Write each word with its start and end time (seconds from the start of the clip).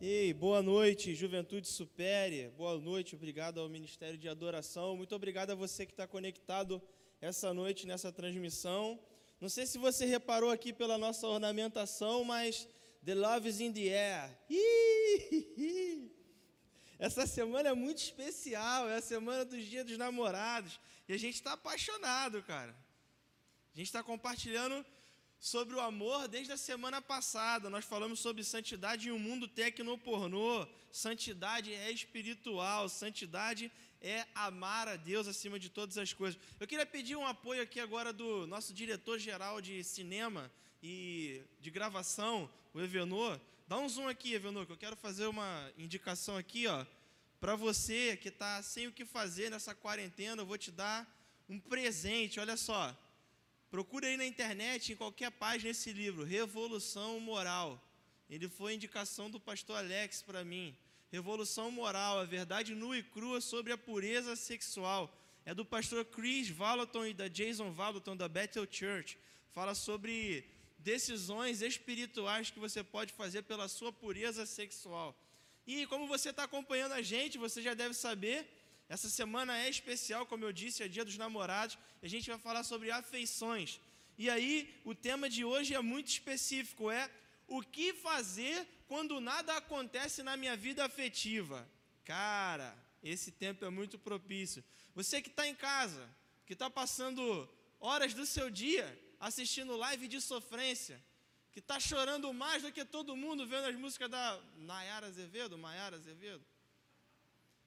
Ei, 0.00 0.32
boa 0.32 0.62
noite, 0.62 1.12
Juventude 1.12 1.66
Supere. 1.66 2.52
Boa 2.56 2.78
noite, 2.78 3.16
obrigado 3.16 3.58
ao 3.58 3.68
Ministério 3.68 4.16
de 4.16 4.28
Adoração. 4.28 4.96
Muito 4.96 5.12
obrigado 5.12 5.50
a 5.50 5.56
você 5.56 5.84
que 5.84 5.90
está 5.90 6.06
conectado 6.06 6.80
essa 7.20 7.52
noite 7.52 7.84
nessa 7.84 8.12
transmissão. 8.12 8.96
Não 9.40 9.48
sei 9.48 9.66
se 9.66 9.76
você 9.76 10.06
reparou 10.06 10.52
aqui 10.52 10.72
pela 10.72 10.96
nossa 10.96 11.26
ornamentação, 11.26 12.22
mas 12.22 12.68
The 13.04 13.16
Love 13.16 13.48
is 13.48 13.60
in 13.60 13.72
the 13.72 13.88
Air. 13.88 14.38
Essa 16.96 17.26
semana 17.26 17.70
é 17.70 17.74
muito 17.74 17.98
especial, 17.98 18.88
é 18.88 18.98
a 18.98 19.02
semana 19.02 19.44
dos 19.44 19.64
Dias 19.64 19.84
dos 19.84 19.98
Namorados. 19.98 20.78
E 21.08 21.12
a 21.12 21.18
gente 21.18 21.34
está 21.34 21.54
apaixonado, 21.54 22.40
cara. 22.44 22.70
A 23.74 23.76
gente 23.76 23.88
está 23.88 24.04
compartilhando 24.04 24.86
sobre 25.40 25.74
o 25.74 25.80
amor 25.80 26.28
desde 26.28 26.52
a 26.52 26.56
semana 26.56 27.00
passada. 27.00 27.70
Nós 27.70 27.84
falamos 27.84 28.20
sobre 28.20 28.42
santidade 28.42 29.08
em 29.08 29.12
um 29.12 29.18
mundo 29.18 29.46
tecnopornô. 29.46 30.66
Santidade 30.90 31.72
é 31.72 31.90
espiritual, 31.90 32.88
santidade 32.88 33.70
é 34.00 34.26
amar 34.34 34.88
a 34.88 34.96
Deus 34.96 35.26
acima 35.26 35.58
de 35.58 35.68
todas 35.68 35.98
as 35.98 36.12
coisas. 36.12 36.40
Eu 36.58 36.66
queria 36.66 36.86
pedir 36.86 37.16
um 37.16 37.26
apoio 37.26 37.62
aqui 37.62 37.80
agora 37.80 38.12
do 38.12 38.46
nosso 38.46 38.72
diretor-geral 38.72 39.60
de 39.60 39.82
cinema 39.84 40.50
e 40.82 41.42
de 41.60 41.70
gravação, 41.70 42.50
o 42.72 42.80
Evenor. 42.80 43.40
Dá 43.66 43.78
um 43.78 43.88
zoom 43.88 44.08
aqui, 44.08 44.34
Evenor, 44.34 44.66
que 44.66 44.72
eu 44.72 44.76
quero 44.76 44.96
fazer 44.96 45.26
uma 45.26 45.72
indicação 45.76 46.36
aqui, 46.36 46.66
ó. 46.66 46.86
Para 47.40 47.54
você 47.54 48.16
que 48.16 48.28
está 48.28 48.62
sem 48.62 48.86
o 48.86 48.92
que 48.92 49.04
fazer 49.04 49.50
nessa 49.50 49.74
quarentena, 49.74 50.42
eu 50.42 50.46
vou 50.46 50.58
te 50.58 50.70
dar 50.72 51.06
um 51.48 51.60
presente. 51.60 52.40
Olha 52.40 52.56
só. 52.56 52.96
Procure 53.70 54.06
aí 54.06 54.16
na 54.16 54.24
internet, 54.24 54.92
em 54.92 54.96
qualquer 54.96 55.30
página, 55.30 55.70
esse 55.70 55.92
livro, 55.92 56.24
Revolução 56.24 57.20
Moral. 57.20 57.78
Ele 58.30 58.48
foi 58.48 58.74
indicação 58.74 59.30
do 59.30 59.38
pastor 59.38 59.76
Alex 59.76 60.22
para 60.22 60.42
mim. 60.42 60.74
Revolução 61.12 61.70
Moral, 61.70 62.18
a 62.18 62.24
verdade 62.24 62.74
nua 62.74 62.96
e 62.96 63.02
crua 63.02 63.40
sobre 63.42 63.72
a 63.72 63.78
pureza 63.78 64.34
sexual. 64.36 65.14
É 65.44 65.54
do 65.54 65.64
pastor 65.64 66.04
Chris 66.06 66.48
Vallotton 66.48 67.06
e 67.06 67.14
da 67.14 67.28
Jason 67.28 67.70
Vallotton, 67.70 68.16
da 68.16 68.26
Bethel 68.26 68.66
Church. 68.70 69.18
Fala 69.52 69.74
sobre 69.74 70.44
decisões 70.78 71.60
espirituais 71.60 72.50
que 72.50 72.58
você 72.58 72.82
pode 72.82 73.12
fazer 73.12 73.42
pela 73.42 73.68
sua 73.68 73.92
pureza 73.92 74.46
sexual. 74.46 75.14
E 75.66 75.86
como 75.86 76.06
você 76.06 76.30
está 76.30 76.44
acompanhando 76.44 76.92
a 76.92 77.02
gente, 77.02 77.36
você 77.36 77.60
já 77.60 77.74
deve 77.74 77.92
saber 77.92 78.48
essa 78.88 79.08
semana 79.08 79.58
é 79.58 79.68
especial, 79.68 80.24
como 80.26 80.44
eu 80.44 80.52
disse, 80.52 80.82
é 80.82 80.88
dia 80.88 81.04
dos 81.04 81.18
namorados, 81.18 81.76
e 82.02 82.06
a 82.06 82.08
gente 82.08 82.30
vai 82.30 82.38
falar 82.38 82.64
sobre 82.64 82.90
afeições. 82.90 83.80
E 84.16 84.30
aí, 84.30 84.74
o 84.84 84.94
tema 84.94 85.28
de 85.28 85.44
hoje 85.44 85.74
é 85.74 85.80
muito 85.80 86.08
específico, 86.08 86.90
é 86.90 87.10
o 87.46 87.60
que 87.62 87.92
fazer 87.92 88.66
quando 88.86 89.20
nada 89.20 89.56
acontece 89.56 90.22
na 90.22 90.36
minha 90.36 90.56
vida 90.56 90.84
afetiva. 90.84 91.68
Cara, 92.04 92.74
esse 93.02 93.30
tempo 93.30 93.64
é 93.64 93.70
muito 93.70 93.98
propício. 93.98 94.64
Você 94.94 95.20
que 95.20 95.28
está 95.28 95.46
em 95.46 95.54
casa, 95.54 96.08
que 96.46 96.54
está 96.54 96.70
passando 96.70 97.48
horas 97.78 98.14
do 98.14 98.24
seu 98.24 98.50
dia 98.50 98.98
assistindo 99.20 99.76
live 99.76 100.08
de 100.08 100.20
sofrência, 100.20 101.02
que 101.52 101.58
está 101.58 101.78
chorando 101.78 102.32
mais 102.32 102.62
do 102.62 102.72
que 102.72 102.84
todo 102.84 103.16
mundo 103.16 103.46
vendo 103.46 103.66
as 103.66 103.76
músicas 103.76 104.10
da 104.10 104.40
Nayara 104.56 105.08
Azevedo, 105.08 105.58
Maiara 105.58 105.96
Azevedo. 105.96 106.44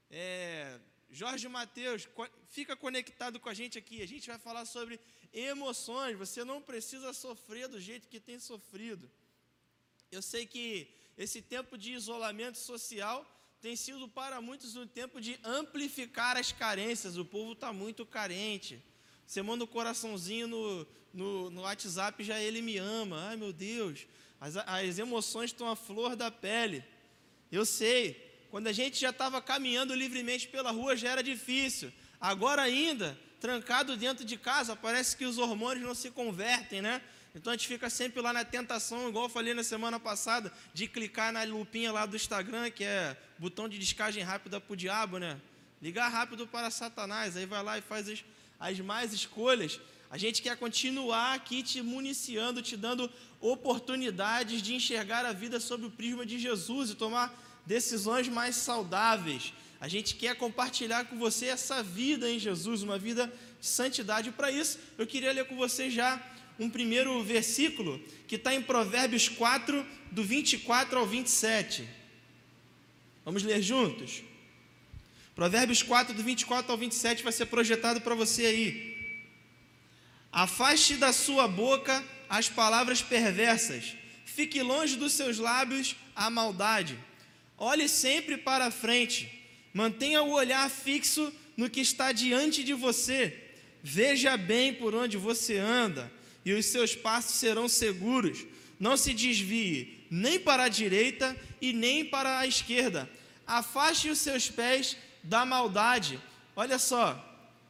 É, 0.10 0.80
Jorge 1.12 1.48
Mateus, 1.50 2.08
fica 2.50 2.74
conectado 2.76 3.38
com 3.40 3.50
a 3.50 3.54
gente 3.54 3.78
aqui. 3.78 4.02
A 4.02 4.08
gente 4.08 4.30
vai 4.30 4.40
falar 4.40 4.64
sobre 4.64 4.98
emoções. 5.34 6.18
Você 6.18 6.46
não 6.46 6.62
precisa 6.62 7.12
sofrer 7.12 7.68
do 7.68 7.82
jeito 7.82 8.08
que 8.08 8.20
tem 8.20 8.40
sofrido. 8.40 9.12
Eu 10.10 10.22
sei 10.22 10.46
que 10.46 10.88
esse 11.18 11.42
tempo 11.42 11.78
de 11.78 11.92
isolamento 11.92 12.58
social 12.58 13.26
tem 13.62 13.76
sido 13.76 14.08
para 14.08 14.40
muitos 14.40 14.76
um 14.78 14.88
tempo 14.88 15.20
de 15.20 15.38
amplificar 15.44 16.38
as 16.38 16.54
carências. 16.54 17.18
O 17.18 17.26
povo 17.26 17.52
está 17.52 17.74
muito 17.74 18.06
carente. 18.06 18.82
Você 19.28 19.42
manda 19.42 19.66
um 19.66 19.68
coraçãozinho 19.68 20.48
no, 20.48 20.88
no, 21.14 21.50
no 21.50 21.62
WhatsApp 21.62 22.24
já 22.24 22.40
ele 22.40 22.62
me 22.62 22.78
ama. 22.78 23.28
Ai 23.28 23.36
meu 23.36 23.52
Deus, 23.52 24.08
as, 24.40 24.56
as 24.56 24.98
emoções 24.98 25.52
estão 25.52 25.68
à 25.68 25.76
flor 25.76 26.16
da 26.16 26.32
pele. 26.32 26.84
Eu 27.52 27.66
sei, 27.66 28.31
quando 28.52 28.68
a 28.68 28.74
gente 28.74 29.00
já 29.00 29.12
estava 29.12 29.42
caminhando 29.42 29.96
livremente 29.96 30.46
pela 30.50 30.72
rua, 30.72 30.96
já 30.98 31.10
era 31.10 31.24
difícil. 31.24 31.90
Agora 32.20 32.62
ainda, 32.62 33.18
trancado 33.40 33.96
dentro 33.96 34.26
de 34.26 34.38
casa, 34.38 34.76
parece 34.76 35.16
que 35.16 35.26
os 35.26 35.38
hormônios 35.38 35.86
não 35.86 35.96
se 35.96 36.12
convertem, 36.12 36.82
né? 36.82 37.02
Então 37.34 37.54
a 37.54 37.56
gente 37.56 37.66
fica 37.66 37.90
sempre 37.90 38.22
lá 38.22 38.34
na 38.34 38.44
tentação, 38.44 39.08
igual 39.08 39.26
eu 39.26 39.30
falei 39.30 39.54
na 39.54 39.64
semana 39.64 39.98
passada, 39.98 40.52
de 40.74 40.86
clicar 40.86 41.32
na 41.32 41.44
lupinha 41.46 41.94
lá 41.94 42.06
do 42.06 42.18
Instagram, 42.18 42.70
que 42.70 42.84
é 42.84 43.16
botão 43.40 43.70
de 43.70 43.80
descagem 43.80 44.22
rápida 44.22 44.60
para 44.60 44.74
o 44.74 44.76
diabo, 44.76 45.18
né? 45.18 45.40
Ligar 45.82 46.10
rápido 46.10 46.46
para 46.46 46.70
Satanás, 46.70 47.38
aí 47.38 47.46
vai 47.46 47.64
lá 47.64 47.78
e 47.78 47.82
faz 47.82 48.10
as, 48.10 48.24
as 48.60 48.78
mais 48.82 49.14
escolhas. 49.14 49.80
A 50.10 50.18
gente 50.18 50.42
quer 50.42 50.58
continuar 50.58 51.36
aqui 51.36 51.64
te 51.64 51.82
municiando, 51.82 52.62
te 52.62 52.76
dando 52.76 53.10
oportunidades 53.40 54.62
de 54.62 54.76
enxergar 54.76 55.26
a 55.26 55.32
vida 55.32 55.58
sob 55.58 55.86
o 55.86 55.90
prisma 55.90 56.26
de 56.26 56.38
Jesus 56.38 56.90
e 56.90 56.96
tomar 56.96 57.34
decisões 57.66 58.28
mais 58.28 58.56
saudáveis. 58.56 59.54
A 59.80 59.88
gente 59.88 60.16
quer 60.16 60.36
compartilhar 60.36 61.06
com 61.06 61.18
você 61.18 61.48
essa 61.48 61.82
vida 61.82 62.30
em 62.30 62.40
Jesus, 62.40 62.84
uma 62.84 62.98
vida 62.98 63.32
de 63.60 63.66
santidade. 63.68 64.32
Para 64.32 64.52
isso, 64.52 64.78
eu 64.98 65.08
queria 65.08 65.32
ler 65.32 65.46
com 65.46 65.56
você 65.56 65.90
já 65.90 66.22
um 66.60 66.70
primeiro 66.70 67.24
versículo 67.24 68.00
que 68.28 68.36
está 68.36 68.54
em 68.54 68.62
Provérbios 68.62 69.28
4, 69.28 69.86
do 70.12 70.24
24 70.24 71.00
ao 71.00 71.08
27. 71.08 71.88
Vamos 73.26 73.44
ler 73.44 73.62
juntos? 73.62 74.22
Provérbios 75.34 75.82
4, 75.82 76.14
do 76.14 76.22
24 76.22 76.72
ao 76.72 76.78
27 76.78 77.24
vai 77.24 77.32
ser 77.32 77.48
projetado 77.48 78.02
para 78.02 78.14
você 78.14 78.46
aí. 78.46 79.18
Afaste 80.32 80.96
da 80.96 81.12
sua 81.12 81.48
boca 81.48 82.04
as 82.30 82.48
palavras 82.48 83.02
perversas, 83.02 83.96
fique 84.26 84.62
longe 84.62 84.96
dos 84.96 85.14
seus 85.14 85.38
lábios 85.38 85.96
a 86.16 86.30
maldade 86.30 86.98
Olhe 87.64 87.88
sempre 87.88 88.38
para 88.38 88.72
frente. 88.72 89.32
Mantenha 89.72 90.24
o 90.24 90.32
olhar 90.32 90.68
fixo 90.68 91.32
no 91.56 91.70
que 91.70 91.80
está 91.80 92.12
diante 92.12 92.64
de 92.64 92.74
você. 92.74 93.40
Veja 93.84 94.36
bem 94.36 94.74
por 94.74 94.96
onde 94.96 95.16
você 95.16 95.60
anda, 95.60 96.12
e 96.44 96.54
os 96.54 96.66
seus 96.66 96.96
passos 96.96 97.36
serão 97.36 97.70
seguros. 97.70 98.48
Não 98.80 98.98
se 98.98 99.14
desvie 99.14 100.08
nem 100.10 100.40
para 100.40 100.64
a 100.64 100.70
direita 100.70 101.38
e 101.62 101.72
nem 101.72 102.04
para 102.04 102.40
a 102.40 102.48
esquerda. 102.48 103.08
Afaste 103.46 104.10
os 104.10 104.18
seus 104.18 104.50
pés 104.50 104.98
da 105.22 105.46
maldade. 105.46 106.20
Olha 106.56 106.80
só, 106.80 107.14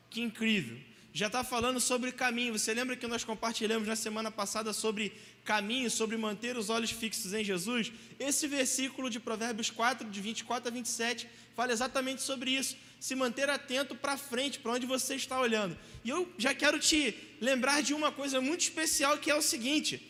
que 0.09 0.22
incrível. 0.22 0.78
Já 1.13 1.27
está 1.27 1.44
falando 1.44 1.79
sobre 1.79 2.11
caminho. 2.11 2.57
Você 2.57 2.73
lembra 2.73 2.95
que 2.95 3.05
nós 3.05 3.23
compartilhamos 3.23 3.88
na 3.88 3.95
semana 3.95 4.31
passada 4.31 4.72
sobre 4.72 5.11
caminho, 5.44 5.89
sobre 5.89 6.16
manter 6.16 6.57
os 6.57 6.69
olhos 6.69 6.91
fixos 6.91 7.33
em 7.33 7.44
Jesus, 7.44 7.91
esse 8.19 8.47
versículo 8.47 9.09
de 9.09 9.19
Provérbios 9.19 9.69
4, 9.69 10.09
de 10.09 10.22
24 10.22 10.69
a 10.69 10.72
27, 10.72 11.27
fala 11.55 11.73
exatamente 11.73 12.22
sobre 12.22 12.51
isso. 12.51 12.77
Se 12.99 13.16
manter 13.16 13.49
atento 13.49 13.95
para 13.95 14.16
frente, 14.16 14.59
para 14.59 14.73
onde 14.73 14.85
você 14.85 15.16
está 15.16 15.39
olhando. 15.39 15.77
E 16.03 16.09
eu 16.09 16.31
já 16.38 16.53
quero 16.53 16.79
te 16.79 17.16
lembrar 17.41 17.81
de 17.81 17.93
uma 17.93 18.11
coisa 18.11 18.39
muito 18.39 18.61
especial 18.61 19.17
que 19.17 19.29
é 19.29 19.35
o 19.35 19.41
seguinte: 19.41 20.01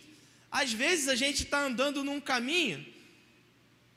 às 0.51 0.71
vezes 0.71 1.07
a 1.07 1.15
gente 1.15 1.43
está 1.43 1.63
andando 1.63 2.03
num 2.03 2.19
caminho 2.19 2.85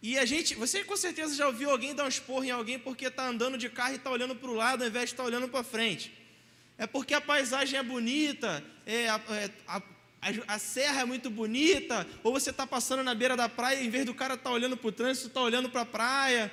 e 0.00 0.18
a 0.18 0.24
gente, 0.26 0.54
você 0.54 0.84
com 0.84 0.96
certeza 0.96 1.34
já 1.34 1.46
ouviu 1.46 1.70
alguém 1.70 1.94
dar 1.94 2.04
um 2.04 2.08
esporro 2.08 2.44
em 2.44 2.50
alguém 2.50 2.78
porque 2.78 3.06
está 3.06 3.26
andando 3.26 3.56
de 3.56 3.70
carro 3.70 3.94
e 3.94 3.96
está 3.96 4.10
olhando 4.10 4.36
para 4.36 4.50
o 4.50 4.54
lado 4.54 4.82
ao 4.82 4.88
invés 4.88 5.06
de 5.06 5.14
estar 5.14 5.22
tá 5.22 5.26
olhando 5.26 5.48
para 5.48 5.64
frente. 5.64 6.12
É 6.76 6.86
porque 6.86 7.14
a 7.14 7.20
paisagem 7.20 7.78
é 7.78 7.82
bonita, 7.82 8.64
é, 8.84 9.08
a, 9.08 9.20
é, 9.30 9.50
a, 9.66 9.76
a, 9.76 10.54
a 10.54 10.58
serra 10.58 11.02
é 11.02 11.04
muito 11.04 11.30
bonita, 11.30 12.06
ou 12.22 12.32
você 12.32 12.50
está 12.50 12.66
passando 12.66 13.02
na 13.04 13.14
beira 13.14 13.36
da 13.36 13.48
praia, 13.48 13.82
em 13.82 13.90
vez 13.90 14.04
do 14.04 14.14
cara 14.14 14.34
estar 14.34 14.50
tá 14.50 14.54
olhando 14.54 14.76
para 14.76 14.88
o 14.88 14.92
trânsito, 14.92 15.28
está 15.28 15.40
olhando 15.40 15.68
para 15.68 15.82
a 15.82 15.86
praia. 15.86 16.50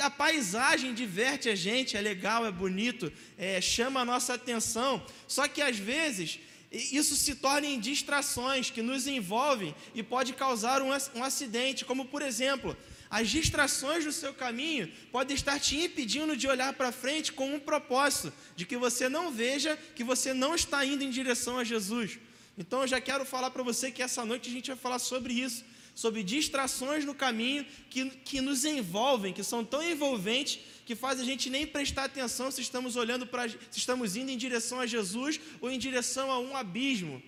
A 0.00 0.10
paisagem 0.10 0.94
diverte 0.94 1.48
a 1.48 1.54
gente, 1.54 1.96
é 1.96 2.00
legal, 2.00 2.44
é 2.46 2.50
bonito, 2.50 3.12
é, 3.38 3.60
chama 3.60 4.00
a 4.00 4.04
nossa 4.04 4.34
atenção. 4.34 5.04
Só 5.28 5.46
que 5.46 5.62
às 5.62 5.76
vezes 5.76 6.40
isso 6.70 7.14
se 7.14 7.36
torna 7.36 7.66
em 7.66 7.78
distrações 7.78 8.70
que 8.70 8.82
nos 8.82 9.06
envolvem 9.06 9.74
e 9.94 10.02
pode 10.02 10.32
causar 10.32 10.82
um 10.82 11.22
acidente, 11.22 11.84
como 11.84 12.04
por 12.06 12.22
exemplo, 12.22 12.76
as 13.14 13.30
distrações 13.30 14.04
do 14.04 14.10
seu 14.10 14.34
caminho 14.34 14.90
podem 15.12 15.36
estar 15.36 15.60
te 15.60 15.76
impedindo 15.76 16.36
de 16.36 16.48
olhar 16.48 16.72
para 16.72 16.90
frente 16.90 17.32
com 17.32 17.54
um 17.54 17.60
propósito, 17.60 18.32
de 18.56 18.66
que 18.66 18.76
você 18.76 19.08
não 19.08 19.30
veja 19.30 19.78
que 19.94 20.02
você 20.02 20.34
não 20.34 20.52
está 20.52 20.84
indo 20.84 21.04
em 21.04 21.10
direção 21.10 21.56
a 21.56 21.62
Jesus. 21.62 22.18
Então 22.58 22.80
eu 22.80 22.88
já 22.88 23.00
quero 23.00 23.24
falar 23.24 23.52
para 23.52 23.62
você 23.62 23.92
que 23.92 24.02
essa 24.02 24.24
noite 24.24 24.50
a 24.50 24.52
gente 24.52 24.66
vai 24.66 24.76
falar 24.76 24.98
sobre 24.98 25.32
isso, 25.32 25.64
sobre 25.94 26.24
distrações 26.24 27.04
no 27.04 27.14
caminho 27.14 27.64
que, 27.88 28.10
que 28.10 28.40
nos 28.40 28.64
envolvem, 28.64 29.32
que 29.32 29.44
são 29.44 29.64
tão 29.64 29.80
envolventes 29.80 30.58
que 30.84 30.96
faz 30.96 31.20
a 31.20 31.24
gente 31.24 31.48
nem 31.48 31.64
prestar 31.64 32.06
atenção 32.06 32.50
se 32.50 32.62
estamos 32.62 32.96
olhando 32.96 33.28
para, 33.28 33.48
se 33.48 33.78
estamos 33.78 34.16
indo 34.16 34.32
em 34.32 34.36
direção 34.36 34.80
a 34.80 34.86
Jesus 34.86 35.40
ou 35.60 35.70
em 35.70 35.78
direção 35.78 36.32
a 36.32 36.40
um 36.40 36.56
abismo. 36.56 37.22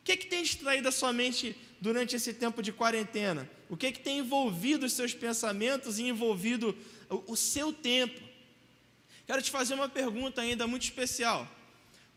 O 0.00 0.04
que, 0.04 0.12
é 0.12 0.16
que 0.18 0.26
tem 0.26 0.42
distraído 0.42 0.86
a 0.86 0.92
sua 0.92 1.14
mente 1.14 1.56
durante 1.80 2.14
esse 2.14 2.34
tempo 2.34 2.62
de 2.62 2.72
quarentena? 2.72 3.48
O 3.70 3.76
que, 3.76 3.92
que 3.92 4.00
tem 4.00 4.18
envolvido 4.18 4.84
os 4.84 4.92
seus 4.92 5.14
pensamentos 5.14 6.00
e 6.00 6.02
envolvido 6.02 6.76
o, 7.08 7.32
o 7.32 7.36
seu 7.36 7.72
tempo? 7.72 8.20
Quero 9.28 9.40
te 9.40 9.50
fazer 9.50 9.74
uma 9.74 9.88
pergunta 9.88 10.40
ainda 10.40 10.66
muito 10.66 10.82
especial. 10.82 11.48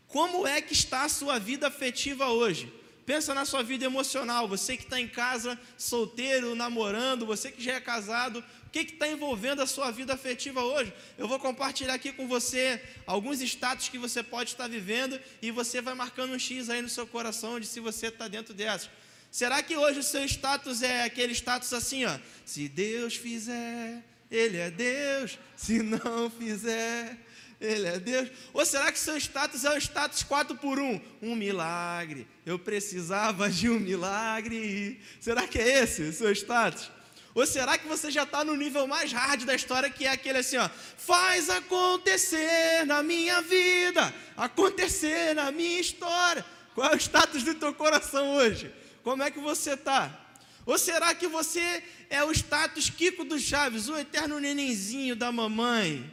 Como 0.08 0.48
é 0.48 0.60
que 0.60 0.72
está 0.72 1.04
a 1.04 1.08
sua 1.08 1.38
vida 1.38 1.68
afetiva 1.68 2.28
hoje? 2.28 2.72
Pensa 3.06 3.32
na 3.34 3.44
sua 3.44 3.62
vida 3.62 3.84
emocional, 3.84 4.48
você 4.48 4.76
que 4.76 4.82
está 4.82 4.98
em 4.98 5.06
casa, 5.06 5.56
solteiro, 5.78 6.56
namorando, 6.56 7.24
você 7.24 7.52
que 7.52 7.62
já 7.62 7.74
é 7.74 7.80
casado, 7.80 8.42
o 8.66 8.70
que 8.70 8.80
está 8.80 9.06
envolvendo 9.06 9.62
a 9.62 9.66
sua 9.66 9.92
vida 9.92 10.12
afetiva 10.12 10.60
hoje? 10.60 10.92
Eu 11.16 11.28
vou 11.28 11.38
compartilhar 11.38 11.94
aqui 11.94 12.12
com 12.12 12.26
você 12.26 12.82
alguns 13.06 13.40
status 13.40 13.88
que 13.88 13.98
você 13.98 14.24
pode 14.24 14.50
estar 14.50 14.68
vivendo 14.68 15.20
e 15.40 15.52
você 15.52 15.80
vai 15.80 15.94
marcando 15.94 16.32
um 16.32 16.38
X 16.38 16.68
aí 16.68 16.82
no 16.82 16.88
seu 16.88 17.06
coração 17.06 17.60
de 17.60 17.66
se 17.68 17.78
você 17.78 18.08
está 18.08 18.26
dentro 18.26 18.52
dessas. 18.52 18.90
Será 19.34 19.64
que 19.64 19.76
hoje 19.76 19.98
o 19.98 20.02
seu 20.04 20.24
status 20.26 20.80
é 20.80 21.02
aquele 21.02 21.32
status 21.32 21.72
assim, 21.72 22.04
ó? 22.04 22.16
Se 22.46 22.68
Deus 22.68 23.16
fizer, 23.16 24.00
Ele 24.30 24.58
é 24.58 24.70
Deus, 24.70 25.36
se 25.56 25.82
não 25.82 26.30
fizer, 26.30 27.18
ele 27.60 27.88
é 27.88 27.98
Deus? 27.98 28.30
Ou 28.52 28.64
será 28.64 28.92
que 28.92 28.98
seu 28.98 29.16
status 29.16 29.64
é 29.64 29.70
o 29.70 29.76
status 29.76 30.22
4 30.22 30.56
por 30.58 30.78
1? 30.78 31.00
Um 31.20 31.34
milagre. 31.34 32.28
Eu 32.46 32.60
precisava 32.60 33.50
de 33.50 33.68
um 33.68 33.80
milagre. 33.80 35.00
Será 35.20 35.48
que 35.48 35.58
é 35.58 35.82
esse 35.82 36.02
o 36.02 36.12
seu 36.12 36.30
status? 36.30 36.92
Ou 37.34 37.44
será 37.44 37.76
que 37.76 37.88
você 37.88 38.12
já 38.12 38.22
está 38.22 38.44
no 38.44 38.54
nível 38.54 38.86
mais 38.86 39.10
hard 39.10 39.42
da 39.42 39.56
história, 39.56 39.90
que 39.90 40.06
é 40.06 40.10
aquele 40.10 40.38
assim, 40.38 40.58
ó, 40.58 40.68
faz 40.96 41.50
acontecer 41.50 42.86
na 42.86 43.02
minha 43.02 43.42
vida, 43.42 44.14
acontecer 44.36 45.34
na 45.34 45.50
minha 45.50 45.80
história. 45.80 46.44
Qual 46.72 46.92
é 46.92 46.94
o 46.94 47.00
status 47.00 47.42
do 47.42 47.56
teu 47.56 47.74
coração 47.74 48.36
hoje? 48.36 48.83
Como 49.04 49.22
é 49.22 49.30
que 49.30 49.38
você 49.38 49.74
está? 49.74 50.20
Ou 50.66 50.76
será 50.76 51.14
que 51.14 51.28
você 51.28 51.84
é 52.10 52.24
o 52.24 52.32
status 52.32 52.90
Kiko 52.90 53.24
do 53.24 53.38
Chaves, 53.38 53.88
o 53.88 53.96
eterno 53.96 54.40
nenenzinho 54.40 55.14
da 55.14 55.30
mamãe? 55.30 56.12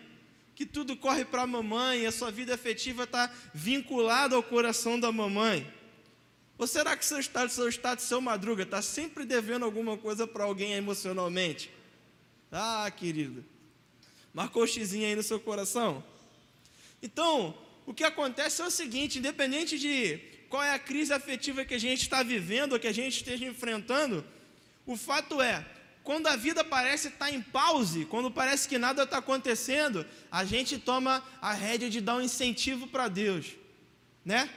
que 0.61 0.65
tudo 0.67 0.95
corre 0.95 1.25
para 1.25 1.41
a 1.41 1.47
mamãe 1.47 2.01
e 2.01 2.05
a 2.05 2.11
sua 2.11 2.29
vida 2.29 2.53
afetiva 2.53 3.05
está 3.05 3.33
vinculada 3.51 4.35
ao 4.35 4.43
coração 4.43 4.99
da 4.99 5.11
mamãe? 5.11 5.67
Ou 6.55 6.67
será 6.67 6.95
que 6.95 7.03
seu 7.03 7.19
estado, 7.19 7.49
seu 7.49 7.67
estado, 7.67 7.99
seu 7.99 8.21
madruga 8.21 8.61
está 8.61 8.79
sempre 8.79 9.25
devendo 9.25 9.65
alguma 9.65 9.97
coisa 9.97 10.27
para 10.27 10.43
alguém 10.43 10.73
emocionalmente? 10.73 11.71
Ah, 12.51 12.91
querido, 12.95 13.43
marcou 14.31 14.61
o 14.61 14.67
xizinho 14.67 15.07
aí 15.07 15.15
no 15.15 15.23
seu 15.23 15.39
coração? 15.39 16.03
Então, 17.01 17.57
o 17.87 17.91
que 17.91 18.03
acontece 18.03 18.61
é 18.61 18.65
o 18.65 18.69
seguinte: 18.69 19.17
independente 19.17 19.79
de 19.79 20.19
qual 20.51 20.61
é 20.61 20.73
a 20.73 20.77
crise 20.77 21.13
afetiva 21.13 21.63
que 21.63 21.73
a 21.73 21.79
gente 21.79 22.01
está 22.01 22.21
vivendo 22.21 22.73
ou 22.73 22.79
que 22.79 22.85
a 22.85 22.93
gente 22.93 23.15
esteja 23.15 23.45
enfrentando, 23.45 24.23
o 24.85 24.97
fato 24.97 25.41
é, 25.41 25.65
quando 26.03 26.27
a 26.27 26.35
vida 26.35 26.61
parece 26.61 27.07
estar 27.07 27.27
tá 27.27 27.31
em 27.31 27.41
pause, 27.41 28.03
quando 28.03 28.29
parece 28.29 28.67
que 28.67 28.77
nada 28.77 29.03
está 29.03 29.19
acontecendo, 29.19 30.05
a 30.29 30.43
gente 30.43 30.77
toma 30.77 31.23
a 31.41 31.53
rédea 31.53 31.89
de 31.89 32.01
dar 32.01 32.17
um 32.17 32.21
incentivo 32.21 32.85
para 32.85 33.07
Deus, 33.07 33.55
né? 34.25 34.49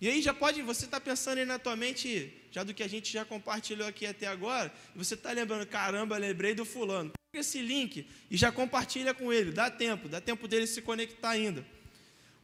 E 0.00 0.08
aí 0.08 0.22
já 0.22 0.32
pode, 0.32 0.62
você 0.62 0.84
está 0.84 1.00
pensando 1.00 1.38
aí 1.38 1.44
na 1.44 1.58
tua 1.58 1.74
mente, 1.74 2.32
já 2.52 2.62
do 2.62 2.72
que 2.72 2.84
a 2.84 2.88
gente 2.88 3.12
já 3.12 3.24
compartilhou 3.24 3.88
aqui 3.88 4.06
até 4.06 4.28
agora, 4.28 4.72
e 4.94 4.98
você 4.98 5.14
está 5.14 5.32
lembrando, 5.32 5.66
caramba, 5.66 6.16
lembrei 6.16 6.54
do 6.54 6.64
fulano. 6.64 7.10
Pega 7.32 7.40
esse 7.40 7.60
link 7.60 8.06
e 8.30 8.36
já 8.36 8.52
compartilha 8.52 9.12
com 9.12 9.32
ele, 9.32 9.50
dá 9.50 9.68
tempo, 9.68 10.08
dá 10.08 10.20
tempo 10.20 10.46
dele 10.46 10.68
se 10.68 10.80
conectar 10.80 11.30
ainda. 11.30 11.66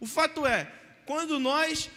O 0.00 0.06
fato 0.08 0.44
é, 0.44 0.72
quando 1.06 1.38
nós 1.38 1.88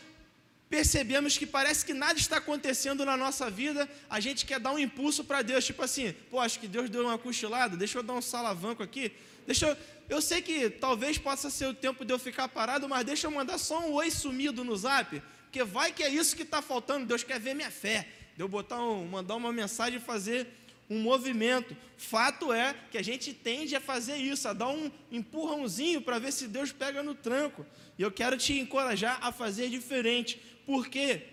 percebemos 0.69 1.37
que 1.37 1.45
parece 1.45 1.85
que 1.85 1.93
nada 1.93 2.19
está 2.19 2.37
acontecendo 2.37 3.05
na 3.05 3.15
nossa 3.15 3.49
vida, 3.49 3.89
a 4.09 4.19
gente 4.19 4.45
quer 4.45 4.59
dar 4.59 4.71
um 4.71 4.79
impulso 4.79 5.23
para 5.23 5.41
Deus, 5.41 5.65
tipo 5.65 5.81
assim, 5.81 6.13
pô, 6.29 6.39
acho 6.39 6.59
que 6.59 6.67
Deus 6.67 6.89
deu 6.89 7.03
uma 7.03 7.17
cochilada, 7.17 7.77
deixa 7.77 7.97
eu 7.97 8.03
dar 8.03 8.13
um 8.13 8.21
salavanco 8.21 8.83
aqui, 8.83 9.11
deixa 9.45 9.67
eu, 9.67 9.77
eu 10.09 10.21
sei 10.21 10.41
que 10.41 10.69
talvez 10.69 11.17
possa 11.17 11.49
ser 11.49 11.67
o 11.67 11.73
tempo 11.73 12.03
de 12.03 12.13
eu 12.13 12.19
ficar 12.19 12.47
parado, 12.49 12.87
mas 12.89 13.05
deixa 13.05 13.27
eu 13.27 13.31
mandar 13.31 13.57
só 13.57 13.79
um 13.79 13.93
oi 13.93 14.11
sumido 14.11 14.63
no 14.63 14.75
zap, 14.75 15.21
porque 15.43 15.63
vai 15.63 15.91
que 15.91 16.03
é 16.03 16.09
isso 16.09 16.35
que 16.35 16.43
está 16.43 16.61
faltando, 16.61 17.05
Deus 17.05 17.23
quer 17.23 17.39
ver 17.39 17.53
minha 17.53 17.71
fé, 17.71 18.07
de 18.35 18.43
eu 18.43 18.47
botar 18.47 18.81
um, 18.81 19.07
mandar 19.07 19.35
uma 19.35 19.53
mensagem 19.53 19.99
e 19.99 20.01
fazer 20.01 20.47
um 20.89 20.99
movimento. 20.99 21.75
Fato 21.97 22.53
é 22.53 22.75
que 22.91 22.97
a 22.97 23.01
gente 23.01 23.33
tende 23.33 23.75
a 23.75 23.81
fazer 23.81 24.17
isso, 24.17 24.47
a 24.47 24.53
dar 24.53 24.69
um 24.69 24.91
empurrãozinho 25.11 26.01
para 26.01 26.19
ver 26.19 26.31
se 26.31 26.47
Deus 26.47 26.71
pega 26.71 27.03
no 27.03 27.15
tranco. 27.15 27.65
E 27.97 28.01
eu 28.01 28.11
quero 28.11 28.37
te 28.37 28.53
encorajar 28.59 29.19
a 29.21 29.31
fazer 29.31 29.69
diferente. 29.69 30.39
Porque 30.67 31.23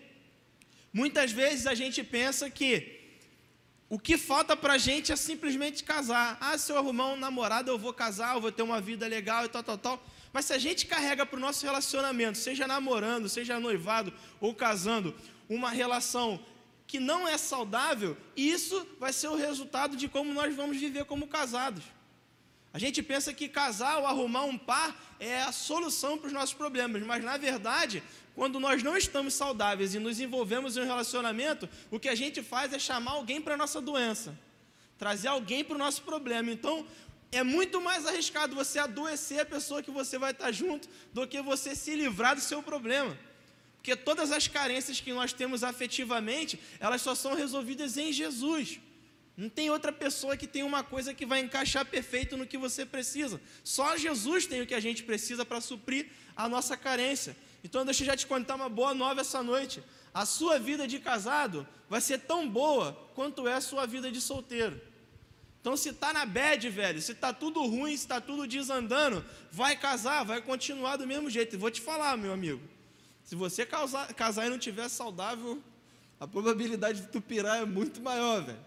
muitas 0.93 1.33
vezes 1.33 1.67
a 1.67 1.75
gente 1.75 2.05
pensa 2.05 2.49
que 2.49 3.01
o 3.91 3.99
que 3.99 4.17
falta 4.17 4.57
para 4.57 4.75
a 4.75 4.79
gente 4.79 5.11
é 5.11 5.17
simplesmente 5.17 5.83
casar. 5.83 6.39
Ah, 6.41 6.57
se 6.57 6.71
eu 6.71 6.79
arrumar 6.79 7.09
um 7.09 7.17
namorado, 7.17 7.69
eu 7.71 7.77
vou 7.77 7.93
casar, 7.93 8.37
eu 8.37 8.41
vou 8.41 8.53
ter 8.53 8.63
uma 8.63 8.81
vida 8.81 9.09
legal 9.09 9.45
e 9.45 9.49
tal, 9.49 9.63
tal, 9.65 9.77
tal. 9.77 10.07
Mas 10.33 10.45
se 10.47 10.53
a 10.53 10.59
gente 10.59 10.87
carrega 10.87 11.27
para 11.27 11.37
o 11.37 11.41
nosso 11.41 11.67
relacionamento, 11.67 12.39
seja 12.39 12.65
namorando, 12.67 13.29
seja 13.29 13.59
noivado 13.59 14.13
ou 14.41 14.55
casando, 14.55 15.13
uma 15.49 15.71
relação 15.71 16.41
que 16.87 17.01
não 17.01 17.27
é 17.27 17.37
saudável, 17.37 18.17
isso 18.37 18.87
vai 19.01 19.13
ser 19.13 19.29
o 19.29 19.37
resultado 19.37 19.97
de 19.97 20.07
como 20.09 20.33
nós 20.33 20.55
vamos 20.55 20.77
viver 20.77 21.07
como 21.07 21.27
casados. 21.27 21.83
A 22.73 22.79
gente 22.79 23.03
pensa 23.03 23.33
que 23.33 23.49
casar 23.49 23.99
ou 23.99 24.07
arrumar 24.07 24.45
um 24.45 24.59
par 24.59 24.97
é 25.21 25.43
a 25.43 25.53
solução 25.53 26.19
para 26.19 26.27
os 26.27 26.33
nossos 26.33 26.55
problemas, 26.55 27.03
mas 27.03 27.23
na 27.23 27.37
verdade, 27.37 28.03
quando 28.35 28.59
nós 28.59 28.83
não 28.83 28.97
estamos 28.97 29.35
saudáveis 29.35 29.95
e 29.95 29.99
nos 29.99 30.19
envolvemos 30.19 30.77
em 30.77 30.81
um 30.81 30.85
relacionamento, 30.85 31.69
o 31.91 32.01
que 32.01 32.09
a 32.09 32.15
gente 32.15 32.43
faz 32.43 32.73
é 32.73 32.79
chamar 32.79 33.13
alguém 33.13 33.41
para 33.41 33.55
a 33.55 33.57
nossa 33.57 33.81
doença, 33.81 34.37
trazer 34.99 35.29
alguém 35.29 35.63
para 35.63 35.77
o 35.77 35.79
nosso 35.79 36.03
problema. 36.03 36.51
Então, 36.51 36.87
é 37.31 37.43
muito 37.43 37.81
mais 37.81 38.07
arriscado 38.07 38.55
você 38.55 38.79
adoecer 38.79 39.41
a 39.41 39.47
pessoa 39.47 39.83
que 39.83 39.91
você 39.91 40.19
vai 40.19 40.33
estar 40.33 40.51
junto 40.53 40.89
do 41.13 41.27
que 41.27 41.41
você 41.43 41.75
se 41.75 41.95
livrar 41.95 42.35
do 42.35 42.41
seu 42.41 42.63
problema. 42.63 43.17
Porque 43.77 43.95
todas 43.95 44.33
as 44.33 44.49
carências 44.49 45.01
que 45.01 45.13
nós 45.13 45.33
temos 45.33 45.63
afetivamente, 45.63 46.59
elas 46.81 47.03
só 47.03 47.15
são 47.15 47.35
resolvidas 47.35 47.97
em 47.97 48.13
Jesus. 48.13 48.81
Não 49.37 49.49
tem 49.49 49.69
outra 49.69 49.93
pessoa 49.93 50.37
que 50.37 50.47
tem 50.47 50.63
uma 50.63 50.83
coisa 50.83 51.13
que 51.13 51.27
vai 51.27 51.41
encaixar 51.41 51.85
perfeito 51.85 52.37
no 52.37 52.47
que 52.47 52.57
você 52.57 52.87
precisa. 52.87 53.41
Só 53.63 53.97
Jesus 53.97 54.47
tem 54.47 54.63
o 54.63 54.67
que 54.67 54.75
a 54.75 54.81
gente 54.81 55.03
precisa 55.03 55.45
para 55.45 55.61
suprir 55.61 56.07
a 56.37 56.49
nossa 56.49 56.77
carência. 56.77 57.37
Então, 57.65 57.85
deixa 57.85 58.03
eu 58.03 58.07
já 58.07 58.17
te 58.17 58.27
contar 58.27 58.57
uma 58.57 58.69
boa 58.69 58.93
nova 58.95 59.23
essa 59.23 59.43
noite. 59.43 59.83
A 60.13 60.27
sua 60.27 60.59
vida 60.59 60.87
de 60.87 60.99
casado 60.99 61.67
vai 61.89 62.01
ser 62.01 62.19
tão 62.19 62.49
boa 62.49 62.93
quanto 63.15 63.49
é 63.49 63.55
a 63.55 63.61
sua 63.61 63.87
vida 63.87 64.13
de 64.13 64.21
solteiro. 64.21 64.79
Então, 65.63 65.75
se 65.79 65.89
está 65.89 66.13
na 66.13 66.27
bad, 66.27 66.69
velho, 66.69 67.01
se 67.01 67.13
está 67.13 67.33
tudo 67.33 67.65
ruim, 67.65 67.97
se 67.97 68.05
está 68.05 68.21
tudo 68.21 68.47
desandando, 68.47 69.25
vai 69.51 69.75
casar, 69.75 70.23
vai 70.23 70.43
continuar 70.43 70.97
do 70.97 71.06
mesmo 71.06 71.31
jeito. 71.31 71.55
E 71.55 71.59
vou 71.59 71.71
te 71.71 71.81
falar, 71.81 72.19
meu 72.19 72.35
amigo, 72.35 72.61
se 73.25 73.35
você 73.35 73.65
casar, 73.65 74.13
casar 74.13 74.47
e 74.47 74.51
não 74.51 74.59
tiver 74.59 74.91
saudável, 74.91 75.59
a 76.21 76.29
probabilidade 76.29 77.01
de 77.01 77.06
tu 77.09 77.19
pirar 77.19 77.63
é 77.63 77.65
muito 77.65 78.03
maior, 78.03 78.43
velho. 78.44 78.59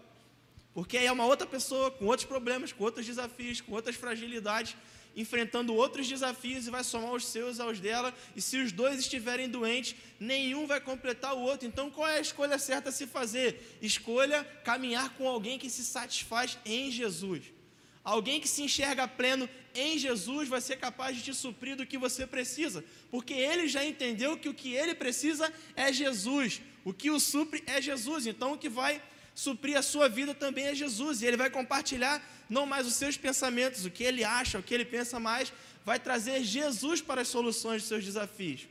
Porque 0.74 0.98
aí 0.98 1.06
é 1.06 1.12
uma 1.12 1.24
outra 1.24 1.46
pessoa 1.46 1.88
com 1.92 2.06
outros 2.06 2.26
problemas, 2.26 2.72
com 2.72 2.82
outros 2.82 3.06
desafios, 3.06 3.60
com 3.60 3.72
outras 3.72 3.94
fragilidades, 3.94 4.76
enfrentando 5.18 5.74
outros 5.74 6.06
desafios 6.06 6.68
e 6.68 6.70
vai 6.70 6.84
somar 6.84 7.12
os 7.12 7.26
seus 7.26 7.58
aos 7.58 7.80
dela. 7.80 8.14
E 8.36 8.40
se 8.40 8.56
os 8.56 8.70
dois 8.70 9.00
estiverem 9.00 9.48
doentes, 9.48 9.96
nenhum 10.20 10.64
vai 10.64 10.80
completar 10.80 11.34
o 11.34 11.40
outro. 11.40 11.66
Então, 11.66 11.90
qual 11.90 12.06
é 12.06 12.18
a 12.18 12.20
escolha 12.20 12.56
certa 12.56 12.90
a 12.90 12.92
se 12.92 13.04
fazer? 13.04 13.78
Escolha 13.82 14.44
caminhar 14.64 15.10
com 15.16 15.26
alguém 15.28 15.58
que 15.58 15.68
se 15.68 15.84
satisfaz 15.84 16.56
em 16.64 16.88
Jesus. 16.92 17.42
Alguém 18.04 18.40
que 18.40 18.48
se 18.48 18.62
enxerga 18.62 19.08
pleno 19.08 19.48
em 19.74 19.98
Jesus 19.98 20.48
vai 20.48 20.60
ser 20.60 20.76
capaz 20.76 21.16
de 21.16 21.24
te 21.24 21.34
suprir 21.34 21.74
do 21.76 21.84
que 21.84 21.98
você 21.98 22.24
precisa, 22.24 22.84
porque 23.10 23.34
ele 23.34 23.66
já 23.66 23.84
entendeu 23.84 24.38
que 24.38 24.48
o 24.48 24.54
que 24.54 24.72
ele 24.72 24.94
precisa 24.94 25.52
é 25.74 25.92
Jesus, 25.92 26.62
o 26.84 26.94
que 26.94 27.10
o 27.10 27.18
supre 27.18 27.62
é 27.66 27.82
Jesus. 27.82 28.26
Então, 28.26 28.52
o 28.52 28.58
que 28.58 28.68
vai 28.68 29.02
suprir 29.38 29.76
a 29.78 29.82
sua 29.82 30.08
vida 30.08 30.34
também 30.34 30.64
é 30.64 30.74
Jesus, 30.74 31.22
e 31.22 31.26
ele 31.26 31.36
vai 31.36 31.48
compartilhar 31.48 32.20
não 32.50 32.66
mais 32.66 32.88
os 32.88 32.94
seus 32.94 33.16
pensamentos, 33.16 33.84
o 33.84 33.90
que 33.90 34.02
ele 34.02 34.24
acha, 34.24 34.58
o 34.58 34.62
que 34.64 34.74
ele 34.74 34.84
pensa 34.84 35.20
mais, 35.20 35.52
vai 35.84 36.00
trazer 36.00 36.42
Jesus 36.42 37.00
para 37.00 37.20
as 37.20 37.28
soluções 37.28 37.82
dos 37.82 37.88
seus 37.88 38.04
desafios. 38.04 38.66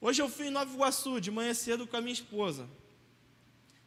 Hoje 0.00 0.20
eu 0.20 0.28
fui 0.28 0.48
em 0.48 0.50
Nova 0.50 0.74
Iguaçu, 0.74 1.20
de 1.20 1.30
manhã 1.30 1.54
cedo 1.54 1.86
com 1.86 1.96
a 1.96 2.00
minha 2.00 2.12
esposa. 2.12 2.68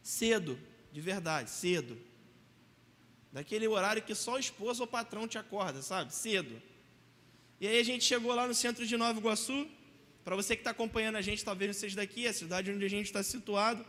Cedo, 0.02 0.58
de 0.90 1.02
verdade, 1.02 1.50
cedo. 1.50 1.98
Daquele 3.30 3.68
horário 3.68 4.00
que 4.00 4.14
só 4.14 4.36
o 4.36 4.38
esposo 4.38 4.82
ou 4.82 4.88
o 4.88 4.90
patrão 4.90 5.28
te 5.28 5.36
acorda, 5.36 5.82
sabe? 5.82 6.14
Cedo. 6.14 6.62
E 7.60 7.68
aí 7.68 7.78
a 7.78 7.84
gente 7.84 8.04
chegou 8.04 8.34
lá 8.34 8.48
no 8.48 8.54
centro 8.54 8.86
de 8.86 8.96
Nova 8.96 9.18
Iguaçu. 9.20 9.68
Para 10.24 10.34
você 10.34 10.56
que 10.56 10.62
está 10.62 10.70
acompanhando 10.70 11.16
a 11.16 11.20
gente, 11.20 11.44
talvez 11.44 11.68
não 11.68 11.78
seja 11.78 11.96
daqui, 11.96 12.24
é 12.24 12.30
a 12.30 12.32
cidade 12.32 12.70
onde 12.70 12.86
a 12.86 12.88
gente 12.88 13.04
está 13.04 13.22
situado. 13.22 13.84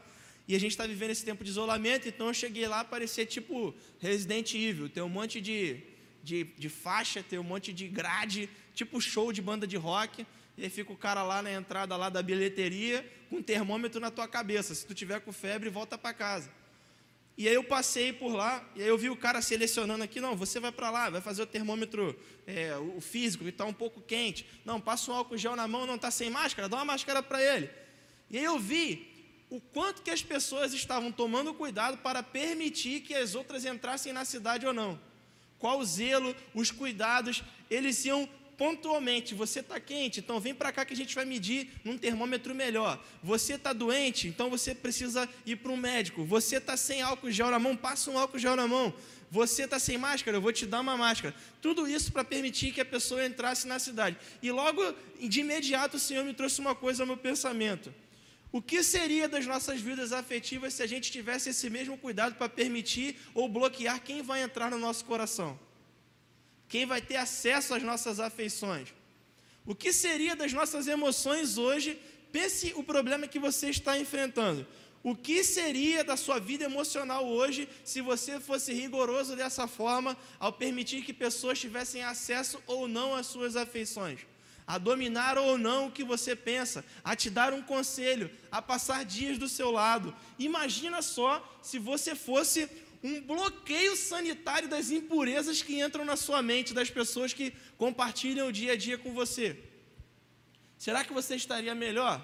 E 0.47 0.55
a 0.55 0.59
gente 0.59 0.71
está 0.71 0.85
vivendo 0.85 1.11
esse 1.11 1.23
tempo 1.23 1.43
de 1.43 1.49
isolamento, 1.49 2.07
então 2.07 2.27
eu 2.27 2.33
cheguei 2.33 2.67
lá, 2.67 2.83
parecia 2.83 3.25
tipo 3.25 3.73
Resident 3.99 4.53
Evil, 4.53 4.89
tem 4.89 5.01
um 5.01 5.09
monte 5.09 5.39
de, 5.39 5.81
de, 6.23 6.43
de 6.43 6.69
faixa, 6.69 7.23
tem 7.23 7.39
um 7.39 7.43
monte 7.43 7.71
de 7.71 7.87
grade, 7.87 8.49
tipo 8.73 8.99
show 8.99 9.31
de 9.31 9.41
banda 9.41 9.65
de 9.65 9.77
rock. 9.77 10.25
e 10.57 10.63
aí 10.63 10.69
fica 10.69 10.91
o 10.91 10.97
cara 10.97 11.23
lá 11.23 11.41
na 11.41 11.51
entrada 11.51 11.95
lá 11.95 12.09
da 12.09 12.21
bilheteria 12.21 13.05
com 13.29 13.37
um 13.37 13.43
termômetro 13.43 13.99
na 13.99 14.11
tua 14.11 14.27
cabeça. 14.27 14.75
Se 14.75 14.85
tu 14.85 14.93
tiver 14.93 15.21
com 15.21 15.31
febre, 15.31 15.69
volta 15.69 15.97
para 15.97 16.13
casa. 16.13 16.51
E 17.37 17.47
aí 17.47 17.55
eu 17.55 17.63
passei 17.63 18.11
por 18.11 18.33
lá, 18.33 18.63
e 18.75 18.83
aí 18.83 18.87
eu 18.87 18.97
vi 18.97 19.09
o 19.09 19.15
cara 19.15 19.41
selecionando 19.41 20.03
aqui, 20.03 20.19
não, 20.19 20.35
você 20.35 20.59
vai 20.59 20.71
para 20.71 20.91
lá, 20.91 21.09
vai 21.09 21.21
fazer 21.21 21.41
o 21.41 21.45
termômetro, 21.47 22.15
é, 22.45 22.75
o 22.77 22.99
físico, 22.99 23.43
que 23.43 23.49
está 23.49 23.65
um 23.65 23.73
pouco 23.73 24.01
quente. 24.01 24.45
Não, 24.65 24.81
passa 24.81 25.11
um 25.11 25.15
álcool 25.15 25.37
gel 25.37 25.55
na 25.55 25.67
mão, 25.67 25.87
não 25.87 25.95
está 25.95 26.11
sem 26.11 26.29
máscara, 26.29 26.67
dá 26.67 26.77
uma 26.77 26.85
máscara 26.85 27.23
para 27.23 27.41
ele. 27.41 27.69
E 28.29 28.37
aí 28.37 28.43
eu 28.43 28.59
vi 28.59 29.10
o 29.51 29.59
quanto 29.59 30.01
que 30.01 30.09
as 30.09 30.23
pessoas 30.23 30.73
estavam 30.73 31.11
tomando 31.11 31.53
cuidado 31.53 31.97
para 31.97 32.23
permitir 32.23 33.01
que 33.01 33.13
as 33.13 33.35
outras 33.35 33.65
entrassem 33.65 34.13
na 34.13 34.23
cidade 34.23 34.65
ou 34.65 34.73
não. 34.73 34.97
Qual 35.59 35.77
o 35.77 35.85
zelo, 35.85 36.33
os 36.55 36.71
cuidados, 36.71 37.43
eles 37.69 38.05
iam 38.05 38.27
pontualmente. 38.57 39.35
Você 39.35 39.59
está 39.59 39.77
quente, 39.77 40.21
então 40.21 40.39
vem 40.39 40.55
para 40.55 40.71
cá 40.71 40.85
que 40.85 40.93
a 40.93 40.95
gente 40.95 41.13
vai 41.13 41.25
medir 41.25 41.69
num 41.83 41.97
termômetro 41.97 42.55
melhor. 42.55 42.97
Você 43.21 43.55
está 43.55 43.73
doente, 43.73 44.29
então 44.29 44.49
você 44.49 44.73
precisa 44.73 45.27
ir 45.45 45.57
para 45.57 45.71
um 45.73 45.77
médico. 45.77 46.23
Você 46.23 46.55
está 46.55 46.77
sem 46.77 47.01
álcool 47.01 47.29
gel 47.29 47.51
na 47.51 47.59
mão, 47.59 47.75
passa 47.75 48.09
um 48.09 48.17
álcool 48.17 48.39
gel 48.39 48.55
na 48.55 48.67
mão. 48.67 48.93
Você 49.29 49.63
está 49.63 49.79
sem 49.79 49.97
máscara, 49.97 50.37
eu 50.37 50.41
vou 50.41 50.53
te 50.53 50.65
dar 50.65 50.79
uma 50.79 50.95
máscara. 50.95 51.35
Tudo 51.61 51.87
isso 51.89 52.09
para 52.11 52.23
permitir 52.23 52.71
que 52.71 52.79
a 52.79 52.85
pessoa 52.85 53.25
entrasse 53.25 53.67
na 53.67 53.79
cidade. 53.79 54.15
E 54.41 54.49
logo 54.49 54.81
de 55.19 55.41
imediato 55.41 55.97
o 55.97 55.99
Senhor 55.99 56.23
me 56.23 56.33
trouxe 56.33 56.61
uma 56.61 56.73
coisa 56.73 57.03
ao 57.03 57.07
meu 57.07 57.17
pensamento. 57.17 57.93
O 58.51 58.61
que 58.61 58.83
seria 58.83 59.29
das 59.29 59.45
nossas 59.45 59.79
vidas 59.79 60.11
afetivas 60.11 60.73
se 60.73 60.83
a 60.83 60.87
gente 60.87 61.11
tivesse 61.11 61.49
esse 61.49 61.69
mesmo 61.69 61.97
cuidado 61.97 62.35
para 62.35 62.49
permitir 62.49 63.17
ou 63.33 63.47
bloquear 63.47 64.01
quem 64.01 64.21
vai 64.21 64.41
entrar 64.41 64.69
no 64.69 64.77
nosso 64.77 65.05
coração? 65.05 65.57
quem 66.71 66.85
vai 66.85 67.01
ter 67.01 67.17
acesso 67.17 67.73
às 67.73 67.83
nossas 67.83 68.17
afeições. 68.21 68.93
O 69.65 69.75
que 69.75 69.91
seria 69.91 70.37
das 70.37 70.53
nossas 70.53 70.87
emoções 70.87 71.57
hoje? 71.57 71.99
Pense 72.31 72.71
o 72.77 72.81
problema 72.81 73.27
que 73.27 73.37
você 73.37 73.69
está 73.69 73.99
enfrentando. 73.99 74.65
O 75.03 75.13
que 75.13 75.43
seria 75.43 76.01
da 76.01 76.15
sua 76.15 76.39
vida 76.39 76.63
emocional 76.63 77.27
hoje 77.27 77.67
se 77.83 77.99
você 77.99 78.39
fosse 78.39 78.71
rigoroso 78.71 79.35
dessa 79.35 79.67
forma 79.67 80.15
ao 80.39 80.53
permitir 80.53 81.03
que 81.03 81.11
pessoas 81.11 81.59
tivessem 81.59 82.03
acesso 82.03 82.63
ou 82.65 82.87
não 82.87 83.13
às 83.13 83.27
suas 83.27 83.57
afeições? 83.57 84.21
A 84.73 84.77
dominar 84.77 85.37
ou 85.37 85.57
não 85.57 85.87
o 85.87 85.91
que 85.91 86.01
você 86.11 86.33
pensa, 86.33 86.79
a 87.03 87.13
te 87.13 87.29
dar 87.29 87.51
um 87.51 87.61
conselho, 87.61 88.31
a 88.49 88.61
passar 88.61 89.03
dias 89.03 89.37
do 89.37 89.49
seu 89.49 89.69
lado. 89.69 90.15
Imagina 90.39 91.01
só 91.01 91.31
se 91.61 91.77
você 91.77 92.15
fosse 92.15 92.69
um 93.03 93.19
bloqueio 93.19 93.97
sanitário 93.97 94.69
das 94.69 94.89
impurezas 94.89 95.61
que 95.61 95.81
entram 95.81 96.05
na 96.05 96.15
sua 96.15 96.41
mente 96.41 96.73
das 96.73 96.89
pessoas 96.89 97.33
que 97.33 97.51
compartilham 97.77 98.47
o 98.47 98.51
dia 98.59 98.71
a 98.71 98.77
dia 98.77 98.97
com 98.97 99.13
você. 99.13 99.61
Será 100.77 101.03
que 101.03 101.11
você 101.19 101.35
estaria 101.35 101.75
melhor? 101.75 102.15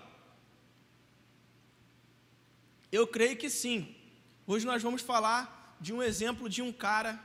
Eu 2.90 3.06
creio 3.06 3.36
que 3.36 3.50
sim. 3.50 3.94
Hoje 4.46 4.66
nós 4.66 4.82
vamos 4.82 5.02
falar 5.02 5.76
de 5.82 5.92
um 5.92 6.02
exemplo 6.02 6.48
de 6.48 6.62
um 6.62 6.72
cara 6.72 7.22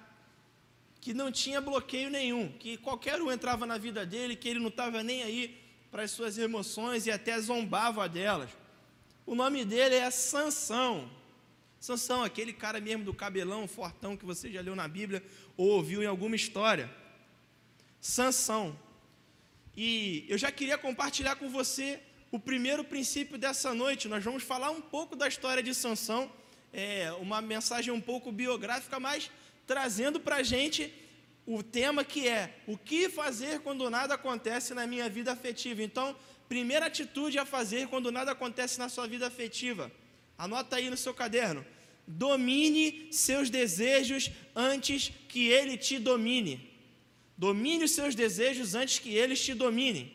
que 1.03 1.13
não 1.13 1.33
tinha 1.33 1.61
bloqueio 1.61 2.09
nenhum, 2.09 2.49
que 2.61 2.77
qualquer 2.77 3.21
um 3.21 3.31
entrava 3.31 3.67
na 3.67 3.77
vida 3.77 4.07
dele, 4.07 4.37
que 4.37 4.49
ele 4.49 4.61
não 4.61 4.69
estava 4.69 5.03
nem 5.03 5.25
aí 5.25 5.61
para 5.91 6.05
as 6.05 6.13
suas 6.13 6.39
emoções 6.39 7.07
e 7.07 7.11
até 7.11 7.39
zombava 7.41 8.09
delas. 8.09 8.51
O 9.27 9.35
nome 9.35 9.65
dele 9.65 9.97
é 9.97 10.09
Sansão. 10.13 11.11
Sansão, 11.81 12.23
aquele 12.23 12.53
cara 12.53 12.81
mesmo 12.81 13.03
do 13.03 13.13
cabelão 13.13 13.67
fortão 13.67 14.17
que 14.17 14.25
você 14.25 14.49
já 14.49 14.61
leu 14.61 14.77
na 14.77 14.87
Bíblia 14.87 15.25
ou 15.57 15.71
ouviu 15.71 16.05
em 16.05 16.07
alguma 16.07 16.37
história. 16.37 16.89
Sansão. 18.01 18.79
E 19.77 20.25
eu 20.29 20.39
já 20.39 20.53
queria 20.53 20.79
compartilhar 20.79 21.35
com 21.35 21.51
você 21.51 22.01
o 22.31 22.39
primeiro 22.39 22.85
princípio 22.85 23.37
dessa 23.37 23.75
noite. 23.75 24.07
Nós 24.07 24.23
vamos 24.23 24.45
falar 24.45 24.71
um 24.71 24.81
pouco 24.81 25.17
da 25.17 25.27
história 25.27 25.65
de 25.65 25.75
Sansão, 25.75 26.31
é, 26.73 27.11
uma 27.15 27.43
mensagem 27.43 27.93
um 27.93 28.01
pouco 28.01 28.31
biográfica, 28.31 29.01
mas 29.01 29.29
trazendo 29.73 30.19
para 30.21 30.37
a 30.37 30.43
gente 30.43 30.93
o 31.47 31.63
tema 31.63 32.05
que 32.05 32.29
é 32.29 32.43
o 32.67 32.77
que 32.77 33.09
fazer 33.09 33.55
quando 33.61 33.89
nada 33.89 34.15
acontece 34.15 34.75
na 34.75 34.87
minha 34.87 35.09
vida 35.09 35.31
afetiva. 35.33 35.83
Então, 35.83 36.15
primeira 36.49 36.87
atitude 36.87 37.39
a 37.39 37.47
fazer 37.47 37.89
quando 37.89 38.13
nada 38.19 38.31
acontece 38.33 38.79
na 38.79 38.89
sua 38.95 39.07
vida 39.07 39.27
afetiva 39.27 39.85
Anota 40.45 40.77
aí 40.77 40.91
no 40.91 40.97
seu 40.97 41.15
caderno. 41.15 41.65
Domine 42.07 43.09
seus 43.13 43.49
desejos 43.49 44.31
antes 44.55 45.13
que 45.29 45.49
ele 45.49 45.77
te 45.77 45.99
domine. 45.99 46.55
Domine 47.39 47.85
os 47.85 47.93
seus 47.93 48.15
desejos 48.15 48.75
antes 48.75 48.99
que 48.99 49.15
eles 49.15 49.41
te 49.43 49.55
dominem. 49.55 50.13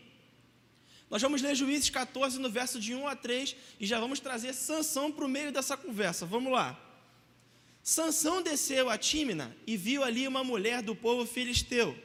Nós 1.10 1.22
vamos 1.22 1.42
ler 1.42 1.56
Juízes 1.56 1.90
14, 1.90 2.40
no 2.40 2.50
verso 2.50 2.78
de 2.78 2.94
1 2.94 3.08
a 3.08 3.16
3, 3.16 3.56
e 3.80 3.86
já 3.86 4.00
vamos 4.00 4.20
trazer 4.20 4.54
Sansão 4.54 5.12
para 5.12 5.26
o 5.26 5.30
meio 5.30 5.52
dessa 5.52 5.78
conversa. 5.78 6.26
Vamos 6.26 6.52
lá. 6.52 6.87
Sansão 7.90 8.42
desceu 8.42 8.90
a 8.90 8.98
Tímina 8.98 9.56
e 9.66 9.78
viu 9.78 10.04
ali 10.04 10.28
uma 10.28 10.44
mulher 10.44 10.82
do 10.82 10.94
povo 10.94 11.26
filisteu. 11.26 11.98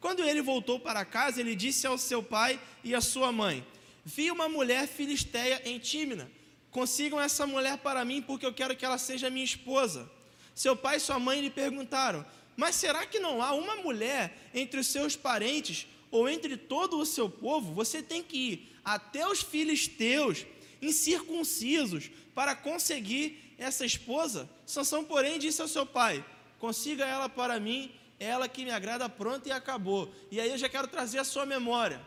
Quando 0.00 0.24
ele 0.24 0.40
voltou 0.40 0.80
para 0.80 1.04
casa, 1.04 1.38
ele 1.38 1.54
disse 1.54 1.86
ao 1.86 1.98
seu 1.98 2.22
pai 2.22 2.58
e 2.82 2.94
à 2.94 3.00
sua 3.02 3.30
mãe: 3.30 3.62
Vi 4.02 4.30
uma 4.30 4.48
mulher 4.48 4.88
filisteia 4.88 5.60
em 5.66 5.78
Tímina 5.78 6.30
Consigam 6.70 7.20
essa 7.20 7.46
mulher 7.46 7.76
para 7.76 8.06
mim, 8.06 8.22
porque 8.22 8.46
eu 8.46 8.54
quero 8.54 8.74
que 8.74 8.86
ela 8.86 8.96
seja 8.96 9.28
minha 9.28 9.44
esposa. 9.44 10.10
Seu 10.54 10.74
pai 10.74 10.96
e 10.96 11.00
sua 11.00 11.18
mãe 11.18 11.42
lhe 11.42 11.50
perguntaram: 11.50 12.24
Mas 12.56 12.76
será 12.76 13.04
que 13.04 13.20
não 13.20 13.42
há 13.42 13.52
uma 13.52 13.76
mulher 13.76 14.50
entre 14.54 14.80
os 14.80 14.86
seus 14.86 15.14
parentes 15.14 15.86
ou 16.10 16.26
entre 16.26 16.56
todo 16.56 16.98
o 16.98 17.04
seu 17.04 17.28
povo? 17.28 17.74
Você 17.74 18.02
tem 18.02 18.22
que 18.22 18.36
ir 18.38 18.76
até 18.82 19.28
os 19.28 19.42
filisteus 19.42 20.46
incircuncisos 20.80 22.10
para 22.34 22.54
conseguir 22.54 23.47
essa 23.58 23.84
esposa? 23.84 24.48
Sansão, 24.64 25.04
porém, 25.04 25.38
disse 25.38 25.60
ao 25.60 25.68
seu 25.68 25.84
pai: 25.84 26.24
Consiga 26.58 27.04
ela 27.04 27.28
para 27.28 27.58
mim, 27.58 27.92
ela 28.18 28.48
que 28.48 28.64
me 28.64 28.70
agrada, 28.70 29.08
pronto 29.08 29.48
e 29.48 29.52
acabou. 29.52 30.12
E 30.30 30.40
aí 30.40 30.50
eu 30.50 30.58
já 30.58 30.68
quero 30.68 30.88
trazer 30.88 31.18
a 31.18 31.24
sua 31.24 31.44
memória. 31.44 32.00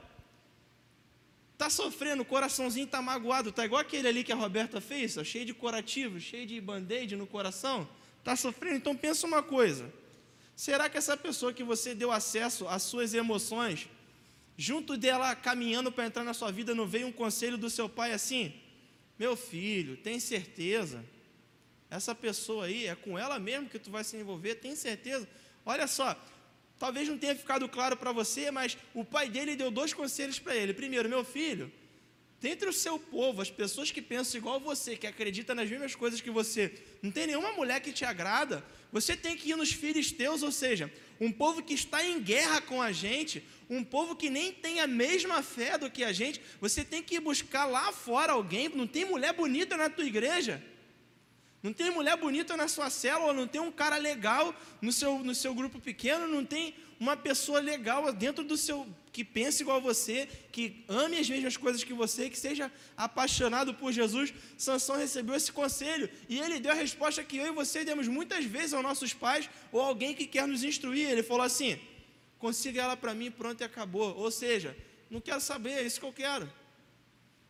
Está 1.53 1.69
sofrendo, 1.69 2.23
o 2.23 2.25
coraçãozinho 2.25 2.85
está 2.85 3.01
magoado, 3.03 3.49
está 3.49 3.63
igual 3.63 3.81
aquele 3.81 4.07
ali 4.07 4.23
que 4.23 4.31
a 4.31 4.35
Roberta 4.35 4.81
fez, 4.81 5.15
ó, 5.17 5.23
cheio 5.23 5.45
de 5.45 5.53
curativo, 5.53 6.19
cheio 6.19 6.47
de 6.47 6.59
band-aid 6.59 7.15
no 7.15 7.27
coração. 7.27 7.87
Está 8.17 8.35
sofrendo? 8.35 8.77
Então 8.77 8.95
pensa 8.95 9.27
uma 9.27 9.43
coisa. 9.43 9.93
Será 10.55 10.89
que 10.89 10.97
essa 10.97 11.15
pessoa 11.15 11.53
que 11.53 11.63
você 11.63 11.93
deu 11.93 12.11
acesso 12.11 12.67
às 12.67 12.83
suas 12.83 13.13
emoções, 13.13 13.87
junto 14.57 14.97
dela 14.97 15.35
caminhando 15.35 15.91
para 15.91 16.05
entrar 16.05 16.23
na 16.23 16.33
sua 16.33 16.51
vida, 16.51 16.73
não 16.73 16.87
veio 16.87 17.07
um 17.07 17.11
conselho 17.11 17.57
do 17.57 17.69
seu 17.69 17.87
pai 17.87 18.11
assim? 18.11 18.53
Meu 19.17 19.35
filho, 19.35 19.97
tem 19.97 20.19
certeza? 20.19 21.05
Essa 21.91 22.15
pessoa 22.15 22.65
aí, 22.65 22.87
é 22.87 22.95
com 22.95 23.19
ela 23.19 23.37
mesmo 23.37 23.69
que 23.69 23.77
tu 23.77 23.91
vai 23.91 24.03
se 24.03 24.17
envolver, 24.17 24.55
tem 24.55 24.75
certeza? 24.75 25.27
Olha 25.63 25.85
só, 25.85 26.17
Talvez 26.81 27.07
não 27.07 27.15
tenha 27.15 27.35
ficado 27.35 27.69
claro 27.69 27.95
para 27.95 28.11
você, 28.11 28.49
mas 28.49 28.75
o 28.95 29.05
pai 29.05 29.29
dele 29.29 29.55
deu 29.55 29.69
dois 29.69 29.93
conselhos 29.93 30.39
para 30.39 30.55
ele. 30.55 30.73
Primeiro, 30.73 31.07
meu 31.07 31.23
filho, 31.23 31.71
dentre 32.39 32.67
o 32.67 32.73
seu 32.73 32.97
povo, 32.97 33.39
as 33.39 33.51
pessoas 33.51 33.91
que 33.91 34.01
pensam 34.01 34.39
igual 34.39 34.59
você, 34.59 34.97
que 34.97 35.05
acreditam 35.05 35.55
nas 35.55 35.69
mesmas 35.69 35.93
coisas 35.93 36.21
que 36.21 36.31
você, 36.31 36.73
não 36.99 37.11
tem 37.11 37.27
nenhuma 37.27 37.51
mulher 37.51 37.81
que 37.81 37.93
te 37.93 38.03
agrada, 38.03 38.65
você 38.91 39.15
tem 39.15 39.37
que 39.37 39.51
ir 39.51 39.55
nos 39.55 39.71
filisteus, 39.71 40.41
ou 40.41 40.51
seja, 40.51 40.91
um 41.19 41.31
povo 41.31 41.61
que 41.61 41.75
está 41.75 42.03
em 42.03 42.19
guerra 42.19 42.59
com 42.61 42.81
a 42.81 42.91
gente, 42.91 43.47
um 43.69 43.83
povo 43.83 44.15
que 44.15 44.31
nem 44.31 44.51
tem 44.51 44.79
a 44.79 44.87
mesma 44.87 45.43
fé 45.43 45.77
do 45.77 45.87
que 45.87 46.03
a 46.03 46.11
gente, 46.11 46.41
você 46.59 46.83
tem 46.83 47.03
que 47.03 47.17
ir 47.17 47.19
buscar 47.19 47.65
lá 47.65 47.91
fora 47.91 48.33
alguém, 48.33 48.69
não 48.69 48.87
tem 48.87 49.05
mulher 49.05 49.33
bonita 49.33 49.77
na 49.77 49.87
tua 49.87 50.03
igreja. 50.03 50.63
Não 51.61 51.71
tem 51.71 51.91
mulher 51.91 52.17
bonita 52.17 52.57
na 52.57 52.67
sua 52.67 52.89
célula, 52.89 53.33
não 53.33 53.47
tem 53.47 53.61
um 53.61 53.71
cara 53.71 53.97
legal 53.97 54.53
no 54.81 54.91
seu, 54.91 55.19
no 55.19 55.35
seu 55.35 55.53
grupo 55.53 55.79
pequeno, 55.79 56.27
não 56.27 56.43
tem 56.43 56.73
uma 56.99 57.15
pessoa 57.15 57.59
legal 57.59 58.11
dentro 58.13 58.43
do 58.43 58.57
seu 58.57 58.87
que 59.11 59.23
pense 59.23 59.61
igual 59.61 59.77
a 59.77 59.79
você, 59.79 60.27
que 60.51 60.85
ame 60.87 61.17
as 61.17 61.29
mesmas 61.29 61.57
coisas 61.57 61.83
que 61.83 61.93
você, 61.93 62.29
que 62.29 62.37
seja 62.37 62.71
apaixonado 62.95 63.73
por 63.73 63.91
Jesus. 63.91 64.33
Sansão 64.57 64.95
recebeu 64.95 65.35
esse 65.35 65.51
conselho 65.51 66.09
e 66.29 66.39
ele 66.39 66.59
deu 66.59 66.71
a 66.71 66.75
resposta 66.75 67.23
que 67.23 67.37
eu 67.37 67.47
e 67.47 67.51
você 67.51 67.83
demos 67.83 68.07
muitas 68.07 68.45
vezes 68.45 68.73
aos 68.73 68.83
nossos 68.83 69.13
pais 69.13 69.49
ou 69.71 69.81
alguém 69.81 70.13
que 70.13 70.25
quer 70.25 70.47
nos 70.47 70.63
instruir. 70.63 71.09
Ele 71.09 71.23
falou 71.23 71.43
assim: 71.43 71.77
consiga 72.39 72.81
ela 72.81 72.95
para 72.95 73.13
mim, 73.13 73.29
pronto 73.29 73.61
e 73.61 73.63
acabou. 73.63 74.15
Ou 74.15 74.31
seja, 74.31 74.75
não 75.09 75.19
quero 75.19 75.41
saber, 75.41 75.71
é 75.71 75.83
isso 75.83 75.99
que 75.99 76.05
eu 76.05 76.13
quero. 76.13 76.51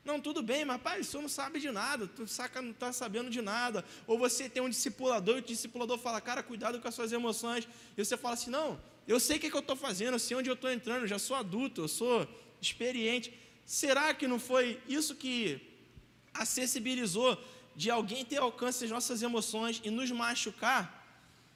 Não, 0.04 0.20
tudo 0.20 0.42
bem, 0.42 0.66
mas 0.66 0.82
pai, 0.82 1.02
o 1.02 1.04
senhor 1.04 1.22
não 1.22 1.30
sabe 1.30 1.60
de 1.60 1.70
nada, 1.70 2.08
tu 2.08 2.26
saca, 2.26 2.62
não 2.62 2.72
está 2.72 2.92
sabendo 2.92 3.30
de 3.30 3.42
nada. 3.42 3.86
Ou 4.08 4.18
você 4.18 4.50
tem 4.50 4.62
um 4.62 4.70
discipulador 4.70 5.38
e 5.38 5.40
o 5.40 5.44
discipulador 5.44 5.98
fala, 6.00 6.20
cara, 6.20 6.42
cuidado 6.42 6.80
com 6.80 6.88
as 6.88 6.96
suas 6.96 7.12
emoções. 7.12 7.68
E 7.96 8.04
você 8.04 8.18
fala 8.18 8.34
assim, 8.34 8.50
não, 8.50 8.80
eu 9.08 9.20
sei 9.20 9.38
o 9.38 9.40
que, 9.40 9.48
é 9.48 9.50
que 9.50 9.56
eu 9.56 9.62
estou 9.62 9.76
fazendo, 9.76 10.16
eu 10.16 10.20
sei 10.20 10.36
onde 10.36 10.50
eu 10.50 10.56
estou 10.56 10.72
entrando, 10.72 11.02
eu 11.02 11.08
já 11.08 11.20
sou 11.20 11.36
adulto, 11.36 11.82
eu 11.82 11.88
sou 11.88 12.28
experiente. 12.60 13.32
Será 13.66 14.14
que 14.14 14.28
não 14.28 14.40
foi 14.40 14.82
isso 14.88 15.16
que 15.16 15.62
acessibilizou 16.34 17.38
de 17.76 17.92
alguém 17.92 18.26
ter 18.26 18.38
alcance 18.38 18.84
às 18.86 18.92
nossas 18.92 19.22
emoções 19.22 19.82
e 19.84 19.92
nos 19.92 20.10
machucar? 20.12 21.01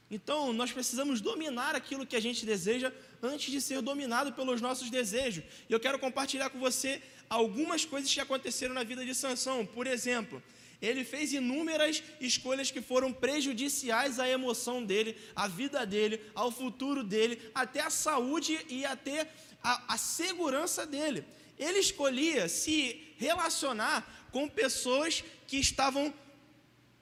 Então, 0.09 0.53
nós 0.53 0.71
precisamos 0.71 1.19
dominar 1.19 1.75
aquilo 1.75 2.05
que 2.05 2.15
a 2.15 2.19
gente 2.19 2.45
deseja 2.45 2.93
antes 3.21 3.51
de 3.51 3.59
ser 3.59 3.81
dominado 3.81 4.33
pelos 4.33 4.61
nossos 4.61 4.89
desejos. 4.89 5.43
E 5.67 5.73
eu 5.73 5.79
quero 5.79 5.97
compartilhar 5.97 6.49
com 6.49 6.59
você 6.59 7.01
algumas 7.29 7.85
coisas 7.85 8.13
que 8.13 8.19
aconteceram 8.19 8.73
na 8.73 8.83
vida 8.83 9.03
de 9.03 9.15
Sansão. 9.15 9.65
Por 9.65 9.87
exemplo, 9.87 10.41
ele 10.81 11.03
fez 11.03 11.33
inúmeras 11.33 12.03
escolhas 12.21 12.69
que 12.69 12.81
foram 12.81 13.11
prejudiciais 13.11 14.19
à 14.19 14.29
emoção 14.29 14.83
dele, 14.83 15.17
à 15.35 15.47
vida 15.47 15.85
dele, 15.85 16.21
ao 16.35 16.51
futuro 16.51 17.03
dele, 17.03 17.41
até 17.55 17.81
à 17.81 17.89
saúde 17.89 18.59
e 18.69 18.85
até 18.85 19.27
a, 19.63 19.95
a 19.95 19.97
segurança 19.97 20.85
dele. 20.85 21.25
Ele 21.57 21.79
escolhia 21.79 22.47
se 22.47 23.01
relacionar 23.17 24.27
com 24.31 24.47
pessoas 24.47 25.23
que 25.47 25.57
estavam 25.57 26.13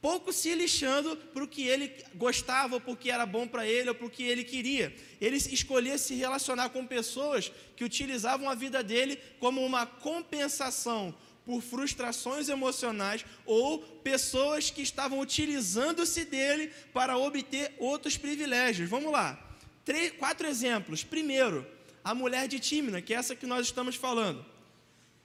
pouco 0.03 0.33
se 0.33 0.53
lixando 0.53 1.15
para 1.15 1.45
o 1.45 1.47
que 1.47 1.65
ele 1.65 1.89
gostava, 2.13 2.75
ou 2.75 2.81
porque 2.81 3.09
era 3.09 3.25
bom 3.25 3.47
para 3.47 3.65
ele, 3.65 3.87
ou 3.87 3.95
para 3.95 4.05
o 4.05 4.09
que 4.09 4.23
ele 4.23 4.43
queria. 4.43 4.93
Ele 5.21 5.37
escolhia 5.37 5.97
se 5.97 6.13
relacionar 6.13 6.71
com 6.71 6.85
pessoas 6.85 7.49
que 7.77 7.85
utilizavam 7.85 8.49
a 8.49 8.53
vida 8.53 8.83
dele 8.83 9.17
como 9.39 9.65
uma 9.65 9.85
compensação 9.85 11.15
por 11.45 11.61
frustrações 11.61 12.49
emocionais 12.49 13.25
ou 13.45 13.79
pessoas 13.79 14.69
que 14.69 14.81
estavam 14.81 15.19
utilizando-se 15.19 16.25
dele 16.25 16.69
para 16.93 17.17
obter 17.17 17.73
outros 17.79 18.17
privilégios. 18.17 18.89
Vamos 18.89 19.09
lá. 19.09 19.39
Três, 19.85 20.11
quatro 20.11 20.45
exemplos. 20.45 21.01
Primeiro, 21.01 21.65
a 22.03 22.13
mulher 22.13 22.49
de 22.49 22.59
Tímina, 22.59 23.01
que 23.01 23.13
é 23.13 23.17
essa 23.17 23.37
que 23.37 23.45
nós 23.45 23.67
estamos 23.67 23.95
falando. 23.95 24.52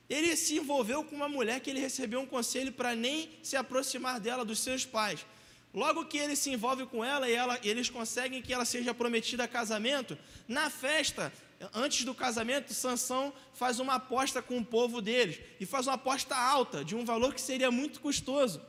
Ele 0.08 0.34
se 0.36 0.56
envolveu 0.56 1.04
com 1.04 1.14
uma 1.14 1.28
mulher 1.28 1.60
que 1.60 1.68
ele 1.68 1.80
recebeu 1.80 2.20
um 2.20 2.26
conselho 2.26 2.72
para 2.72 2.94
nem 2.94 3.30
se 3.42 3.56
aproximar 3.56 4.18
dela, 4.18 4.44
dos 4.44 4.60
seus 4.60 4.86
pais. 4.86 5.26
Logo 5.74 6.06
que 6.06 6.16
ele 6.16 6.34
se 6.34 6.50
envolve 6.50 6.86
com 6.86 7.04
ela 7.04 7.28
e 7.28 7.34
ela, 7.34 7.58
eles 7.62 7.90
conseguem 7.90 8.40
que 8.40 8.52
ela 8.52 8.64
seja 8.64 8.94
prometida 8.94 9.44
a 9.44 9.48
casamento, 9.48 10.16
na 10.46 10.70
festa, 10.70 11.30
antes 11.74 12.04
do 12.04 12.14
casamento, 12.14 12.72
Sansão 12.72 13.32
faz 13.52 13.78
uma 13.78 13.94
aposta 13.94 14.40
com 14.40 14.58
o 14.58 14.64
povo 14.64 15.02
deles 15.02 15.40
e 15.60 15.66
faz 15.66 15.86
uma 15.86 15.94
aposta 15.94 16.34
alta, 16.34 16.84
de 16.84 16.96
um 16.96 17.04
valor 17.04 17.34
que 17.34 17.40
seria 17.40 17.70
muito 17.70 18.00
custoso. 18.00 18.62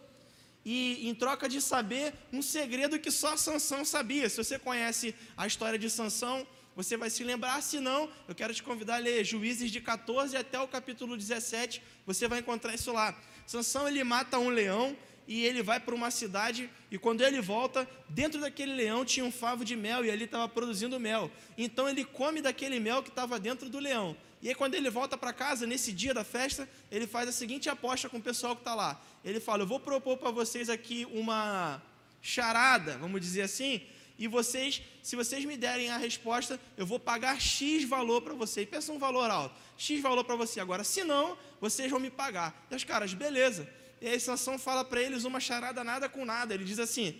E 0.65 1.07
em 1.07 1.15
troca 1.15 1.47
de 1.47 1.61
saber 1.61 2.13
um 2.33 2.41
segredo 2.41 2.99
que 2.99 3.09
só 3.09 3.37
Sansão 3.37 3.85
sabia. 3.85 4.29
Se 4.29 4.37
você 4.37 4.59
conhece 4.59 5.15
a 5.37 5.47
história 5.47 5.79
de 5.79 5.89
Sansão, 5.89 6.45
você 6.75 6.95
vai 6.95 7.09
se 7.09 7.23
lembrar, 7.23 7.61
se 7.61 7.79
não, 7.79 8.09
eu 8.27 8.35
quero 8.35 8.53
te 8.53 8.63
convidar 8.63 8.95
a 8.95 8.99
ler 8.99 9.23
Juízes 9.23 9.71
de 9.71 9.81
14 9.81 10.37
até 10.37 10.59
o 10.59 10.67
capítulo 10.67 11.17
17, 11.17 11.81
você 12.05 12.27
vai 12.27 12.39
encontrar 12.39 12.73
isso 12.73 12.91
lá. 12.91 13.17
Sansão 13.45 13.87
ele 13.87 14.03
mata 14.03 14.37
um 14.39 14.49
leão 14.49 14.95
e 15.27 15.45
ele 15.45 15.61
vai 15.61 15.79
para 15.79 15.93
uma 15.93 16.09
cidade 16.09 16.69
e 16.89 16.97
quando 16.97 17.21
ele 17.21 17.39
volta, 17.39 17.87
dentro 18.09 18.41
daquele 18.41 18.73
leão 18.73 19.05
tinha 19.05 19.23
um 19.23 19.31
favo 19.31 19.63
de 19.63 19.75
mel 19.75 20.03
e 20.03 20.09
ali 20.09 20.25
estava 20.25 20.49
produzindo 20.49 20.99
mel. 20.99 21.31
Então 21.57 21.87
ele 21.87 22.03
come 22.03 22.41
daquele 22.41 22.79
mel 22.79 23.03
que 23.03 23.09
estava 23.09 23.39
dentro 23.39 23.69
do 23.69 23.77
leão. 23.77 24.17
E 24.41 24.49
aí 24.49 24.55
quando 24.55 24.73
ele 24.73 24.89
volta 24.89 25.17
para 25.17 25.33
casa, 25.33 25.67
nesse 25.67 25.91
dia 25.91 26.13
da 26.13 26.23
festa, 26.23 26.67
ele 26.89 27.05
faz 27.05 27.29
a 27.29 27.31
seguinte 27.31 27.69
aposta 27.69 28.09
com 28.09 28.17
o 28.17 28.21
pessoal 28.21 28.55
que 28.55 28.61
está 28.61 28.73
lá. 28.73 28.99
Ele 29.23 29.39
fala, 29.39 29.63
eu 29.63 29.67
vou 29.67 29.79
propor 29.79 30.17
para 30.17 30.31
vocês 30.31 30.69
aqui 30.69 31.05
uma 31.11 31.81
charada, 32.21 32.97
vamos 32.97 33.21
dizer 33.21 33.43
assim, 33.43 33.81
e 34.19 34.27
vocês, 34.27 34.81
se 35.01 35.15
vocês 35.15 35.45
me 35.45 35.55
derem 35.55 35.89
a 35.89 35.97
resposta, 35.97 36.59
eu 36.75 36.85
vou 36.85 36.99
pagar 36.99 37.39
X 37.39 37.85
valor 37.85 38.21
para 38.21 38.33
vocês. 38.33 38.67
Pensa 38.67 38.91
um 38.91 38.99
valor 38.99 39.31
alto, 39.31 39.55
X 39.77 40.01
valor 40.01 40.25
para 40.25 40.35
você. 40.35 40.59
Agora, 40.59 40.83
se 40.83 41.05
não, 41.05 41.37
vocês 41.61 41.89
vão 41.89 42.01
me 42.01 42.11
pagar. 42.11 42.67
E 42.69 42.75
os 42.75 42.83
caras, 42.83 43.13
beleza. 43.13 43.67
E 44.01 44.09
aí 44.09 44.19
Sansão 44.19 44.59
fala 44.59 44.83
para 44.83 45.01
eles 45.01 45.23
uma 45.23 45.39
charada 45.39 45.85
nada 45.85 46.09
com 46.09 46.25
nada. 46.25 46.53
Ele 46.53 46.65
diz 46.65 46.79
assim: 46.79 47.17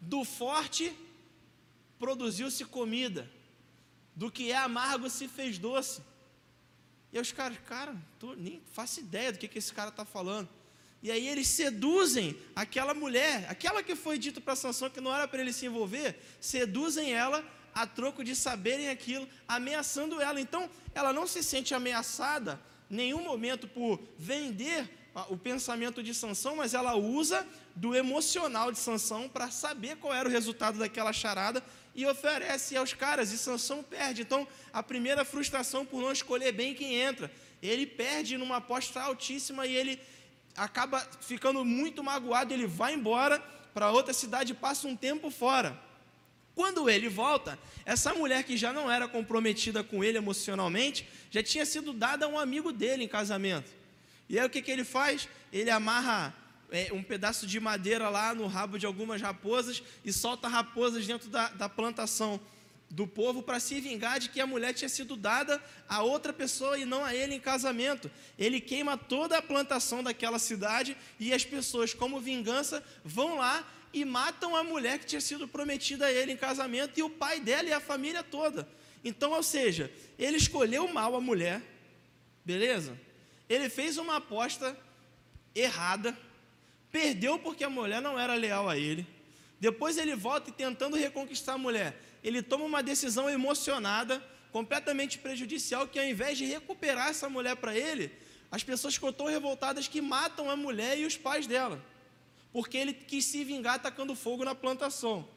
do 0.00 0.24
forte 0.24 0.90
produziu-se 1.98 2.64
comida, 2.64 3.30
do 4.16 4.30
que 4.30 4.50
é 4.50 4.56
amargo 4.56 5.10
se 5.10 5.28
fez 5.28 5.58
doce. 5.58 6.00
E 7.12 7.18
aí 7.18 7.22
os 7.22 7.30
caras, 7.30 7.58
cara, 7.66 7.94
tô, 8.18 8.32
nem 8.32 8.62
faço 8.72 9.00
ideia 9.00 9.32
do 9.32 9.38
que, 9.38 9.46
que 9.46 9.58
esse 9.58 9.74
cara 9.74 9.90
está 9.90 10.06
falando. 10.06 10.48
E 11.02 11.10
aí 11.10 11.26
eles 11.26 11.48
seduzem 11.48 12.36
aquela 12.54 12.94
mulher, 12.94 13.46
aquela 13.48 13.82
que 13.82 13.96
foi 13.96 14.16
dito 14.18 14.40
para 14.40 14.54
Sansão 14.54 14.88
que 14.88 15.00
não 15.00 15.12
era 15.12 15.26
para 15.26 15.40
ele 15.40 15.52
se 15.52 15.66
envolver, 15.66 16.16
seduzem 16.40 17.12
ela 17.12 17.44
a 17.74 17.86
troco 17.86 18.22
de 18.22 18.36
saberem 18.36 18.88
aquilo, 18.88 19.28
ameaçando 19.48 20.20
ela. 20.20 20.40
Então, 20.40 20.70
ela 20.94 21.12
não 21.12 21.26
se 21.26 21.42
sente 21.42 21.74
ameaçada 21.74 22.60
nenhum 22.88 23.24
momento 23.24 23.66
por 23.66 24.00
vender 24.18 24.88
o 25.28 25.36
pensamento 25.36 26.02
de 26.02 26.14
Sansão, 26.14 26.56
mas 26.56 26.72
ela 26.72 26.94
usa 26.94 27.46
do 27.74 27.94
emocional 27.94 28.70
de 28.70 28.78
Sansão 28.78 29.28
para 29.28 29.50
saber 29.50 29.96
qual 29.96 30.14
era 30.14 30.28
o 30.28 30.32
resultado 30.32 30.78
daquela 30.78 31.12
charada 31.12 31.62
e 31.94 32.06
oferece 32.06 32.76
aos 32.76 32.94
caras, 32.94 33.32
e 33.32 33.38
Sansão 33.38 33.82
perde. 33.82 34.22
Então, 34.22 34.46
a 34.72 34.82
primeira 34.82 35.24
frustração 35.24 35.84
por 35.84 36.00
não 36.00 36.12
escolher 36.12 36.52
bem 36.52 36.74
quem 36.74 36.94
entra, 36.94 37.30
ele 37.62 37.86
perde 37.86 38.38
numa 38.38 38.56
aposta 38.56 39.00
altíssima 39.00 39.66
e 39.66 39.76
ele 39.76 40.00
acaba 40.56 41.00
ficando 41.20 41.64
muito 41.64 42.02
magoado, 42.02 42.52
ele 42.52 42.66
vai 42.66 42.94
embora 42.94 43.38
para 43.72 43.90
outra 43.90 44.12
cidade 44.12 44.54
passa 44.54 44.86
um 44.86 44.96
tempo 44.96 45.30
fora. 45.30 45.78
Quando 46.54 46.90
ele 46.90 47.08
volta, 47.08 47.58
essa 47.84 48.12
mulher 48.12 48.44
que 48.44 48.56
já 48.56 48.72
não 48.72 48.90
era 48.90 49.08
comprometida 49.08 49.82
com 49.82 50.04
ele 50.04 50.18
emocionalmente, 50.18 51.08
já 51.30 51.42
tinha 51.42 51.64
sido 51.64 51.92
dada 51.94 52.26
a 52.26 52.28
um 52.28 52.38
amigo 52.38 52.72
dele 52.72 53.04
em 53.04 53.08
casamento. 53.08 53.70
E 54.28 54.38
aí 54.38 54.46
o 54.46 54.50
que, 54.50 54.60
que 54.60 54.70
ele 54.70 54.84
faz? 54.84 55.28
Ele 55.50 55.70
amarra 55.70 56.34
é, 56.70 56.92
um 56.92 57.02
pedaço 57.02 57.46
de 57.46 57.58
madeira 57.58 58.08
lá 58.10 58.34
no 58.34 58.46
rabo 58.46 58.78
de 58.78 58.84
algumas 58.84 59.20
raposas 59.20 59.82
e 60.04 60.12
solta 60.12 60.48
raposas 60.48 61.06
dentro 61.06 61.30
da, 61.30 61.48
da 61.48 61.68
plantação 61.68 62.38
do 62.92 63.06
povo 63.06 63.42
para 63.42 63.58
se 63.58 63.80
vingar 63.80 64.20
de 64.20 64.28
que 64.28 64.38
a 64.38 64.46
mulher 64.46 64.74
tinha 64.74 64.88
sido 64.88 65.16
dada 65.16 65.58
a 65.88 66.02
outra 66.02 66.30
pessoa 66.30 66.78
e 66.78 66.84
não 66.84 67.02
a 67.02 67.14
ele 67.14 67.34
em 67.34 67.40
casamento. 67.40 68.10
Ele 68.38 68.60
queima 68.60 68.98
toda 68.98 69.38
a 69.38 69.42
plantação 69.42 70.02
daquela 70.02 70.38
cidade 70.38 70.94
e 71.18 71.32
as 71.32 71.42
pessoas, 71.42 71.94
como 71.94 72.20
vingança, 72.20 72.84
vão 73.02 73.38
lá 73.38 73.66
e 73.94 74.04
matam 74.04 74.54
a 74.54 74.62
mulher 74.62 74.98
que 74.98 75.06
tinha 75.06 75.22
sido 75.22 75.48
prometida 75.48 76.04
a 76.04 76.12
ele 76.12 76.32
em 76.32 76.36
casamento 76.36 77.00
e 77.00 77.02
o 77.02 77.08
pai 77.08 77.40
dela 77.40 77.70
e 77.70 77.72
a 77.72 77.80
família 77.80 78.22
toda. 78.22 78.68
Então, 79.02 79.32
ou 79.32 79.42
seja, 79.42 79.90
ele 80.18 80.36
escolheu 80.36 80.86
mal 80.86 81.16
a 81.16 81.20
mulher, 81.20 81.62
beleza? 82.44 82.94
Ele 83.48 83.70
fez 83.70 83.96
uma 83.96 84.16
aposta 84.16 84.78
errada, 85.54 86.14
perdeu 86.90 87.38
porque 87.38 87.64
a 87.64 87.70
mulher 87.70 88.02
não 88.02 88.20
era 88.20 88.34
leal 88.34 88.68
a 88.68 88.76
ele. 88.76 89.06
Depois 89.58 89.96
ele 89.96 90.14
volta 90.14 90.50
e 90.50 90.52
tentando 90.52 90.94
reconquistar 90.94 91.54
a 91.54 91.58
mulher 91.58 92.11
ele 92.22 92.42
toma 92.42 92.64
uma 92.64 92.82
decisão 92.82 93.28
emocionada, 93.28 94.22
completamente 94.50 95.18
prejudicial, 95.18 95.88
que 95.88 95.98
ao 95.98 96.04
invés 96.04 96.38
de 96.38 96.44
recuperar 96.44 97.08
essa 97.08 97.28
mulher 97.28 97.56
para 97.56 97.76
ele, 97.76 98.12
as 98.50 98.62
pessoas 98.62 98.94
ficam 98.94 99.12
tão 99.12 99.26
revoltadas 99.26 99.88
que 99.88 100.00
matam 100.00 100.50
a 100.50 100.56
mulher 100.56 100.98
e 100.98 101.06
os 101.06 101.16
pais 101.16 101.46
dela, 101.46 101.82
porque 102.52 102.76
ele 102.76 102.92
quis 102.92 103.24
se 103.24 103.42
vingar 103.44 103.76
atacando 103.76 104.14
fogo 104.14 104.44
na 104.44 104.54
plantação. 104.54 105.28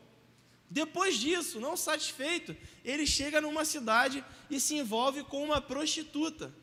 Depois 0.69 1.17
disso, 1.17 1.60
não 1.60 1.78
satisfeito, 1.78 2.56
ele 2.84 3.06
chega 3.06 3.39
numa 3.39 3.63
cidade 3.63 4.24
e 4.50 4.60
se 4.60 4.76
envolve 4.76 5.24
com 5.24 5.43
uma 5.43 5.62
prostituta. 5.62 6.54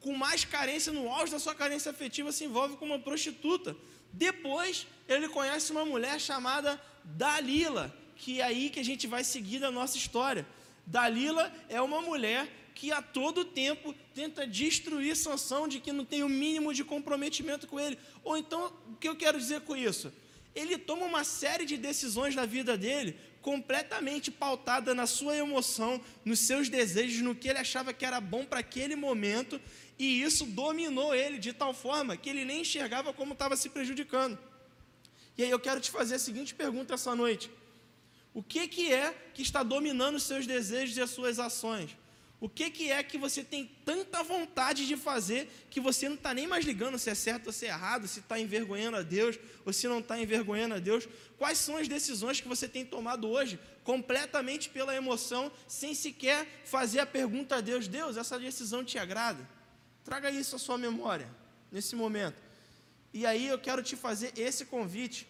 Com 0.00 0.14
mais 0.14 0.44
carência, 0.44 0.92
no 0.92 1.08
auge 1.10 1.32
da 1.32 1.38
sua 1.38 1.54
carência 1.54 1.90
afetiva, 1.90 2.32
se 2.32 2.44
envolve 2.44 2.76
com 2.76 2.86
uma 2.86 2.98
prostituta. 2.98 3.76
Depois, 4.12 4.86
ele 5.08 5.28
conhece 5.28 5.70
uma 5.70 5.84
mulher 5.84 6.20
chamada 6.20 6.80
Dalila, 7.04 7.94
que 8.16 8.40
é 8.40 8.44
aí 8.44 8.70
que 8.70 8.80
a 8.80 8.84
gente 8.84 9.06
vai 9.06 9.24
seguir 9.24 9.58
na 9.58 9.70
nossa 9.70 9.96
história. 9.96 10.46
Dalila 10.86 11.52
é 11.68 11.80
uma 11.80 12.00
mulher 12.00 12.48
que 12.74 12.92
a 12.92 13.02
todo 13.02 13.44
tempo 13.44 13.94
tenta 14.14 14.46
destruir 14.46 15.14
Sansão 15.16 15.68
de 15.68 15.80
que 15.80 15.92
não 15.92 16.04
tem 16.04 16.22
o 16.22 16.28
mínimo 16.28 16.72
de 16.72 16.82
comprometimento 16.82 17.66
com 17.66 17.78
ele. 17.78 17.98
Ou 18.24 18.36
então, 18.36 18.72
o 18.88 18.96
que 18.96 19.08
eu 19.08 19.16
quero 19.16 19.38
dizer 19.38 19.60
com 19.62 19.76
isso? 19.76 20.12
Ele 20.54 20.76
toma 20.78 21.04
uma 21.04 21.22
série 21.22 21.64
de 21.64 21.76
decisões 21.76 22.34
na 22.34 22.46
vida 22.46 22.76
dele 22.76 23.16
completamente 23.40 24.30
pautada 24.30 24.94
na 24.94 25.06
sua 25.06 25.36
emoção, 25.36 26.00
nos 26.24 26.40
seus 26.40 26.68
desejos, 26.68 27.22
no 27.22 27.34
que 27.34 27.48
ele 27.48 27.58
achava 27.58 27.92
que 27.92 28.04
era 28.04 28.20
bom 28.20 28.44
para 28.44 28.60
aquele 28.60 28.96
momento, 28.96 29.60
e 29.98 30.22
isso 30.22 30.44
dominou 30.44 31.14
ele 31.14 31.38
de 31.38 31.52
tal 31.52 31.72
forma 31.72 32.16
que 32.16 32.28
ele 32.28 32.44
nem 32.44 32.62
enxergava 32.62 33.12
como 33.12 33.32
estava 33.32 33.56
se 33.56 33.68
prejudicando. 33.68 34.38
E 35.40 35.42
aí 35.42 35.50
eu 35.50 35.58
quero 35.58 35.80
te 35.80 35.90
fazer 35.90 36.16
a 36.16 36.18
seguinte 36.18 36.54
pergunta 36.54 36.92
essa 36.92 37.16
noite: 37.16 37.50
O 38.34 38.42
que, 38.42 38.68
que 38.68 38.92
é 38.92 39.10
que 39.32 39.40
está 39.40 39.62
dominando 39.62 40.16
os 40.16 40.24
seus 40.24 40.46
desejos 40.46 40.98
e 40.98 41.00
as 41.00 41.08
suas 41.08 41.38
ações? 41.38 41.96
O 42.38 42.46
que, 42.46 42.70
que 42.70 42.90
é 42.90 43.02
que 43.02 43.16
você 43.16 43.42
tem 43.42 43.64
tanta 43.82 44.22
vontade 44.22 44.86
de 44.86 44.98
fazer 44.98 45.50
que 45.70 45.80
você 45.80 46.10
não 46.10 46.16
está 46.16 46.34
nem 46.34 46.46
mais 46.46 46.66
ligando 46.66 46.98
se 46.98 47.08
é 47.08 47.14
certo 47.14 47.46
ou 47.46 47.52
se 47.54 47.64
é 47.64 47.68
errado, 47.70 48.06
se 48.06 48.20
está 48.20 48.38
envergonhando 48.38 48.98
a 48.98 49.02
Deus 49.02 49.38
ou 49.64 49.72
se 49.72 49.88
não 49.88 50.00
está 50.00 50.20
envergonhando 50.20 50.74
a 50.74 50.78
Deus? 50.78 51.08
Quais 51.38 51.56
são 51.56 51.78
as 51.78 51.88
decisões 51.88 52.38
que 52.38 52.48
você 52.48 52.68
tem 52.68 52.84
tomado 52.84 53.26
hoje, 53.26 53.58
completamente 53.82 54.68
pela 54.68 54.94
emoção, 54.94 55.50
sem 55.66 55.94
sequer 55.94 56.46
fazer 56.66 57.00
a 57.00 57.06
pergunta 57.06 57.56
a 57.56 57.60
Deus: 57.62 57.88
Deus, 57.88 58.18
essa 58.18 58.38
decisão 58.38 58.84
te 58.84 58.98
agrada? 58.98 59.48
Traga 60.04 60.30
isso 60.30 60.54
à 60.54 60.58
sua 60.58 60.76
memória 60.76 61.34
nesse 61.72 61.96
momento. 61.96 62.50
E 63.12 63.26
aí 63.26 63.46
eu 63.48 63.58
quero 63.58 63.82
te 63.82 63.96
fazer 63.96 64.32
esse 64.36 64.64
convite. 64.64 65.26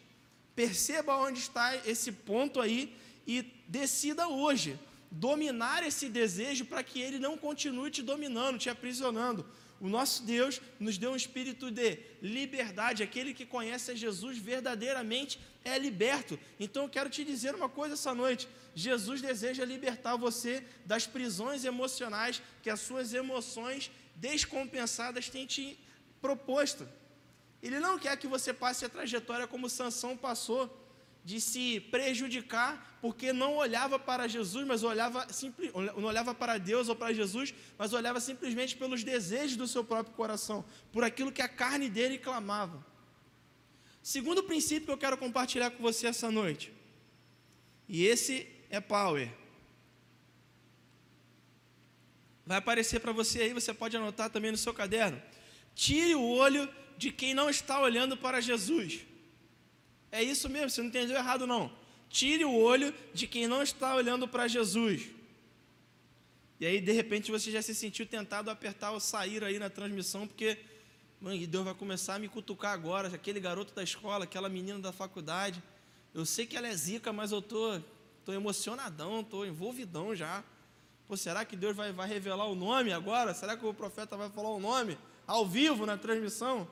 Perceba 0.61 1.17
onde 1.17 1.39
está 1.39 1.75
esse 1.87 2.13
ponto 2.13 2.61
aí 2.61 2.95
e 3.27 3.37
decida 3.67 4.29
hoje 4.29 4.79
dominar 5.11 5.83
esse 5.83 6.07
desejo 6.07 6.67
para 6.67 6.83
que 6.83 7.01
ele 7.01 7.19
não 7.19 7.35
continue 7.39 7.91
te 7.91 8.03
dominando, 8.03 8.59
te 8.59 8.69
aprisionando. 8.69 9.47
O 9.81 9.89
nosso 9.89 10.23
Deus 10.23 10.61
nos 10.79 10.99
deu 10.99 11.13
um 11.13 11.17
espírito 11.17 11.71
de 11.71 11.99
liberdade. 12.21 13.03
Aquele 13.03 13.33
que 13.33 13.47
conhece 13.47 13.91
a 13.91 13.95
Jesus 13.95 14.37
verdadeiramente 14.37 15.41
é 15.65 15.79
liberto. 15.79 16.39
Então 16.65 16.83
eu 16.83 16.91
quero 16.91 17.09
te 17.09 17.25
dizer 17.25 17.55
uma 17.55 17.71
coisa 17.71 17.95
essa 17.95 18.15
noite: 18.15 18.47
Jesus 18.75 19.23
deseja 19.23 19.65
libertar 19.65 20.17
você 20.17 20.63
das 20.85 21.07
prisões 21.07 21.65
emocionais 21.65 22.43
que 22.63 22.69
as 22.69 22.81
suas 22.81 23.15
emoções 23.15 23.91
descompensadas 24.15 25.31
têm 25.31 25.47
te 25.47 25.79
proposto. 26.21 26.87
Ele 27.63 27.79
não 27.79 27.99
quer 27.99 28.17
que 28.17 28.27
você 28.27 28.53
passe 28.53 28.85
a 28.85 28.89
trajetória 28.89 29.47
como 29.47 29.69
Sansão 29.69 30.17
passou 30.17 30.77
de 31.25 31.41
se 31.41 31.81
prejudicar 31.91 32.99
porque 33.01 33.33
não 33.33 33.57
olhava 33.57 33.99
para 33.99 34.27
Jesus, 34.27 34.67
mas 34.67 34.83
olhava 34.83 35.31
simples, 35.33 35.71
não 35.73 36.05
olhava 36.05 36.35
para 36.35 36.59
Deus 36.59 36.89
ou 36.89 36.97
para 36.97 37.13
Jesus, 37.13 37.55
mas 37.79 37.93
olhava 37.93 38.21
simplesmente 38.21 38.77
pelos 38.77 39.03
desejos 39.03 39.57
do 39.57 39.67
seu 39.67 39.83
próprio 39.83 40.15
coração, 40.15 40.65
por 40.93 41.03
aquilo 41.05 41.33
que 41.33 41.43
a 41.43 41.49
carne 41.49 41.89
dele 41.89 42.19
clamava. 42.19 42.85
Segundo 44.03 44.43
princípio 44.43 44.87
que 44.87 44.93
eu 44.93 44.99
quero 44.99 45.17
compartilhar 45.17 45.71
com 45.71 45.83
você 45.83 46.07
essa 46.07 46.31
noite, 46.31 46.73
e 47.89 48.07
esse 48.07 48.47
é 48.69 48.81
power. 48.81 49.33
Vai 52.45 52.59
aparecer 52.59 53.01
para 53.01 53.13
você 53.13 53.43
aí, 53.43 53.53
você 53.55 53.73
pode 53.73 53.97
anotar 53.97 54.29
também 54.29 54.51
no 54.51 54.57
seu 54.57 54.75
caderno. 54.75 55.21
Tire 55.75 56.15
o 56.15 56.23
olho 56.23 56.69
de 57.01 57.11
quem 57.11 57.33
não 57.33 57.49
está 57.49 57.81
olhando 57.81 58.15
para 58.15 58.43
Jesus. 58.43 59.07
É 60.13 60.23
isso 60.23 60.51
mesmo, 60.51 60.69
você 60.69 60.83
não 60.83 60.91
entendeu 60.91 61.17
errado 61.17 61.47
não. 61.47 61.73
Tire 62.11 62.45
o 62.45 62.55
olho 62.55 62.95
de 63.15 63.27
quem 63.27 63.47
não 63.47 63.63
está 63.63 63.95
olhando 63.95 64.29
para 64.29 64.47
Jesus. 64.47 65.09
E 66.61 66.67
aí, 66.67 66.79
de 66.79 66.93
repente, 66.93 67.31
você 67.31 67.51
já 67.51 67.63
se 67.63 67.75
sentiu 67.75 68.05
tentado 68.05 68.51
a 68.51 68.53
apertar 68.53 68.93
o 68.93 69.01
sair 69.01 69.43
aí 69.43 69.59
na 69.59 69.71
transmissão, 69.71 70.27
porque, 70.27 70.59
mãe, 71.19 71.47
Deus 71.47 71.65
vai 71.65 71.73
começar 71.73 72.17
a 72.17 72.19
me 72.19 72.29
cutucar 72.29 72.75
agora, 72.75 73.09
aquele 73.09 73.41
garoto 73.41 73.75
da 73.75 73.83
escola, 73.83 74.25
aquela 74.25 74.51
menina 74.51 74.79
da 74.79 74.93
faculdade. 74.93 75.63
Eu 76.13 76.27
sei 76.27 76.45
que 76.45 76.55
ela 76.55 76.69
é 76.69 76.77
zica, 76.77 77.15
mas 77.15 77.33
eu 77.33 77.41
tô, 77.41 77.81
tô 78.27 78.33
emocionadão, 78.35 79.25
tô 79.25 79.47
envolvidão 79.47 80.15
já. 80.15 80.45
Pô, 81.09 81.17
será 81.17 81.47
que 81.47 81.57
Deus 81.57 81.75
vai, 81.75 81.93
vai 81.93 82.07
revelar 82.07 82.45
o 82.45 82.55
nome 82.55 82.93
agora? 82.93 83.33
Será 83.33 83.57
que 83.57 83.65
o 83.65 83.73
profeta 83.73 84.19
vai 84.19 84.29
falar 84.29 84.51
o 84.51 84.61
nome 84.61 84.99
ao 85.27 85.47
vivo 85.47 85.87
na 85.87 85.97
transmissão? 85.97 86.69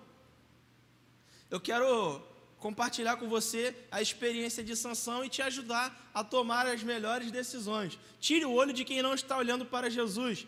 Eu 1.50 1.58
quero 1.58 2.22
compartilhar 2.58 3.16
com 3.16 3.26
você 3.26 3.74
a 3.90 4.02
experiência 4.02 4.62
de 4.62 4.76
Sansão 4.76 5.24
e 5.24 5.30
te 5.30 5.40
ajudar 5.40 6.10
a 6.12 6.22
tomar 6.22 6.66
as 6.66 6.82
melhores 6.82 7.30
decisões. 7.30 7.98
Tire 8.20 8.44
o 8.44 8.52
olho 8.52 8.72
de 8.72 8.84
quem 8.84 9.00
não 9.00 9.14
está 9.14 9.38
olhando 9.38 9.64
para 9.64 9.88
Jesus. 9.88 10.46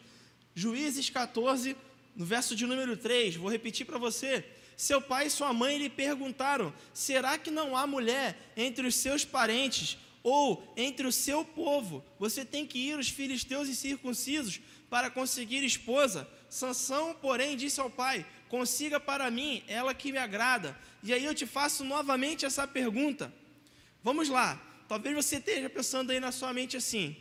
Juízes 0.55 1.09
14, 1.09 1.75
no 2.15 2.27
verso 2.27 2.55
de 2.55 2.67
número 2.67 2.99
3, 2.99 3.37
vou 3.37 3.51
repetir 3.51 3.87
para 3.87 3.97
você. 3.97 4.45
Seu 4.77 5.01
pai 5.01 5.29
e 5.29 5.31
sua 5.31 5.55
mãe 5.55 5.79
lhe 5.79 5.89
perguntaram: 5.89 6.73
Será 6.93 7.39
que 7.39 7.51
não 7.51 7.75
há 7.75 7.87
mulher 7.87 8.53
entre 8.55 8.87
os 8.87 8.95
seus 8.97 9.25
parentes 9.25 9.97
ou 10.23 10.63
entre 10.77 11.07
o 11.07 11.13
seu 11.13 11.47
povo? 11.47 12.05
Você 12.19 12.45
tem 12.45 12.67
que 12.67 12.79
ir 12.79 12.99
os 12.99 13.09
filisteus 13.09 13.71
incircuncisos 13.71 14.61
para 14.91 15.09
conseguir 15.09 15.65
esposa. 15.65 16.29
Sansão, 16.51 17.15
porém, 17.15 17.57
disse 17.57 17.81
ao 17.81 17.89
pai: 17.89 18.27
Consiga 18.51 18.99
para 18.99 19.31
mim 19.31 19.63
ela 19.69 19.95
que 19.95 20.11
me 20.11 20.19
agrada 20.19 20.77
e 21.03 21.13
aí 21.13 21.25
eu 21.25 21.35
te 21.35 21.47
faço 21.47 21.85
novamente 21.85 22.45
essa 22.45 22.67
pergunta. 22.67 23.33
Vamos 24.03 24.29
lá. 24.29 24.61
Talvez 24.89 25.15
você 25.15 25.37
esteja 25.37 25.71
pensando 25.71 26.11
aí 26.11 26.21
na 26.21 26.33
sua 26.33 26.53
mente 26.53 26.77
assim: 26.77 27.17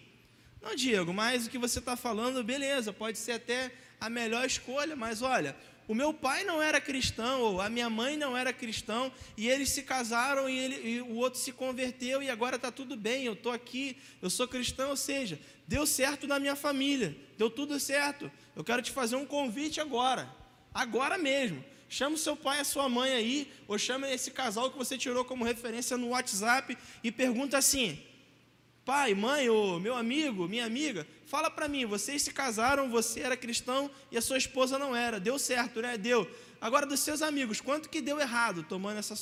não, 0.62 0.76
Diego, 0.76 1.14
mas 1.14 1.46
o 1.46 1.50
que 1.50 1.58
você 1.58 1.80
está 1.80 1.96
falando, 1.96 2.44
beleza, 2.44 2.92
pode 2.92 3.18
ser 3.18 3.34
até 3.34 3.72
a 4.00 4.10
melhor 4.10 4.46
escolha, 4.46 4.96
mas 4.96 5.22
olha, 5.22 5.56
o 5.88 5.96
meu 5.96 6.14
pai 6.14 6.44
não 6.44 6.62
era 6.62 6.80
cristão, 6.80 7.42
ou 7.42 7.62
a 7.62 7.70
minha 7.70 7.90
mãe 7.90 8.16
não 8.16 8.38
era 8.38 8.54
cristão, 8.54 9.12
e 9.36 9.50
eles 9.50 9.70
se 9.70 9.84
casaram 9.84 10.50
e, 10.50 10.58
ele, 10.58 10.88
e 10.88 11.02
o 11.02 11.16
outro 11.16 11.40
se 11.40 11.52
converteu 11.52 12.22
e 12.22 12.30
agora 12.30 12.58
está 12.58 12.72
tudo 12.72 12.96
bem, 12.96 13.26
eu 13.26 13.34
estou 13.34 13.52
aqui, 13.52 13.98
eu 14.22 14.30
sou 14.30 14.48
cristão, 14.48 14.92
ou 14.92 14.98
seja, 14.98 15.40
deu 15.68 15.88
certo 15.88 16.28
na 16.28 16.40
minha 16.40 16.56
família, 16.56 17.18
deu 17.38 17.50
tudo 17.50 17.80
certo. 17.80 18.32
Eu 18.56 18.64
quero 18.64 18.82
te 18.82 18.92
fazer 18.92 19.16
um 19.16 19.26
convite 19.26 19.82
agora, 19.82 20.30
agora 20.74 21.18
mesmo. 21.18 21.64
Chama 21.90 22.16
o 22.16 22.20
seu 22.20 22.36
pai 22.36 22.60
e 22.60 22.62
a 22.62 22.64
sua 22.64 22.88
mãe 22.88 23.12
aí, 23.12 23.52
ou 23.68 23.78
chama 23.78 24.08
esse 24.10 24.30
casal 24.30 24.70
que 24.70 24.78
você 24.78 24.96
tirou 24.96 25.26
como 25.26 25.44
referência 25.44 25.98
no 25.98 26.10
WhatsApp 26.10 26.78
e 27.04 27.12
pergunta 27.12 27.58
assim: 27.58 28.00
pai, 28.86 29.16
mãe, 29.16 29.50
ou 29.50 29.80
meu 29.80 29.96
amigo, 29.96 30.48
minha 30.48 30.66
amiga, 30.66 31.06
fala 31.26 31.50
para 31.50 31.68
mim, 31.68 31.86
vocês 31.86 32.22
se 32.22 32.32
casaram, 32.32 32.90
você 32.90 33.22
era 33.22 33.36
cristão 33.36 33.90
e 34.12 34.18
a 34.18 34.22
sua 34.22 34.38
esposa 34.38 34.78
não 34.78 34.96
era, 34.96 35.20
deu 35.20 35.40
certo, 35.40 35.82
né? 35.82 35.98
Deu. 35.98 36.30
Agora 36.62 36.86
dos 36.86 37.00
seus 37.00 37.22
amigos, 37.22 37.60
quanto 37.60 37.90
que 37.90 38.02
deu 38.02 38.20
errado 38.20 38.64
tomando 38.64 38.98
essa, 39.00 39.16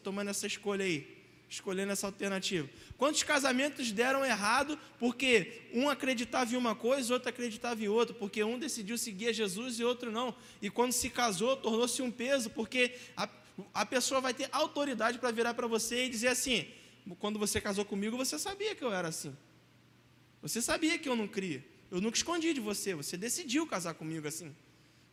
tomando 0.00 0.30
essa 0.30 0.46
escolha 0.46 0.84
aí? 0.84 1.23
Escolhendo 1.48 1.92
essa 1.92 2.06
alternativa. 2.06 2.68
Quantos 2.96 3.22
casamentos 3.22 3.92
deram 3.92 4.24
errado 4.24 4.78
porque 4.98 5.62
um 5.72 5.88
acreditava 5.88 6.52
em 6.52 6.56
uma 6.56 6.74
coisa, 6.74 7.14
outro 7.14 7.28
acreditava 7.28 7.82
em 7.82 7.88
outra, 7.88 8.14
porque 8.14 8.42
um 8.42 8.58
decidiu 8.58 8.98
seguir 8.98 9.28
a 9.28 9.32
Jesus 9.32 9.78
e 9.78 9.84
outro 9.84 10.10
não. 10.10 10.34
E 10.60 10.70
quando 10.70 10.92
se 10.92 11.10
casou, 11.10 11.56
tornou-se 11.56 12.00
um 12.02 12.10
peso, 12.10 12.50
porque 12.50 12.96
a, 13.16 13.28
a 13.72 13.86
pessoa 13.86 14.20
vai 14.20 14.34
ter 14.34 14.48
autoridade 14.52 15.18
para 15.18 15.30
virar 15.30 15.54
para 15.54 15.66
você 15.66 16.06
e 16.06 16.08
dizer 16.08 16.28
assim: 16.28 16.66
quando 17.18 17.38
você 17.38 17.60
casou 17.60 17.84
comigo, 17.84 18.16
você 18.16 18.38
sabia 18.38 18.74
que 18.74 18.82
eu 18.82 18.92
era 18.92 19.08
assim. 19.08 19.36
Você 20.42 20.60
sabia 20.60 20.98
que 20.98 21.08
eu 21.08 21.16
não 21.16 21.28
cria. 21.28 21.64
Eu 21.90 22.00
nunca 22.00 22.16
escondi 22.16 22.52
de 22.52 22.60
você, 22.60 22.94
você 22.94 23.16
decidiu 23.16 23.66
casar 23.66 23.94
comigo 23.94 24.26
assim. 24.26 24.54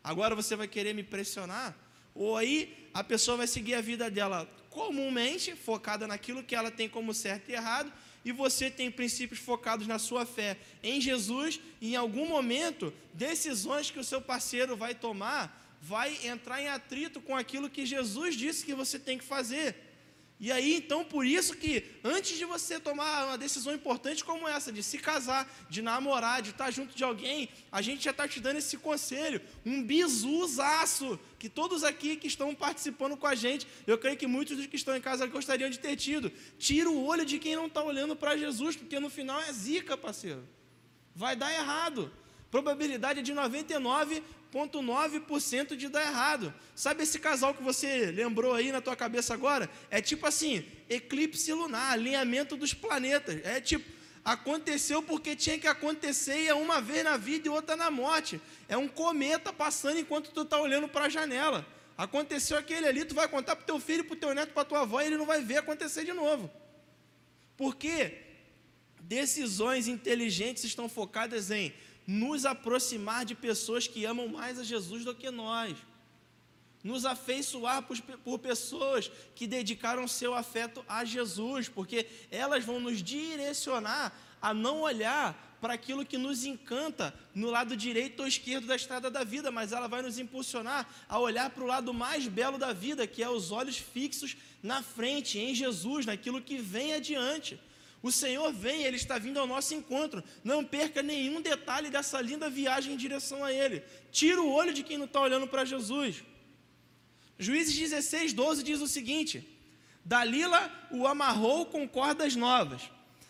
Agora 0.03 0.33
você 0.33 0.55
vai 0.55 0.67
querer 0.67 0.93
me 0.93 1.03
pressionar? 1.03 1.77
Ou 2.13 2.37
aí 2.37 2.89
a 2.93 3.03
pessoa 3.03 3.37
vai 3.37 3.47
seguir 3.47 3.73
a 3.73 3.81
vida 3.81 4.09
dela 4.09 4.49
comumente 4.69 5.55
focada 5.55 6.07
naquilo 6.07 6.43
que 6.43 6.55
ela 6.55 6.71
tem 6.71 6.87
como 6.87 7.13
certo 7.13 7.49
e 7.49 7.53
errado, 7.53 7.91
e 8.23 8.31
você 8.31 8.69
tem 8.69 8.91
princípios 8.91 9.39
focados 9.39 9.87
na 9.87 9.99
sua 9.99 10.25
fé 10.25 10.57
em 10.83 11.01
Jesus, 11.01 11.59
e 11.81 11.93
em 11.93 11.95
algum 11.95 12.27
momento, 12.27 12.93
decisões 13.13 13.91
que 13.91 13.99
o 13.99 14.03
seu 14.03 14.21
parceiro 14.21 14.77
vai 14.77 14.95
tomar 14.95 15.59
vai 15.81 16.15
entrar 16.27 16.61
em 16.61 16.67
atrito 16.67 17.19
com 17.19 17.35
aquilo 17.35 17.69
que 17.69 17.85
Jesus 17.85 18.35
disse 18.35 18.63
que 18.63 18.75
você 18.75 18.99
tem 18.99 19.17
que 19.17 19.23
fazer. 19.23 19.75
E 20.43 20.51
aí, 20.51 20.77
então, 20.77 21.05
por 21.05 21.23
isso 21.23 21.55
que 21.55 21.85
antes 22.03 22.35
de 22.35 22.45
você 22.45 22.79
tomar 22.79 23.27
uma 23.27 23.37
decisão 23.37 23.71
importante 23.75 24.23
como 24.23 24.47
essa, 24.47 24.71
de 24.71 24.81
se 24.81 24.97
casar, 24.97 25.47
de 25.69 25.83
namorar, 25.83 26.41
de 26.41 26.49
estar 26.49 26.71
junto 26.71 26.95
de 26.95 27.03
alguém, 27.03 27.47
a 27.71 27.79
gente 27.79 28.03
já 28.03 28.09
está 28.09 28.27
te 28.27 28.39
dando 28.39 28.57
esse 28.57 28.75
conselho, 28.75 29.39
um 29.63 29.83
bisuzaço, 29.83 31.19
que 31.37 31.47
todos 31.47 31.83
aqui 31.83 32.15
que 32.15 32.25
estão 32.25 32.55
participando 32.55 33.15
com 33.15 33.27
a 33.27 33.35
gente, 33.35 33.67
eu 33.85 33.99
creio 33.99 34.17
que 34.17 34.25
muitos 34.25 34.57
dos 34.57 34.65
que 34.65 34.75
estão 34.75 34.97
em 34.97 35.01
casa 35.01 35.27
gostariam 35.27 35.69
de 35.69 35.77
ter 35.77 35.95
tido. 35.95 36.31
Tira 36.57 36.89
o 36.89 37.05
olho 37.05 37.23
de 37.23 37.37
quem 37.37 37.55
não 37.55 37.67
está 37.67 37.83
olhando 37.83 38.15
para 38.15 38.35
Jesus, 38.35 38.75
porque 38.75 38.99
no 38.99 39.11
final 39.11 39.39
é 39.41 39.53
zica, 39.53 39.95
parceiro. 39.95 40.43
Vai 41.13 41.35
dar 41.35 41.53
errado. 41.53 42.11
Probabilidade 42.49 43.19
é 43.19 43.23
de 43.23 43.31
99 43.31 44.23
0,9% 44.51 45.75
de 45.75 45.87
dar 45.87 46.01
errado. 46.01 46.53
Sabe 46.75 47.03
esse 47.03 47.19
casal 47.19 47.53
que 47.53 47.63
você 47.63 48.11
lembrou 48.11 48.53
aí 48.53 48.71
na 48.71 48.81
tua 48.81 48.95
cabeça 48.95 49.33
agora? 49.33 49.69
É 49.89 50.01
tipo 50.01 50.27
assim, 50.27 50.65
eclipse 50.89 51.51
lunar, 51.53 51.93
alinhamento 51.93 52.57
dos 52.57 52.73
planetas. 52.73 53.39
É 53.45 53.61
tipo, 53.61 53.89
aconteceu 54.23 55.01
porque 55.01 55.35
tinha 55.35 55.57
que 55.57 55.67
acontecer 55.67 56.43
e 56.43 56.47
é 56.47 56.53
uma 56.53 56.81
vez 56.81 57.03
na 57.03 57.17
vida 57.17 57.47
e 57.47 57.51
outra 57.51 57.75
na 57.75 57.89
morte. 57.89 58.41
É 58.67 58.75
um 58.75 58.87
cometa 58.87 59.53
passando 59.53 59.99
enquanto 59.99 60.31
tu 60.31 60.41
está 60.41 60.59
olhando 60.59 60.87
para 60.87 61.05
a 61.05 61.09
janela. 61.09 61.65
Aconteceu 61.97 62.57
aquele 62.57 62.87
ali, 62.87 63.05
tu 63.05 63.15
vai 63.15 63.27
contar 63.27 63.55
para 63.55 63.65
teu 63.65 63.79
filho, 63.79 64.03
para 64.03 64.15
teu 64.15 64.33
neto, 64.33 64.53
para 64.53 64.65
tua 64.65 64.81
avó 64.81 65.01
e 65.01 65.05
ele 65.05 65.17
não 65.17 65.25
vai 65.25 65.41
ver 65.41 65.57
acontecer 65.57 66.03
de 66.03 66.13
novo. 66.13 66.51
Porque 67.55 68.17
decisões 69.01 69.87
inteligentes 69.87 70.63
estão 70.63 70.89
focadas 70.89 71.51
em 71.51 71.73
nos 72.11 72.45
aproximar 72.45 73.23
de 73.23 73.33
pessoas 73.33 73.87
que 73.87 74.03
amam 74.03 74.27
mais 74.27 74.59
a 74.59 74.63
Jesus 74.63 75.05
do 75.05 75.15
que 75.15 75.31
nós, 75.31 75.77
nos 76.83 77.05
afeiçoar 77.05 77.83
por, 77.83 77.99
por 78.01 78.39
pessoas 78.39 79.09
que 79.33 79.47
dedicaram 79.47 80.07
seu 80.07 80.33
afeto 80.33 80.83
a 80.89 81.05
Jesus, 81.05 81.69
porque 81.69 82.05
elas 82.29 82.65
vão 82.65 82.79
nos 82.79 83.01
direcionar 83.01 84.13
a 84.41 84.53
não 84.53 84.81
olhar 84.81 85.57
para 85.61 85.73
aquilo 85.73 86.05
que 86.05 86.17
nos 86.17 86.43
encanta 86.43 87.13
no 87.35 87.49
lado 87.49 87.77
direito 87.77 88.21
ou 88.21 88.27
esquerdo 88.27 88.65
da 88.65 88.75
estrada 88.75 89.09
da 89.09 89.23
vida, 89.23 89.51
mas 89.51 89.71
ela 89.71 89.87
vai 89.87 90.01
nos 90.01 90.17
impulsionar 90.17 90.89
a 91.07 91.19
olhar 91.19 91.51
para 91.51 91.63
o 91.63 91.67
lado 91.67 91.93
mais 91.93 92.27
belo 92.27 92.57
da 92.57 92.73
vida, 92.73 93.07
que 93.07 93.23
é 93.23 93.29
os 93.29 93.51
olhos 93.51 93.77
fixos 93.77 94.35
na 94.61 94.81
frente, 94.81 95.37
em 95.37 95.53
Jesus, 95.53 96.05
naquilo 96.05 96.41
que 96.41 96.57
vem 96.57 96.93
adiante. 96.93 97.59
O 98.03 98.11
Senhor 98.11 98.51
vem, 98.51 98.83
Ele 98.83 98.95
está 98.95 99.19
vindo 99.19 99.39
ao 99.39 99.45
nosso 99.45 99.73
encontro. 99.75 100.23
Não 100.43 100.65
perca 100.65 101.03
nenhum 101.03 101.41
detalhe 101.41 101.89
dessa 101.89 102.19
linda 102.19 102.49
viagem 102.49 102.93
em 102.93 102.97
direção 102.97 103.43
a 103.43 103.53
Ele. 103.53 103.83
Tira 104.11 104.41
o 104.41 104.51
olho 104.51 104.73
de 104.73 104.83
quem 104.83 104.97
não 104.97 105.05
está 105.05 105.21
olhando 105.21 105.47
para 105.47 105.65
Jesus. 105.65 106.23
Juízes 107.37 107.75
16, 107.75 108.33
12 108.33 108.63
diz 108.63 108.81
o 108.81 108.87
seguinte: 108.87 109.47
Dalila 110.03 110.71
o 110.91 111.05
amarrou 111.05 111.65
com 111.67 111.87
cordas 111.87 112.35
novas. 112.35 112.81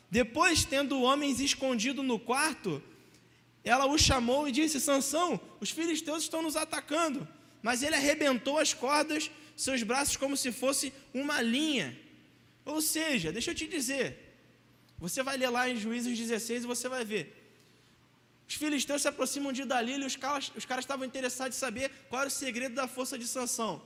Depois, 0.10 0.65
tendo 0.65 1.01
homens 1.01 1.39
escondido 1.39 2.01
no 2.03 2.19
quarto, 2.19 2.81
ela 3.63 3.86
o 3.86 3.97
chamou 3.97 4.47
e 4.47 4.51
disse: 4.51 4.79
Sansão, 4.79 5.39
os 5.60 5.69
filisteus 5.69 6.23
estão 6.23 6.41
nos 6.41 6.55
atacando. 6.55 7.27
Mas 7.62 7.84
ele 7.84 7.95
arrebentou 7.95 8.57
as 8.57 8.73
cordas, 8.73 9.29
seus 9.55 9.84
braços 9.84 10.17
como 10.17 10.36
se 10.36 10.51
fosse 10.51 10.91
uma 11.13 11.41
linha. 11.41 11.97
Ou 12.65 12.81
seja, 12.81 13.31
deixa 13.31 13.51
eu 13.51 13.55
te 13.55 13.67
dizer, 13.67 14.20
você 15.01 15.23
vai 15.23 15.35
ler 15.35 15.49
lá 15.49 15.67
em 15.67 15.75
Juízes 15.75 16.15
16 16.17 16.63
e 16.63 16.67
você 16.67 16.87
vai 16.87 17.03
ver. 17.03 17.23
Os 18.47 18.53
filisteus 18.53 19.01
se 19.01 19.07
aproximam 19.07 19.51
de 19.51 19.65
Dalila 19.65 20.03
e 20.03 20.07
os 20.07 20.15
caras, 20.15 20.51
os 20.55 20.63
caras 20.63 20.85
estavam 20.85 21.05
interessados 21.05 21.57
em 21.57 21.59
saber 21.59 21.89
qual 22.07 22.21
era 22.21 22.27
o 22.27 22.31
segredo 22.31 22.75
da 22.75 22.87
força 22.87 23.17
de 23.17 23.27
Sansão. 23.27 23.81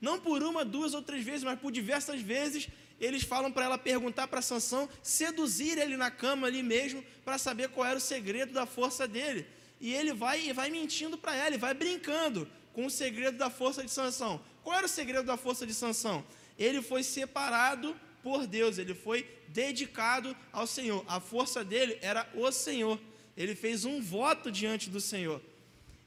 Não 0.00 0.18
por 0.18 0.42
uma, 0.42 0.64
duas 0.64 0.92
ou 0.92 1.02
três 1.02 1.24
vezes, 1.24 1.44
mas 1.44 1.60
por 1.60 1.70
diversas 1.70 2.20
vezes, 2.20 2.68
eles 3.00 3.22
falam 3.22 3.52
para 3.52 3.64
ela 3.64 3.78
perguntar 3.78 4.26
para 4.26 4.42
Sansão, 4.42 4.88
seduzir 5.02 5.78
ele 5.78 5.96
na 5.96 6.10
cama 6.10 6.48
ali 6.48 6.62
mesmo, 6.64 7.04
para 7.24 7.38
saber 7.38 7.68
qual 7.68 7.86
era 7.86 7.98
o 7.98 8.00
segredo 8.00 8.52
da 8.52 8.66
força 8.66 9.06
dele. 9.06 9.46
E 9.80 9.94
ele 9.94 10.12
vai 10.12 10.48
e 10.48 10.52
vai 10.52 10.68
mentindo 10.68 11.16
para 11.16 11.36
ela, 11.36 11.54
e 11.54 11.58
vai 11.58 11.74
brincando 11.74 12.48
com 12.72 12.86
o 12.86 12.90
segredo 12.90 13.38
da 13.38 13.50
força 13.50 13.84
de 13.84 13.90
Sansão. 13.90 14.42
Qual 14.64 14.76
era 14.76 14.86
o 14.86 14.88
segredo 14.88 15.24
da 15.24 15.36
força 15.36 15.64
de 15.64 15.72
Sansão? 15.72 16.24
Ele 16.58 16.82
foi 16.82 17.02
separado 17.02 17.94
por 18.26 18.44
Deus, 18.44 18.76
ele 18.76 18.92
foi 18.92 19.24
dedicado 19.46 20.36
ao 20.52 20.66
Senhor. 20.66 21.04
A 21.06 21.20
força 21.20 21.64
dele 21.64 21.96
era 22.02 22.28
o 22.34 22.50
Senhor. 22.50 22.98
Ele 23.36 23.54
fez 23.54 23.84
um 23.84 24.02
voto 24.02 24.50
diante 24.50 24.90
do 24.90 25.00
Senhor. 25.00 25.40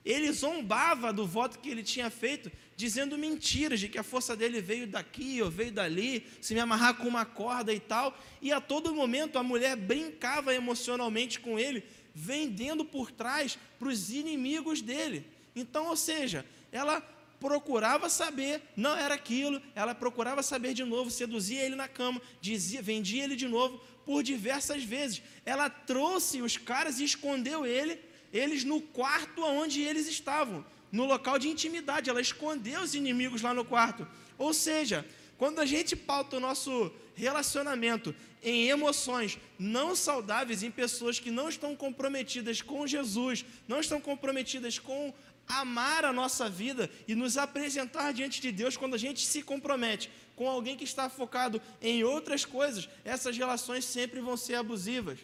Ele 0.04 0.30
zombava 0.34 1.14
do 1.14 1.26
voto 1.26 1.60
que 1.60 1.70
ele 1.70 1.82
tinha 1.82 2.10
feito, 2.10 2.52
dizendo 2.76 3.18
mentiras 3.18 3.80
de 3.80 3.88
que 3.88 3.98
a 3.98 4.04
força 4.04 4.36
dele 4.36 4.60
veio 4.60 4.86
daqui 4.86 5.42
ou 5.42 5.50
veio 5.50 5.72
dali, 5.72 6.28
se 6.42 6.54
me 6.54 6.60
amarrar 6.60 6.96
com 6.96 7.08
uma 7.08 7.24
corda 7.24 7.74
e 7.74 7.80
tal. 7.80 8.14
E 8.42 8.52
a 8.52 8.60
todo 8.60 8.94
momento 8.94 9.40
a 9.40 9.44
mulher 9.44 9.78
brincava 9.78 10.54
emocionalmente 10.54 11.40
com 11.40 11.58
ele, 11.58 11.86
vendendo 12.14 12.84
por 12.84 13.12
trás 13.12 13.58
para 13.80 13.88
os 13.88 14.10
inimigos 14.10 14.82
dele. 14.82 15.26
Então, 15.56 15.88
ou 15.88 15.96
seja, 15.96 16.46
ela 16.70 17.00
procurava 17.39 18.10
saber, 18.10 18.62
não 18.75 18.95
era 18.95 19.15
aquilo, 19.15 19.62
ela 19.73 19.95
procurava 19.95 20.43
saber 20.43 20.73
de 20.73 20.84
novo, 20.84 21.10
seduzia 21.10 21.63
ele 21.63 21.75
na 21.75 21.88
cama, 21.88 22.21
dizia, 22.41 22.82
vendia 22.82 23.23
ele 23.23 23.36
de 23.36 23.47
novo 23.47 23.82
por 24.06 24.23
diversas 24.23 24.84
vezes. 24.84 25.21
Ela 25.45 25.69
trouxe 25.69 26.41
os 26.41 26.58
caras 26.58 26.99
e 26.99 27.04
escondeu 27.04 27.65
ele 27.65 27.99
eles 28.32 28.63
no 28.63 28.82
quarto 28.82 29.43
onde 29.43 29.82
eles 29.82 30.08
estavam, 30.08 30.65
no 30.91 31.06
local 31.06 31.39
de 31.39 31.47
intimidade. 31.47 32.10
Ela 32.10 32.21
escondeu 32.21 32.82
os 32.82 32.93
inimigos 32.93 33.41
lá 33.41 33.54
no 33.54 33.65
quarto. 33.65 34.08
Ou 34.38 34.54
seja, 34.54 35.06
quando 35.39 35.60
a 35.60 35.65
gente 35.65 35.95
pauta 35.95 36.36
o 36.36 36.39
nosso 36.39 36.91
relacionamento 37.15 38.13
em 38.43 38.67
emoções 38.67 39.39
não 39.58 39.95
saudáveis, 39.95 40.63
em 40.63 40.69
pessoas 40.69 41.17
que 41.17 41.32
não 41.32 41.47
estão 41.47 41.78
comprometidas 41.78 42.62
com 42.62 42.86
Jesus, 42.86 43.45
não 43.65 43.80
estão 43.80 44.02
comprometidas 44.02 44.78
com 44.78 45.13
amar 45.47 46.04
a 46.04 46.12
nossa 46.12 46.49
vida 46.49 46.89
e 47.08 47.15
nos 47.15 47.38
apresentar 47.38 48.12
diante 48.12 48.41
de 48.41 48.52
Deus, 48.52 48.75
quando 48.75 48.95
a 48.95 48.97
gente 48.99 49.25
se 49.25 49.41
compromete 49.41 50.12
com 50.36 50.47
alguém 50.47 50.75
que 50.75 50.84
está 50.84 51.10
focado 51.10 51.62
em 51.82 52.04
outras 52.04 52.43
coisas, 52.43 52.89
essas 53.06 53.38
relações 53.38 53.86
sempre 53.86 54.19
vão 54.19 54.36
ser 54.36 54.56
abusivas 54.56 55.19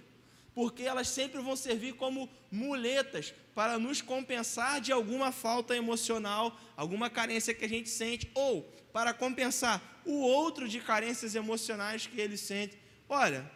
porque 0.56 0.84
elas 0.84 1.10
sempre 1.10 1.42
vão 1.42 1.56
servir 1.56 1.94
como 1.96 2.30
muletas 2.50 3.34
para 3.54 3.78
nos 3.78 4.02
compensar 4.02 4.80
de 4.80 4.92
alguma 4.94 5.34
falta 5.34 5.76
emocional, 5.76 6.58
alguma 6.78 7.10
carência 7.10 7.54
que 7.54 7.66
a 7.66 7.70
gente 7.70 7.90
sente, 7.90 8.32
ou 8.34 8.64
para 8.94 9.14
compensar 9.14 10.02
o 10.06 10.14
outro 10.22 10.66
de 10.70 10.80
carências 10.80 11.36
emocionais 11.36 12.08
que 12.08 12.22
ele 12.22 12.38
sente. 12.38 12.80
Olha, 13.10 13.52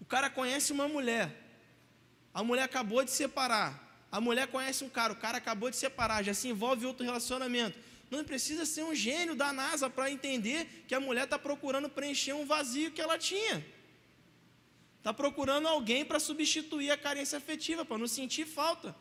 o 0.00 0.04
cara 0.06 0.30
conhece 0.30 0.72
uma 0.72 0.88
mulher, 0.88 1.30
a 2.32 2.42
mulher 2.42 2.62
acabou 2.62 3.04
de 3.04 3.10
separar, 3.10 4.06
a 4.10 4.18
mulher 4.18 4.46
conhece 4.46 4.82
um 4.82 4.88
cara, 4.88 5.12
o 5.12 5.16
cara 5.16 5.36
acabou 5.36 5.68
de 5.68 5.76
separar, 5.76 6.24
já 6.24 6.32
se 6.32 6.48
envolve 6.48 6.84
em 6.84 6.88
outro 6.88 7.04
relacionamento. 7.04 7.78
Não 8.10 8.24
precisa 8.24 8.64
ser 8.64 8.82
um 8.84 8.94
gênio 8.94 9.34
da 9.34 9.52
NASA 9.52 9.90
para 9.90 10.10
entender 10.10 10.84
que 10.88 10.94
a 10.94 11.00
mulher 11.00 11.24
está 11.24 11.38
procurando 11.38 11.90
preencher 11.90 12.32
um 12.32 12.46
vazio 12.46 12.92
que 12.92 13.02
ela 13.02 13.18
tinha. 13.18 13.75
Está 15.06 15.14
procurando 15.14 15.68
alguém 15.68 16.04
para 16.04 16.18
substituir 16.18 16.90
a 16.90 16.96
carência 16.96 17.38
afetiva, 17.38 17.84
para 17.84 17.96
não 17.96 18.08
sentir 18.08 18.44
falta. 18.44 18.92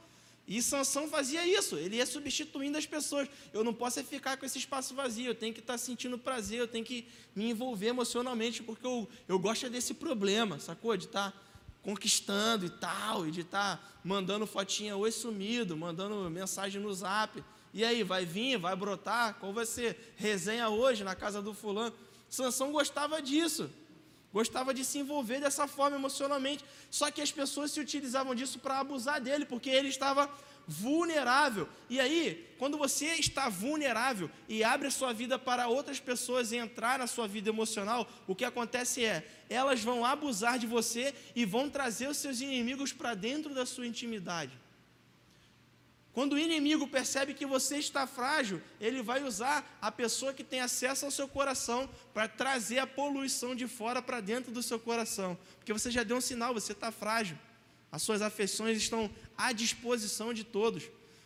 E 0.47 0.61
Sansão 0.61 1.07
fazia 1.07 1.43
isso, 1.47 1.77
ele 1.77 1.95
ia 1.95 2.05
substituindo 2.05 2.77
as 2.77 2.85
pessoas. 2.85 3.27
Eu 3.51 3.63
não 3.63 3.73
posso 3.73 3.99
é 3.99 4.03
ficar 4.03 4.37
com 4.37 4.45
esse 4.45 4.59
espaço 4.59 4.93
vazio, 4.93 5.25
eu 5.25 5.33
tenho 5.33 5.51
que 5.51 5.61
estar 5.61 5.73
tá 5.73 5.77
sentindo 5.79 6.15
prazer, 6.15 6.59
eu 6.59 6.67
tenho 6.67 6.85
que 6.85 7.07
me 7.35 7.49
envolver 7.49 7.87
emocionalmente, 7.87 8.61
porque 8.61 8.85
eu, 8.85 9.09
eu 9.27 9.39
gosto 9.39 9.67
desse 9.67 9.95
problema, 9.95 10.59
sacou? 10.59 10.95
De 10.95 11.05
estar 11.05 11.31
tá 11.31 11.37
conquistando 11.81 12.67
e 12.67 12.69
tal, 12.69 13.25
e 13.25 13.31
de 13.31 13.41
estar 13.41 13.77
tá 13.77 13.83
mandando 14.03 14.45
fotinha 14.45 14.95
oi 14.95 15.11
sumido, 15.11 15.75
mandando 15.75 16.29
mensagem 16.29 16.79
no 16.79 16.93
zap. 16.93 17.43
E 17.73 17.83
aí, 17.83 18.03
vai 18.03 18.27
vir, 18.27 18.59
vai 18.59 18.75
brotar? 18.75 19.39
Qual 19.39 19.51
vai 19.51 19.65
ser? 19.65 20.13
Resenha 20.17 20.69
hoje 20.69 21.03
na 21.03 21.15
casa 21.15 21.41
do 21.41 21.51
fulano. 21.51 21.95
Sansão 22.29 22.71
gostava 22.71 23.19
disso 23.23 23.71
gostava 24.35 24.73
de 24.73 24.83
se 24.83 24.97
envolver 24.99 25.39
dessa 25.39 25.65
forma 25.65 25.95
emocionalmente. 25.95 26.65
Só 26.91 27.09
que 27.09 27.21
as 27.21 27.31
pessoas 27.31 27.71
se 27.71 27.79
utilizavam 27.79 28.35
disso 28.35 28.59
para 28.59 28.79
abusar 28.79 29.21
dele, 29.21 29.45
porque 29.45 29.69
ele 29.69 29.87
estava 29.87 30.29
vulnerável. 30.67 31.69
E 31.89 32.01
aí, 32.01 32.53
quando 32.57 32.77
você 32.77 33.13
está 33.13 33.47
vulnerável 33.47 34.29
e 34.49 34.61
abre 34.61 34.89
a 34.89 34.91
sua 34.91 35.13
vida 35.13 35.39
para 35.39 35.69
outras 35.69 36.01
pessoas 36.01 36.51
entrar 36.51 36.99
na 36.99 37.07
sua 37.07 37.29
vida 37.29 37.49
emocional, 37.49 38.05
o 38.27 38.35
que 38.35 38.43
acontece 38.43 39.05
é, 39.05 39.25
elas 39.49 39.81
vão 39.81 40.03
abusar 40.03 40.59
de 40.59 40.67
você 40.67 41.15
e 41.33 41.45
vão 41.45 41.69
trazer 41.69 42.09
os 42.09 42.17
seus 42.17 42.41
inimigos 42.41 42.91
para 42.91 43.13
dentro 43.13 43.53
da 43.53 43.65
sua 43.65 43.87
intimidade. 43.87 44.64
Quando 46.15 46.31
o 46.31 46.39
inimigo 46.39 46.87
percebe 46.87 47.33
que 47.33 47.45
você 47.45 47.75
está 47.75 48.07
frágil, 48.07 48.61
ele 48.79 49.01
vai 49.01 49.21
usar 49.21 49.77
a 49.81 49.91
pessoa 49.91 50.33
que 50.33 50.45
tem 50.45 50.61
acesso 50.61 51.03
ao 51.03 51.11
seu 51.11 51.27
coração 51.27 51.89
para 52.13 52.25
trazer 52.25 52.79
a 52.79 52.87
poluição 52.87 53.53
de 53.53 53.67
fora 53.67 54.01
para 54.01 54.21
dentro 54.21 54.49
do 54.49 54.63
seu 54.63 54.79
coração. 54.79 55.37
Porque 55.57 55.73
você 55.73 55.91
já 55.91 56.03
deu 56.03 56.15
um 56.15 56.21
sinal, 56.21 56.53
você 56.53 56.71
está 56.71 56.89
frágil. 56.89 57.37
As 57.91 58.01
suas 58.01 58.21
afeições 58.21 58.77
estão 58.77 59.13
à 59.37 59.51
disposição 59.51 60.33
de 60.33 60.45
todos. 60.45 60.83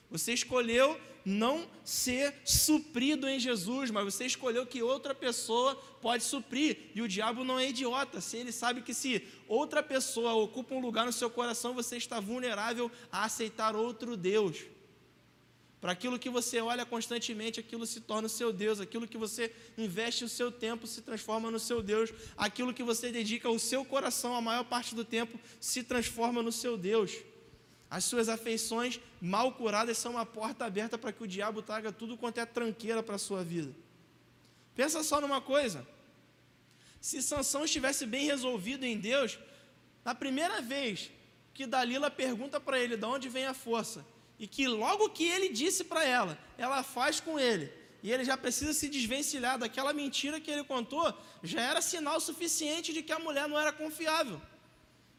Você 0.09 0.33
escolheu 0.33 0.99
não 1.23 1.69
ser 1.83 2.33
suprido 2.43 3.29
em 3.29 3.39
Jesus, 3.39 3.91
mas 3.91 4.05
você 4.05 4.25
escolheu 4.25 4.65
que 4.65 4.81
outra 4.81 5.13
pessoa 5.13 5.75
pode 6.01 6.23
suprir. 6.23 6.89
E 6.95 7.01
o 7.03 7.07
diabo 7.07 7.43
não 7.43 7.59
é 7.59 7.69
idiota. 7.69 8.21
Se 8.21 8.37
ele 8.37 8.51
sabe 8.51 8.81
que 8.81 8.95
se 8.95 9.21
outra 9.47 9.83
pessoa 9.83 10.33
ocupa 10.33 10.73
um 10.73 10.79
lugar 10.79 11.05
no 11.05 11.13
seu 11.13 11.29
coração, 11.29 11.75
você 11.75 11.95
está 11.95 12.19
vulnerável 12.19 12.91
a 13.11 13.25
aceitar 13.25 13.75
outro 13.75 14.17
Deus. 14.17 14.57
Para 15.81 15.93
aquilo 15.93 16.19
que 16.19 16.29
você 16.29 16.59
olha 16.59 16.85
constantemente, 16.85 17.59
aquilo 17.59 17.85
se 17.85 18.01
torna 18.01 18.25
o 18.25 18.29
seu 18.29 18.51
Deus. 18.51 18.81
Aquilo 18.81 19.07
que 19.07 19.17
você 19.17 19.53
investe 19.77 20.25
o 20.25 20.29
seu 20.29 20.51
tempo 20.51 20.85
se 20.85 21.01
transforma 21.01 21.49
no 21.49 21.59
seu 21.59 21.81
Deus. 21.81 22.11
Aquilo 22.37 22.73
que 22.73 22.83
você 22.83 23.11
dedica 23.11 23.49
o 23.49 23.57
seu 23.57 23.85
coração 23.85 24.35
a 24.35 24.41
maior 24.41 24.65
parte 24.65 24.93
do 24.93 25.05
tempo 25.05 25.39
se 25.59 25.83
transforma 25.83 26.43
no 26.43 26.51
seu 26.51 26.77
Deus. 26.77 27.13
As 27.89 28.03
suas 28.03 28.27
afeições 28.27 28.99
mal 29.21 29.53
curadas 29.53 29.97
são 29.97 30.11
uma 30.11 30.25
porta 30.25 30.65
aberta 30.65 30.97
para 30.97 31.13
que 31.13 31.23
o 31.23 31.27
diabo 31.27 31.61
traga 31.61 31.91
tudo 31.91 32.17
quanto 32.17 32.39
é 32.39 32.45
tranqueira 32.45 33.01
para 33.01 33.15
a 33.15 33.19
sua 33.19 33.43
vida. 33.43 33.73
Pensa 34.75 35.01
só 35.01 35.19
numa 35.21 35.41
coisa. 35.41 35.87
Se 36.99 37.21
Sansão 37.21 37.63
estivesse 37.63 38.05
bem 38.05 38.25
resolvido 38.25 38.83
em 38.83 38.97
Deus, 38.97 39.39
na 40.03 40.13
primeira 40.13 40.61
vez 40.61 41.09
que 41.53 41.65
Dalila 41.65 42.11
pergunta 42.11 42.59
para 42.59 42.79
ele 42.79 42.97
de 42.97 43.05
onde 43.05 43.29
vem 43.29 43.45
a 43.45 43.53
força, 43.53 44.05
e 44.39 44.47
que 44.47 44.67
logo 44.67 45.09
que 45.09 45.25
ele 45.25 45.49
disse 45.49 45.83
para 45.83 46.03
ela, 46.03 46.39
ela 46.57 46.81
faz 46.81 47.19
com 47.19 47.37
ele, 47.37 47.71
e 48.01 48.11
ele 48.11 48.23
já 48.23 48.37
precisa 48.37 48.73
se 48.73 48.87
desvencilhar 48.87 49.59
daquela 49.59 49.91
mentira 49.91 50.39
que 50.39 50.49
ele 50.49 50.63
contou, 50.63 51.13
já 51.43 51.61
era 51.61 51.81
sinal 51.81 52.19
suficiente 52.21 52.93
de 52.93 53.03
que 53.03 53.11
a 53.11 53.19
mulher 53.19 53.49
não 53.49 53.59
era 53.59 53.73
confiável. 53.73 54.41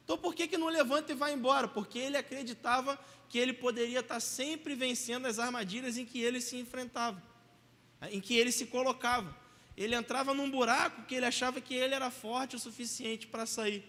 Então 0.02 0.16
por 0.16 0.34
que, 0.34 0.48
que 0.48 0.56
não 0.56 0.68
levanta 0.68 1.12
e 1.12 1.14
vai 1.14 1.34
embora? 1.34 1.68
Porque 1.68 1.98
ele 1.98 2.16
acreditava 2.16 2.98
que 3.28 3.38
ele 3.38 3.52
poderia 3.52 4.00
estar 4.00 4.18
sempre 4.18 4.74
vencendo 4.74 5.26
as 5.26 5.38
armadilhas 5.38 5.98
em 5.98 6.06
que 6.06 6.20
ele 6.20 6.40
se 6.40 6.56
enfrentava, 6.56 7.22
em 8.10 8.20
que 8.20 8.34
ele 8.36 8.50
se 8.50 8.66
colocava. 8.66 9.36
Ele 9.76 9.94
entrava 9.94 10.34
num 10.34 10.50
buraco 10.50 11.02
que 11.02 11.14
ele 11.14 11.26
achava 11.26 11.60
que 11.60 11.74
ele 11.74 11.94
era 11.94 12.10
forte 12.10 12.56
o 12.56 12.58
suficiente 12.58 13.26
para 13.26 13.46
sair. 13.46 13.84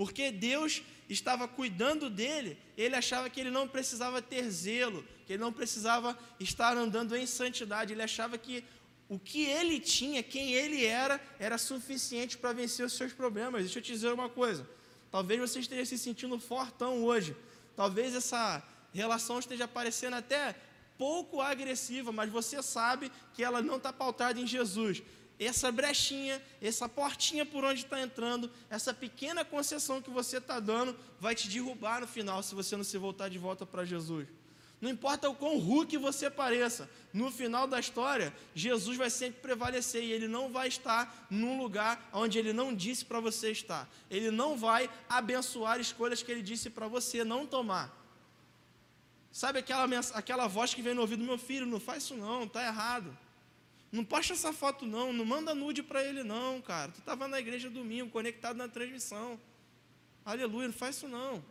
Porque 0.00 0.30
Deus 0.30 0.82
estava 1.10 1.46
cuidando 1.46 2.08
dele, 2.08 2.56
ele 2.74 2.96
achava 2.96 3.28
que 3.28 3.38
ele 3.38 3.50
não 3.50 3.68
precisava 3.68 4.22
ter 4.22 4.48
zelo, 4.48 5.04
que 5.26 5.34
ele 5.34 5.42
não 5.42 5.52
precisava 5.52 6.18
estar 6.40 6.74
andando 6.74 7.14
em 7.14 7.26
santidade, 7.26 7.92
ele 7.92 8.00
achava 8.00 8.38
que 8.38 8.64
o 9.10 9.18
que 9.18 9.44
ele 9.44 9.78
tinha, 9.78 10.22
quem 10.22 10.54
ele 10.54 10.86
era, 10.86 11.20
era 11.38 11.58
suficiente 11.58 12.38
para 12.38 12.54
vencer 12.54 12.86
os 12.86 12.94
seus 12.94 13.12
problemas. 13.12 13.60
Deixa 13.60 13.78
eu 13.78 13.82
te 13.82 13.92
dizer 13.92 14.10
uma 14.10 14.30
coisa: 14.30 14.66
talvez 15.10 15.38
você 15.38 15.58
esteja 15.60 15.84
se 15.84 15.98
sentindo 15.98 16.40
fortão 16.40 17.04
hoje, 17.04 17.36
talvez 17.76 18.14
essa 18.14 18.66
relação 18.94 19.38
esteja 19.38 19.68
parecendo 19.68 20.16
até 20.16 20.56
pouco 20.96 21.42
agressiva, 21.42 22.10
mas 22.10 22.30
você 22.30 22.62
sabe 22.62 23.12
que 23.34 23.44
ela 23.44 23.60
não 23.60 23.76
está 23.76 23.92
pautada 23.92 24.40
em 24.40 24.46
Jesus. 24.46 25.02
Essa 25.40 25.72
brechinha, 25.72 26.40
essa 26.60 26.86
portinha 26.86 27.46
por 27.46 27.64
onde 27.64 27.84
está 27.84 28.00
entrando, 28.00 28.50
essa 28.68 28.92
pequena 28.92 29.44
concessão 29.44 30.02
que 30.02 30.10
você 30.10 30.36
está 30.36 30.60
dando, 30.60 30.94
vai 31.18 31.34
te 31.34 31.48
derrubar 31.48 32.02
no 32.02 32.06
final 32.06 32.42
se 32.42 32.54
você 32.54 32.76
não 32.76 32.84
se 32.84 32.98
voltar 32.98 33.30
de 33.30 33.38
volta 33.38 33.64
para 33.64 33.84
Jesus. 33.84 34.28
Não 34.80 34.90
importa 34.90 35.28
o 35.28 35.34
quão 35.34 35.58
Hulk 35.58 35.96
você 35.98 36.30
pareça, 36.30 36.88
no 37.12 37.30
final 37.30 37.66
da 37.66 37.78
história, 37.78 38.34
Jesus 38.54 38.96
vai 38.96 39.10
sempre 39.10 39.40
prevalecer 39.40 40.02
e 40.02 40.12
ele 40.12 40.28
não 40.28 40.50
vai 40.50 40.68
estar 40.68 41.26
num 41.28 41.58
lugar 41.58 42.08
onde 42.12 42.38
ele 42.38 42.52
não 42.52 42.74
disse 42.74 43.04
para 43.04 43.20
você 43.20 43.50
estar. 43.50 43.88
Ele 44.10 44.30
não 44.30 44.56
vai 44.56 44.88
abençoar 45.08 45.80
escolhas 45.80 46.22
que 46.22 46.32
ele 46.32 46.42
disse 46.42 46.70
para 46.70 46.88
você 46.88 47.24
não 47.24 47.46
tomar. 47.46 47.94
Sabe 49.32 49.58
aquela, 49.58 49.86
aquela 50.14 50.46
voz 50.46 50.72
que 50.72 50.82
vem 50.82 50.94
no 50.94 51.02
ouvido 51.02 51.20
do 51.20 51.26
meu 51.26 51.38
filho? 51.38 51.66
Não 51.66 51.78
faz 51.78 52.04
isso 52.04 52.16
não, 52.16 52.44
está 52.44 52.66
errado. 52.66 53.16
Não 53.92 54.04
posta 54.04 54.34
essa 54.34 54.52
foto 54.52 54.86
não, 54.86 55.12
não 55.12 55.24
manda 55.24 55.54
nude 55.54 55.82
para 55.82 56.04
ele 56.04 56.22
não, 56.22 56.60
cara. 56.62 56.92
Tu 56.92 57.00
estava 57.00 57.26
na 57.26 57.40
igreja 57.40 57.68
domingo, 57.68 58.10
conectado 58.10 58.56
na 58.56 58.68
transmissão. 58.68 59.40
Aleluia, 60.24 60.68
não 60.68 60.74
faz 60.74 60.96
isso 60.96 61.08
não. 61.08 61.44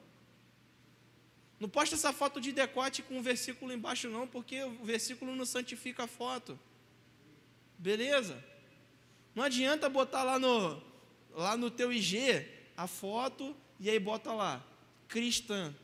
Não 1.59 1.67
posta 1.67 1.95
essa 1.95 2.13
foto 2.13 2.39
de 2.39 2.53
decote 2.53 3.03
com 3.03 3.17
um 3.17 3.21
versículo 3.21 3.73
embaixo, 3.73 4.09
não, 4.09 4.25
porque 4.25 4.63
o 4.63 4.85
versículo 4.85 5.35
não 5.35 5.45
santifica 5.45 6.05
a 6.05 6.07
foto. 6.07 6.57
Beleza? 7.77 8.41
Não 9.35 9.43
adianta 9.43 9.89
botar 9.89 10.23
lá 10.23 10.39
no, 10.39 10.81
lá 11.31 11.57
no 11.57 11.69
teu 11.69 11.91
IG 11.91 12.47
a 12.77 12.87
foto 12.87 13.53
e 13.77 13.89
aí 13.89 13.99
bota 13.99 14.31
lá, 14.31 14.65
cristã, 15.07 15.75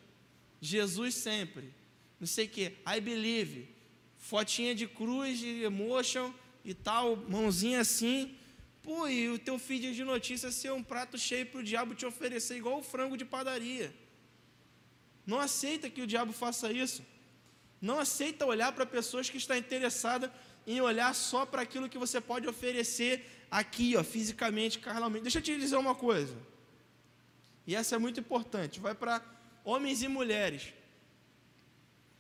Jesus 0.62 1.16
sempre, 1.16 1.74
não 2.20 2.28
sei 2.28 2.46
o 2.46 2.50
que, 2.50 2.78
I 2.88 3.02
believe, 3.02 3.70
fotinha 4.18 4.74
de 4.74 4.88
cruz, 4.88 5.40
de 5.40 5.64
emotion 5.64 6.34
e 6.66 6.74
tal, 6.74 7.16
mãozinha 7.16 7.80
assim. 7.80 8.36
Pô, 8.82 9.08
e 9.08 9.30
o 9.30 9.40
teu 9.40 9.58
feed 9.58 9.94
de 9.94 10.04
notícias 10.04 10.56
ser 10.56 10.72
um 10.74 10.84
prato 10.84 11.18
cheio 11.18 11.46
para 11.46 11.60
o 11.60 11.64
diabo 11.64 11.94
te 11.94 12.06
oferecer 12.06 12.58
igual 12.58 12.80
o 12.80 12.84
frango 12.84 13.16
de 13.16 13.24
padaria. 13.24 13.94
Não 15.26 15.40
aceita 15.40 15.90
que 15.90 16.02
o 16.02 16.08
diabo 16.08 16.34
faça 16.34 16.72
isso. 16.72 17.04
Não 17.82 18.00
aceita 18.00 18.46
olhar 18.46 18.72
para 18.72 18.86
pessoas 18.86 19.30
que 19.30 19.38
estão 19.38 19.56
interessadas 19.56 20.30
em 20.66 20.82
olhar 20.82 21.14
só 21.14 21.46
para 21.46 21.62
aquilo 21.62 21.88
que 21.88 21.98
você 21.98 22.20
pode 22.20 22.48
oferecer 22.48 23.46
aqui, 23.50 23.96
ó, 23.96 24.04
fisicamente, 24.04 24.80
carnalmente. 24.80 25.24
Deixa 25.24 25.40
eu 25.40 25.44
te 25.44 25.58
dizer 25.58 25.78
uma 25.78 25.94
coisa. 25.94 26.36
E 27.68 27.76
essa 27.76 27.96
é 27.96 28.00
muito 28.00 28.20
importante. 28.20 28.80
Vai 28.80 28.96
para 28.96 29.24
homens 29.64 30.02
e 30.02 30.08
mulheres. 30.08 30.74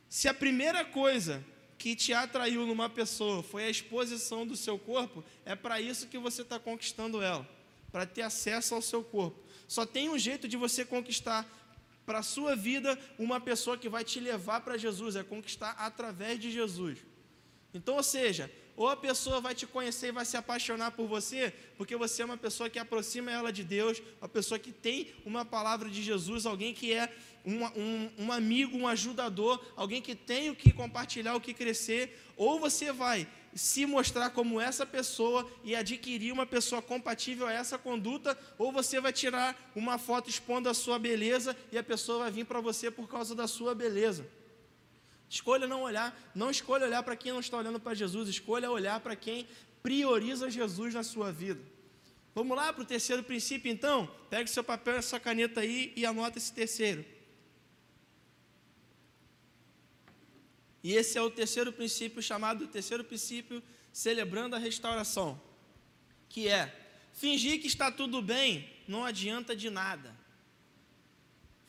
Se 0.08 0.28
a 0.28 0.34
primeira 0.34 0.86
coisa 0.86 1.44
que 1.78 1.96
te 1.96 2.14
atraiu 2.14 2.66
numa 2.66 2.90
pessoa 2.90 3.44
foi 3.44 3.66
a 3.66 3.70
exposição 3.70 4.46
do 4.46 4.56
seu 4.56 4.80
corpo, 4.80 5.24
é 5.46 5.56
para 5.56 5.80
isso 5.82 6.08
que 6.08 6.18
você 6.18 6.42
está 6.42 6.60
conquistando 6.60 7.22
ela, 7.22 7.48
para 7.92 8.06
ter 8.06 8.22
acesso 8.22 8.76
ao 8.76 8.82
seu 8.82 9.04
corpo. 9.04 9.44
Só 9.68 9.86
tem 9.86 10.10
um 10.10 10.18
jeito 10.18 10.48
de 10.48 10.58
você 10.58 10.86
conquistar 10.86 11.46
para 12.06 12.20
a 12.20 12.24
sua 12.24 12.56
vida 12.56 12.98
uma 13.18 13.40
pessoa 13.40 13.78
que 13.78 13.90
vai 13.90 14.04
te 14.04 14.20
levar 14.20 14.62
para 14.62 14.78
Jesus, 14.78 15.16
é 15.16 15.24
conquistar 15.24 15.72
através 15.72 16.40
de 16.40 16.52
Jesus. 16.52 17.00
Então, 17.74 17.96
ou 17.96 18.04
seja, 18.04 18.52
ou 18.76 18.90
a 18.90 18.96
pessoa 18.96 19.40
vai 19.40 19.56
te 19.56 19.66
conhecer 19.66 20.08
e 20.08 20.12
vai 20.12 20.26
se 20.26 20.38
apaixonar 20.38 20.92
por 20.92 21.08
você, 21.08 21.54
porque 21.78 21.96
você 21.96 22.22
é 22.22 22.26
uma 22.26 22.38
pessoa 22.38 22.70
que 22.70 22.80
aproxima 22.80 23.32
ela 23.32 23.52
de 23.52 23.64
Deus, 23.64 24.02
uma 24.22 24.30
pessoa 24.30 24.60
que 24.60 24.72
tem 24.72 25.08
uma 25.26 25.46
palavra 25.46 25.90
de 25.90 26.04
Jesus, 26.04 26.46
alguém 26.46 26.74
que 26.74 26.94
é 26.94 27.14
um, 27.46 27.64
um, 27.80 28.12
um 28.18 28.32
amigo, 28.32 28.78
um 28.78 28.88
ajudador, 28.88 29.64
alguém 29.76 30.02
que 30.02 30.16
tem 30.16 30.50
o 30.50 30.56
que 30.56 30.72
compartilhar, 30.72 31.36
o 31.36 31.42
que 31.42 31.54
crescer, 31.54 32.20
ou 32.36 32.60
você 32.60 32.92
vai 32.92 33.28
se 33.54 33.86
mostrar 33.86 34.32
como 34.32 34.60
essa 34.60 34.86
pessoa 34.86 35.50
e 35.64 35.74
adquirir 35.76 36.34
uma 36.34 36.46
pessoa 36.46 36.82
compatível 36.82 37.48
a 37.48 37.54
essa 37.54 37.78
conduta, 37.78 38.38
ou 38.58 38.72
você 38.72 39.00
vai 39.00 39.14
tirar 39.14 39.72
uma 39.74 39.98
foto 39.98 40.30
expondo 40.30 40.68
a 40.68 40.74
sua 40.74 41.00
beleza 41.00 41.56
e 41.72 41.78
a 41.78 41.84
pessoa 41.84 42.20
vai 42.20 42.32
vir 42.32 42.46
para 42.46 42.60
você 42.60 42.92
por 42.92 43.08
causa 43.08 43.34
da 43.34 43.48
sua 43.48 43.74
beleza. 43.74 44.28
Escolha 45.36 45.68
não 45.68 45.82
olhar, 45.82 46.18
não 46.34 46.50
escolha 46.50 46.86
olhar 46.86 47.04
para 47.04 47.14
quem 47.14 47.34
não 47.34 47.42
está 47.42 47.58
olhando 47.58 47.78
para 47.78 47.94
Jesus, 47.94 48.30
escolha 48.30 48.72
olhar 48.72 49.02
para 49.02 49.18
quem 49.18 49.46
prioriza 49.84 50.50
Jesus 50.50 50.94
na 50.94 51.04
sua 51.04 51.30
vida. 51.30 51.62
Vamos 52.34 52.56
lá 52.56 52.72
para 52.72 52.84
o 52.84 52.86
terceiro 52.86 53.22
princípio, 53.22 53.70
então? 53.70 54.10
Pegue 54.30 54.50
seu 54.50 54.64
papel 54.64 54.98
e 54.98 55.02
sua 55.02 55.20
caneta 55.20 55.60
aí 55.60 55.92
e 55.94 56.06
anota 56.06 56.38
esse 56.38 56.54
terceiro. 56.54 57.04
E 60.82 60.94
esse 60.94 61.18
é 61.18 61.22
o 61.22 61.30
terceiro 61.30 61.74
princípio, 61.74 62.22
chamado 62.22 62.66
terceiro 62.68 63.04
princípio, 63.04 63.62
celebrando 63.92 64.56
a 64.56 64.60
restauração, 64.60 65.42
que 66.30 66.48
é 66.48 66.74
fingir 67.12 67.60
que 67.60 67.68
está 67.68 67.92
tudo 67.92 68.22
bem 68.22 68.70
não 68.88 69.04
adianta 69.04 69.54
de 69.54 69.70
nada. 69.70 70.15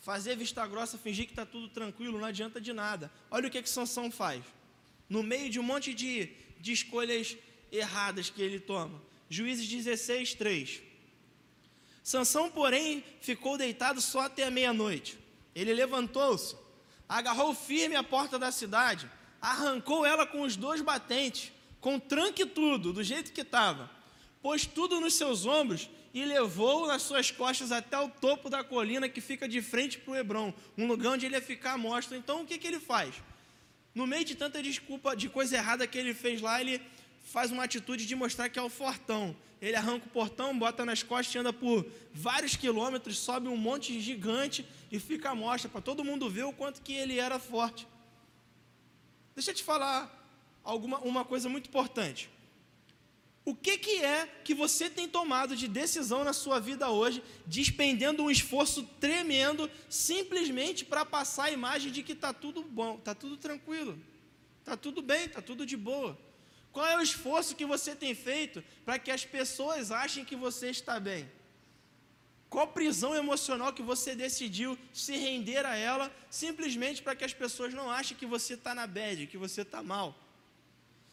Fazer 0.06 0.36
vista 0.36 0.64
grossa, 0.68 0.96
fingir 0.96 1.26
que 1.26 1.32
está 1.32 1.44
tudo 1.44 1.68
tranquilo, 1.68 2.16
não 2.16 2.26
adianta 2.26 2.60
de 2.60 2.72
nada. 2.72 3.10
Olha 3.28 3.48
o 3.48 3.50
que, 3.50 3.60
que 3.60 3.68
Sansão 3.68 4.08
faz. 4.08 4.40
No 5.08 5.20
meio 5.20 5.50
de 5.50 5.58
um 5.58 5.64
monte 5.64 5.92
de, 5.92 6.30
de 6.60 6.70
escolhas 6.70 7.36
erradas 7.72 8.30
que 8.30 8.40
ele 8.40 8.60
toma. 8.60 9.02
Juízes 9.28 9.66
16, 9.66 10.34
3. 10.34 10.80
Sansão, 12.04 12.48
porém, 12.48 13.02
ficou 13.20 13.58
deitado 13.58 14.00
só 14.00 14.20
até 14.20 14.44
a 14.44 14.50
meia-noite. 14.50 15.18
Ele 15.52 15.74
levantou-se, 15.74 16.54
agarrou 17.08 17.52
firme 17.52 17.96
a 17.96 18.04
porta 18.04 18.38
da 18.38 18.52
cidade, 18.52 19.10
arrancou 19.42 20.06
ela 20.06 20.24
com 20.24 20.42
os 20.42 20.54
dois 20.54 20.80
batentes, 20.80 21.50
com 21.80 21.98
tranque 21.98 22.46
tudo, 22.46 22.92
do 22.92 23.02
jeito 23.02 23.32
que 23.32 23.40
estava, 23.40 23.90
pôs 24.40 24.66
tudo 24.66 25.00
nos 25.00 25.14
seus 25.14 25.46
ombros 25.46 25.90
e 26.16 26.24
levou 26.24 26.86
nas 26.86 27.02
suas 27.02 27.30
costas 27.30 27.70
até 27.70 27.98
o 27.98 28.08
topo 28.08 28.48
da 28.48 28.64
colina 28.64 29.06
que 29.06 29.20
fica 29.20 29.46
de 29.46 29.60
frente 29.60 29.98
para 29.98 30.12
o 30.12 30.16
Hebron, 30.16 30.50
um 30.78 30.86
lugar 30.86 31.12
onde 31.12 31.26
ele 31.26 31.34
ia 31.34 31.42
ficar 31.42 31.74
à 31.74 31.76
mostra. 31.76 32.16
Então 32.16 32.40
o 32.40 32.46
que, 32.46 32.56
que 32.56 32.66
ele 32.66 32.80
faz? 32.80 33.14
No 33.94 34.06
meio 34.06 34.24
de 34.24 34.34
tanta 34.34 34.62
desculpa, 34.62 35.14
de 35.14 35.28
coisa 35.28 35.58
errada 35.58 35.86
que 35.86 35.98
ele 35.98 36.14
fez 36.14 36.40
lá, 36.40 36.58
ele 36.58 36.80
faz 37.22 37.52
uma 37.52 37.64
atitude 37.64 38.06
de 38.06 38.14
mostrar 38.14 38.48
que 38.48 38.58
é 38.58 38.62
o 38.62 38.70
fortão. 38.70 39.36
Ele 39.60 39.76
arranca 39.76 40.06
o 40.06 40.08
portão, 40.08 40.58
bota 40.58 40.86
nas 40.86 41.02
costas, 41.02 41.36
anda 41.36 41.52
por 41.52 41.84
vários 42.14 42.56
quilômetros, 42.56 43.18
sobe 43.18 43.48
um 43.48 43.56
monte 43.58 44.00
gigante 44.00 44.66
e 44.90 44.98
fica 44.98 45.28
à 45.28 45.34
mostra 45.34 45.68
para 45.68 45.82
todo 45.82 46.02
mundo 46.02 46.30
ver 46.30 46.44
o 46.44 46.52
quanto 46.52 46.80
que 46.80 46.94
ele 46.94 47.18
era 47.18 47.38
forte. 47.38 47.86
Deixa 49.34 49.50
eu 49.50 49.54
te 49.54 49.62
falar 49.62 50.10
alguma, 50.64 50.98
uma 51.00 51.26
coisa 51.26 51.46
muito 51.46 51.68
importante. 51.68 52.30
O 53.46 53.54
que, 53.54 53.78
que 53.78 54.04
é 54.04 54.26
que 54.42 54.52
você 54.52 54.90
tem 54.90 55.08
tomado 55.08 55.54
de 55.56 55.68
decisão 55.68 56.24
na 56.24 56.32
sua 56.32 56.58
vida 56.58 56.90
hoje, 56.90 57.22
despendendo 57.46 58.24
um 58.24 58.28
esforço 58.28 58.82
tremendo, 58.98 59.70
simplesmente 59.88 60.84
para 60.84 61.04
passar 61.04 61.44
a 61.44 61.52
imagem 61.52 61.92
de 61.92 62.02
que 62.02 62.10
está 62.10 62.32
tudo 62.32 62.64
bom, 62.64 62.96
está 62.96 63.14
tudo 63.14 63.36
tranquilo, 63.36 63.96
está 64.58 64.76
tudo 64.76 65.00
bem, 65.00 65.26
está 65.26 65.40
tudo 65.40 65.64
de 65.64 65.76
boa? 65.76 66.18
Qual 66.72 66.84
é 66.84 66.96
o 66.96 67.00
esforço 67.00 67.54
que 67.54 67.64
você 67.64 67.94
tem 67.94 68.16
feito 68.16 68.64
para 68.84 68.98
que 68.98 69.12
as 69.12 69.24
pessoas 69.24 69.92
achem 69.92 70.24
que 70.24 70.34
você 70.34 70.68
está 70.68 70.98
bem? 70.98 71.30
Qual 72.50 72.66
prisão 72.66 73.14
emocional 73.14 73.72
que 73.72 73.82
você 73.82 74.16
decidiu 74.16 74.76
se 74.92 75.16
render 75.16 75.64
a 75.64 75.76
ela 75.76 76.12
simplesmente 76.28 77.00
para 77.00 77.14
que 77.14 77.24
as 77.24 77.32
pessoas 77.32 77.72
não 77.72 77.88
achem 77.92 78.16
que 78.16 78.26
você 78.26 78.54
está 78.54 78.74
na 78.74 78.88
bad, 78.88 79.28
que 79.28 79.38
você 79.38 79.62
está 79.62 79.84
mal? 79.84 80.18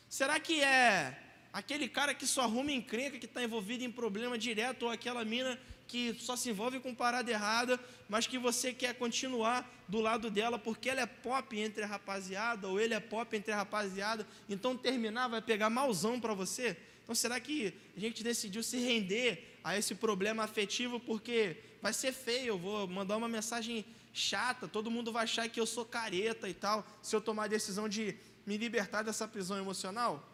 Será 0.09 0.39
que 0.39 0.63
é 0.63 1.22
aquele 1.53 1.87
cara 1.87 2.15
que 2.15 2.25
só 2.25 2.41
arruma 2.41 2.71
encrenca, 2.71 3.19
que 3.19 3.27
está 3.27 3.43
envolvido 3.43 3.83
em 3.83 3.91
problema 3.91 4.37
direto, 4.37 4.83
ou 4.83 4.91
aquela 4.91 5.23
mina 5.23 5.57
que 5.87 6.15
só 6.19 6.35
se 6.35 6.49
envolve 6.49 6.79
com 6.79 6.95
parada 6.95 7.29
errada, 7.29 7.79
mas 8.09 8.25
que 8.25 8.39
você 8.39 8.73
quer 8.73 8.95
continuar 8.95 9.69
do 9.87 9.99
lado 9.99 10.31
dela 10.31 10.57
porque 10.57 10.89
ela 10.89 11.01
é 11.01 11.05
pop 11.05 11.55
entre 11.57 11.83
a 11.83 11.87
rapaziada, 11.87 12.67
ou 12.67 12.79
ele 12.79 12.95
é 12.95 12.99
pop 12.99 13.35
entre 13.37 13.51
a 13.51 13.57
rapaziada, 13.57 14.25
então 14.49 14.75
terminar 14.75 15.27
vai 15.27 15.41
pegar 15.41 15.69
malzão 15.69 16.19
para 16.19 16.33
você? 16.33 16.75
Então 17.03 17.13
será 17.13 17.39
que 17.39 17.73
a 17.95 17.99
gente 17.99 18.23
decidiu 18.23 18.63
se 18.63 18.77
render 18.77 19.59
a 19.63 19.77
esse 19.77 19.93
problema 19.93 20.43
afetivo 20.43 20.99
porque 20.99 21.57
vai 21.81 21.93
ser 21.93 22.11
feio, 22.11 22.47
eu 22.47 22.57
vou 22.57 22.87
mandar 22.87 23.17
uma 23.17 23.29
mensagem 23.29 23.85
chata, 24.11 24.67
todo 24.67 24.89
mundo 24.89 25.11
vai 25.11 25.25
achar 25.25 25.47
que 25.47 25.59
eu 25.59 25.65
sou 25.65 25.85
careta 25.85 26.49
e 26.49 26.53
tal, 26.53 26.83
se 27.03 27.15
eu 27.15 27.21
tomar 27.21 27.43
a 27.43 27.47
decisão 27.47 27.87
de 27.87 28.15
me 28.45 28.57
libertar 28.57 29.03
dessa 29.03 29.27
prisão 29.27 29.57
emocional? 29.57 30.32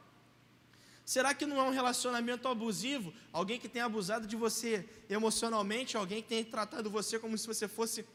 Será 1.09 1.33
que 1.33 1.47
não 1.47 1.57
é 1.57 1.63
um 1.63 1.71
relacionamento 1.71 2.47
abusivo? 2.47 3.11
Alguém 3.33 3.59
que 3.59 3.67
tem 3.67 3.81
abusado 3.81 4.27
de 4.27 4.35
você 4.35 4.87
emocionalmente, 5.09 5.97
alguém 5.97 6.21
que 6.21 6.29
tem 6.29 6.43
tratado 6.43 6.87
você 6.87 7.17
como 7.17 7.35
se 7.35 7.47
você 7.47 7.67
fosse 7.67 8.05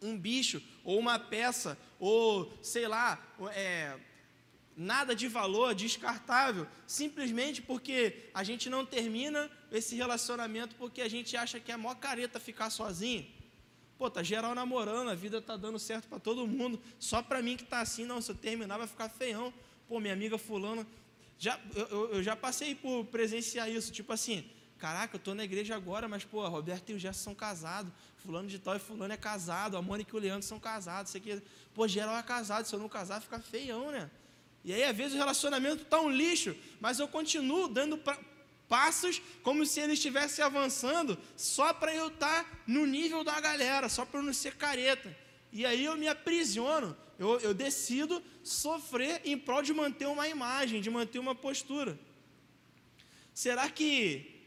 um 0.00 0.16
bicho, 0.16 0.62
ou 0.84 1.00
uma 1.00 1.18
peça, 1.18 1.76
ou 1.98 2.56
sei 2.62 2.86
lá, 2.86 3.20
é, 3.52 3.98
nada 4.76 5.16
de 5.16 5.26
valor, 5.26 5.74
descartável, 5.74 6.64
simplesmente 6.86 7.60
porque 7.60 8.30
a 8.32 8.44
gente 8.44 8.70
não 8.70 8.86
termina 8.86 9.50
esse 9.72 9.96
relacionamento 9.96 10.76
porque 10.76 11.02
a 11.02 11.08
gente 11.08 11.36
acha 11.36 11.58
que 11.58 11.72
é 11.72 11.76
mó 11.76 11.92
careta 11.96 12.38
ficar 12.38 12.70
sozinho. 12.70 13.26
Pô, 13.98 14.08
tá 14.08 14.22
geral 14.22 14.54
namorando, 14.54 15.10
a 15.10 15.14
vida 15.16 15.42
tá 15.42 15.56
dando 15.56 15.80
certo 15.80 16.06
para 16.06 16.20
todo 16.20 16.46
mundo, 16.46 16.80
só 17.00 17.20
para 17.20 17.42
mim 17.42 17.56
que 17.56 17.64
tá 17.64 17.80
assim, 17.80 18.04
não, 18.04 18.20
se 18.20 18.30
eu 18.30 18.36
terminar 18.36 18.78
vai 18.78 18.86
ficar 18.86 19.08
feião. 19.08 19.52
Pô, 19.88 19.98
minha 19.98 20.12
amiga 20.12 20.38
fulana 20.38 20.86
Já, 21.38 21.58
eu, 21.74 22.14
eu 22.14 22.22
já 22.22 22.34
passei 22.34 22.74
por 22.74 23.04
presenciar 23.06 23.70
isso, 23.70 23.92
tipo 23.92 24.12
assim, 24.12 24.44
caraca, 24.76 25.16
eu 25.16 25.18
estou 25.18 25.34
na 25.34 25.44
igreja 25.44 25.76
agora, 25.76 26.08
mas, 26.08 26.24
pô, 26.24 26.46
Roberto 26.48 26.90
e 26.90 26.94
o 26.94 26.98
Gerson 26.98 27.22
são 27.22 27.34
casados, 27.34 27.92
fulano 28.16 28.48
de 28.48 28.58
tal 28.58 28.76
e 28.76 28.78
fulano 28.80 29.12
é 29.12 29.16
casado, 29.16 29.76
a 29.76 29.82
Mônica 29.82 30.10
e 30.14 30.18
o 30.18 30.20
Leandro 30.20 30.42
são 30.42 30.58
casados, 30.58 31.10
isso 31.10 31.18
aqui, 31.18 31.42
pô, 31.74 31.86
geral 31.86 32.16
é 32.16 32.22
casado, 32.22 32.66
se 32.66 32.74
eu 32.74 32.80
não 32.80 32.88
casar 32.88 33.20
fica 33.20 33.38
feião, 33.38 33.90
né? 33.92 34.10
E 34.64 34.72
aí, 34.74 34.82
às 34.82 34.96
vezes, 34.96 35.14
o 35.14 35.16
relacionamento 35.16 35.82
está 35.82 36.00
um 36.00 36.10
lixo, 36.10 36.56
mas 36.80 36.98
eu 36.98 37.06
continuo 37.06 37.68
dando 37.68 37.96
pra, 37.96 38.18
passos 38.68 39.22
como 39.42 39.64
se 39.64 39.80
ele 39.80 39.94
estivesse 39.94 40.42
avançando, 40.42 41.18
só 41.36 41.72
para 41.72 41.94
eu 41.94 42.08
estar 42.08 42.44
tá 42.44 42.50
no 42.66 42.84
nível 42.86 43.24
da 43.24 43.40
galera, 43.40 43.88
só 43.88 44.04
para 44.04 44.20
eu 44.20 44.24
não 44.24 44.32
ser 44.32 44.56
careta. 44.56 45.16
E 45.52 45.64
aí 45.64 45.84
eu 45.84 45.96
me 45.96 46.08
aprisiono, 46.08 46.96
eu, 47.18 47.40
eu 47.40 47.54
decido 47.54 48.22
sofrer 48.42 49.20
em 49.24 49.36
prol 49.36 49.62
de 49.62 49.72
manter 49.72 50.06
uma 50.06 50.28
imagem, 50.28 50.80
de 50.80 50.90
manter 50.90 51.18
uma 51.18 51.34
postura. 51.34 51.98
Será 53.32 53.68
que 53.70 54.38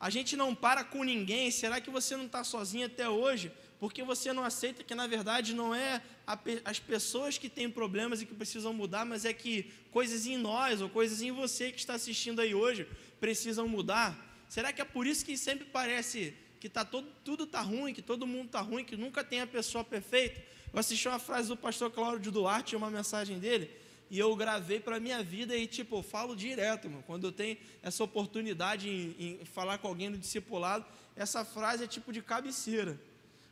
a 0.00 0.10
gente 0.10 0.36
não 0.36 0.54
para 0.54 0.84
com 0.84 1.02
ninguém? 1.02 1.50
Será 1.50 1.80
que 1.80 1.90
você 1.90 2.16
não 2.16 2.26
está 2.26 2.44
sozinho 2.44 2.86
até 2.86 3.08
hoje? 3.08 3.52
Porque 3.80 4.02
você 4.02 4.32
não 4.32 4.44
aceita 4.44 4.82
que, 4.82 4.94
na 4.94 5.06
verdade, 5.06 5.54
não 5.54 5.74
é 5.74 6.02
a, 6.26 6.38
as 6.64 6.78
pessoas 6.78 7.38
que 7.38 7.48
têm 7.48 7.70
problemas 7.70 8.20
e 8.20 8.26
que 8.26 8.34
precisam 8.34 8.72
mudar, 8.72 9.04
mas 9.04 9.24
é 9.24 9.32
que 9.32 9.70
coisas 9.90 10.26
em 10.26 10.36
nós 10.36 10.80
ou 10.80 10.88
coisas 10.88 11.22
em 11.22 11.30
você 11.30 11.70
que 11.70 11.78
está 11.78 11.94
assistindo 11.94 12.40
aí 12.40 12.54
hoje 12.54 12.88
precisam 13.20 13.68
mudar? 13.68 14.16
Será 14.48 14.72
que 14.72 14.80
é 14.80 14.84
por 14.84 15.06
isso 15.06 15.24
que 15.24 15.36
sempre 15.36 15.66
parece 15.66 16.34
que 16.60 16.68
tá 16.68 16.84
todo, 16.84 17.06
tudo 17.24 17.44
está 17.44 17.60
ruim, 17.60 17.94
que 17.94 18.02
todo 18.02 18.26
mundo 18.26 18.46
está 18.46 18.60
ruim, 18.60 18.84
que 18.84 18.96
nunca 18.96 19.22
tem 19.22 19.40
a 19.40 19.46
pessoa 19.46 19.84
perfeita? 19.84 20.40
Eu 20.72 20.78
assisti 20.78 21.08
uma 21.08 21.18
frase 21.18 21.48
do 21.48 21.56
pastor 21.56 21.90
Cláudio 21.90 22.30
Duarte, 22.30 22.76
uma 22.76 22.90
mensagem 22.90 23.38
dele, 23.38 23.70
e 24.10 24.18
eu 24.18 24.34
gravei 24.36 24.80
para 24.80 24.96
a 24.96 25.00
minha 25.00 25.22
vida 25.22 25.56
e, 25.56 25.66
tipo, 25.66 25.96
eu 25.96 26.02
falo 26.02 26.34
direto, 26.34 26.88
mano. 26.88 27.04
Quando 27.06 27.26
eu 27.26 27.32
tenho 27.32 27.56
essa 27.82 28.02
oportunidade 28.02 28.88
em, 28.88 29.40
em 29.40 29.44
falar 29.44 29.78
com 29.78 29.88
alguém 29.88 30.08
no 30.08 30.18
discipulado, 30.18 30.84
essa 31.14 31.44
frase 31.44 31.84
é 31.84 31.86
tipo 31.86 32.12
de 32.12 32.22
cabeceira. 32.22 32.98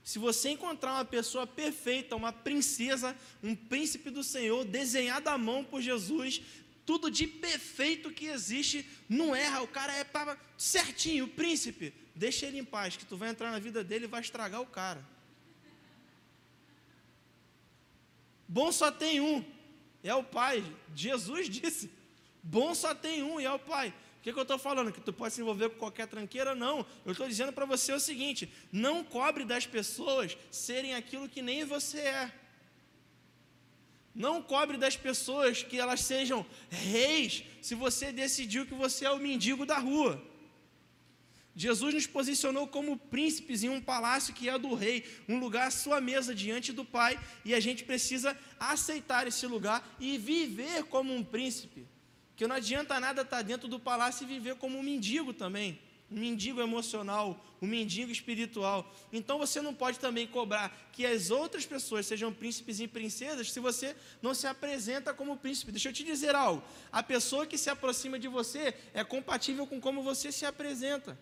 Se 0.03 0.19
você 0.19 0.51
encontrar 0.51 0.93
uma 0.95 1.05
pessoa 1.05 1.47
perfeita, 1.47 2.15
uma 2.15 2.33
princesa, 2.33 3.17
um 3.43 3.57
príncipe 3.57 4.09
do 4.09 4.23
Senhor, 4.23 4.65
desenhado 4.65 5.29
à 5.29 5.37
mão 5.37 5.65
por 5.65 5.83
Jesus, 5.83 6.41
tudo 6.87 7.11
de 7.11 7.27
perfeito 7.27 8.13
que 8.13 8.27
existe, 8.27 8.89
não 9.09 9.35
erra, 9.35 9.63
o 9.63 9.67
cara 9.67 9.93
é 9.93 10.07
certinho, 10.57 11.27
príncipe, 11.27 11.93
deixa 12.17 12.47
ele 12.47 12.59
em 12.59 12.65
paz, 12.65 12.97
que 12.97 13.05
tu 13.05 13.17
vai 13.17 13.29
entrar 13.29 13.51
na 13.51 13.59
vida 13.59 13.85
dele 13.85 14.07
e 14.07 14.09
vai 14.09 14.21
estragar 14.21 14.61
o 14.61 14.67
cara. 14.67 15.05
Bom 18.49 18.73
só 18.73 18.91
tem 18.91 19.21
um, 19.21 19.45
é 20.03 20.15
o 20.15 20.23
Pai. 20.23 20.65
Jesus 20.95 21.49
disse: 21.49 21.91
bom 22.43 22.75
só 22.75 22.95
tem 22.95 23.23
um, 23.23 23.41
e 23.41 23.45
é 23.45 23.53
o 23.53 23.59
Pai. 23.59 23.93
O 24.19 24.23
que, 24.23 24.33
que 24.33 24.39
eu 24.39 24.43
estou 24.43 24.59
falando? 24.59 24.93
Que 24.93 25.01
tu 25.01 25.13
pode 25.13 25.35
se 25.35 25.41
envolver 25.41 25.71
com 25.71 25.79
qualquer 25.79 26.09
tranqueira? 26.09 26.55
Não. 26.55 26.85
Eu 27.05 27.13
estou 27.13 27.29
dizendo 27.29 27.53
para 27.53 27.67
você 27.67 27.93
o 27.93 28.01
seguinte: 28.01 28.51
não 28.73 29.05
cobre 29.05 29.45
das 29.45 29.67
pessoas 29.67 30.37
serem 30.51 30.95
aquilo 30.95 31.29
que 31.29 31.43
nem 31.43 31.65
você 31.65 32.01
é. 32.01 32.33
Não 34.15 34.43
cobre 34.43 34.79
das 34.79 34.97
pessoas 34.97 35.63
que 35.63 35.79
elas 35.79 36.01
sejam 36.01 36.47
reis, 36.71 37.45
se 37.61 37.75
você 37.75 38.11
decidiu 38.11 38.65
que 38.65 38.75
você 38.75 39.05
é 39.05 39.11
o 39.11 39.19
mendigo 39.19 39.67
da 39.67 39.79
rua. 39.79 40.23
Jesus 41.59 41.95
nos 41.95 42.07
posicionou 42.07 42.69
como 42.69 42.99
príncipes 42.99 43.63
em 43.63 43.71
um 43.71 43.81
palácio 43.81 44.35
que 44.35 44.47
é 44.47 44.59
do 44.59 44.75
rei, 44.75 45.07
um 45.27 45.39
lugar 45.39 45.69
à 45.69 45.71
sua 45.71 46.03
mesa 46.03 46.35
diante 46.35 46.71
do 46.71 46.85
Pai, 46.85 47.19
e 47.47 47.55
a 47.55 47.61
gente 47.61 47.83
precisa 47.83 48.37
aceitar 48.61 49.27
esse 49.27 49.47
lugar 49.47 49.97
e 49.99 50.19
viver 50.19 50.85
como 50.85 51.15
um 51.15 51.25
príncipe. 51.25 51.89
Que 52.37 52.47
não 52.47 52.57
adianta 52.57 53.01
nada 53.01 53.23
estar 53.23 53.41
dentro 53.41 53.69
do 53.69 53.81
palácio 53.81 54.25
e 54.25 54.27
viver 54.27 54.57
como 54.57 54.79
um 54.79 54.83
mendigo 54.83 55.33
também, 55.33 55.81
um 56.11 56.21
mendigo 56.21 56.61
emocional, 56.61 57.43
um 57.63 57.67
mendigo 57.67 58.13
espiritual. 58.13 58.95
Então 59.11 59.39
você 59.39 59.63
não 59.63 59.73
pode 59.73 59.99
também 59.99 60.27
cobrar 60.27 60.91
que 60.93 61.07
as 61.07 61.31
outras 61.31 61.65
pessoas 61.65 62.05
sejam 62.05 62.35
príncipes 62.35 62.81
e 62.81 62.87
princesas 62.87 63.51
se 63.51 63.61
você 63.61 63.97
não 64.21 64.35
se 64.35 64.47
apresenta 64.47 65.15
como 65.15 65.39
príncipe. 65.39 65.73
Deixa 65.73 65.89
eu 65.89 65.93
te 65.95 66.05
dizer 66.05 66.35
algo: 66.35 66.63
a 66.93 67.03
pessoa 67.03 67.47
que 67.47 67.57
se 67.57 67.71
aproxima 67.71 68.19
de 68.19 68.29
você 68.29 68.75
é 68.93 69.03
compatível 69.03 69.67
com 69.67 69.81
como 69.81 70.03
você 70.03 70.31
se 70.31 70.45
apresenta 70.45 71.19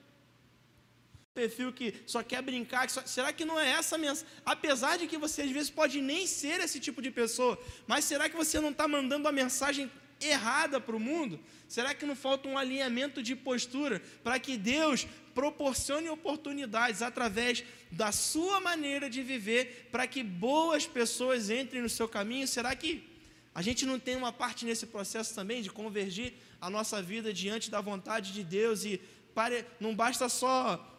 perfil 1.35 1.73
que 1.73 1.93
só 2.07 2.23
quer 2.23 2.41
brincar, 2.41 2.87
que 2.87 2.93
só, 2.93 3.05
será 3.05 3.33
que 3.33 3.45
não 3.45 3.59
é 3.59 3.71
essa 3.71 3.99
mensagem? 3.99 4.29
Apesar 4.47 4.97
de 4.97 5.09
que 5.09 5.19
você 5.19 5.43
às 5.43 5.51
vezes 5.51 5.69
pode 5.69 6.01
nem 6.01 6.29
ser 6.29 6.61
esse 6.61 6.79
tipo 6.79 7.03
de 7.03 7.11
pessoa, 7.11 7.61
mas 7.89 8.05
será 8.05 8.29
que 8.29 8.37
você 8.37 8.61
não 8.61 8.71
está 8.71 8.87
mandando 8.87 9.27
a 9.27 9.33
mensagem 9.33 9.91
errada 10.21 10.81
para 10.81 10.95
o 10.95 11.01
mundo? 11.01 11.41
Será 11.67 11.93
que 11.93 12.07
não 12.07 12.15
falta 12.15 12.49
um 12.49 12.57
alinhamento 12.57 13.21
de 13.21 13.35
postura 13.35 14.01
para 14.23 14.39
que 14.39 14.57
Deus 14.57 15.09
proporcione 15.35 16.09
oportunidades 16.09 17.03
através 17.03 17.65
da 17.91 18.13
sua 18.13 18.61
maneira 18.61 19.11
de 19.11 19.21
viver 19.21 19.89
para 19.91 20.07
que 20.07 20.23
boas 20.23 20.87
pessoas 20.87 21.51
entrem 21.51 21.83
no 21.83 21.89
seu 21.89 22.09
caminho? 22.09 22.47
Será 22.47 22.77
que 22.77 23.13
a 23.53 23.61
gente 23.61 23.85
não 23.85 23.99
tem 23.99 24.15
uma 24.15 24.33
parte 24.33 24.65
nesse 24.65 24.87
processo 24.87 25.35
também 25.35 25.63
de 25.63 25.71
convergir 25.71 26.35
a 26.61 26.71
nossa 26.71 27.03
vida 27.03 27.33
diante 27.33 27.73
da 27.73 27.81
vontade 27.81 28.33
de 28.33 28.45
Deus 28.45 28.85
e 28.85 29.01
pare... 29.35 29.65
não 29.81 29.97
basta 29.97 30.29
só 30.29 30.94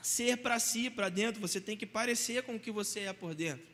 ser 0.00 0.38
para 0.38 0.58
si, 0.58 0.90
para 0.90 1.08
dentro, 1.08 1.40
você 1.40 1.60
tem 1.60 1.76
que 1.76 1.86
parecer 1.86 2.42
com 2.42 2.56
o 2.56 2.60
que 2.60 2.70
você 2.70 3.00
é 3.00 3.12
por 3.12 3.34
dentro. 3.34 3.66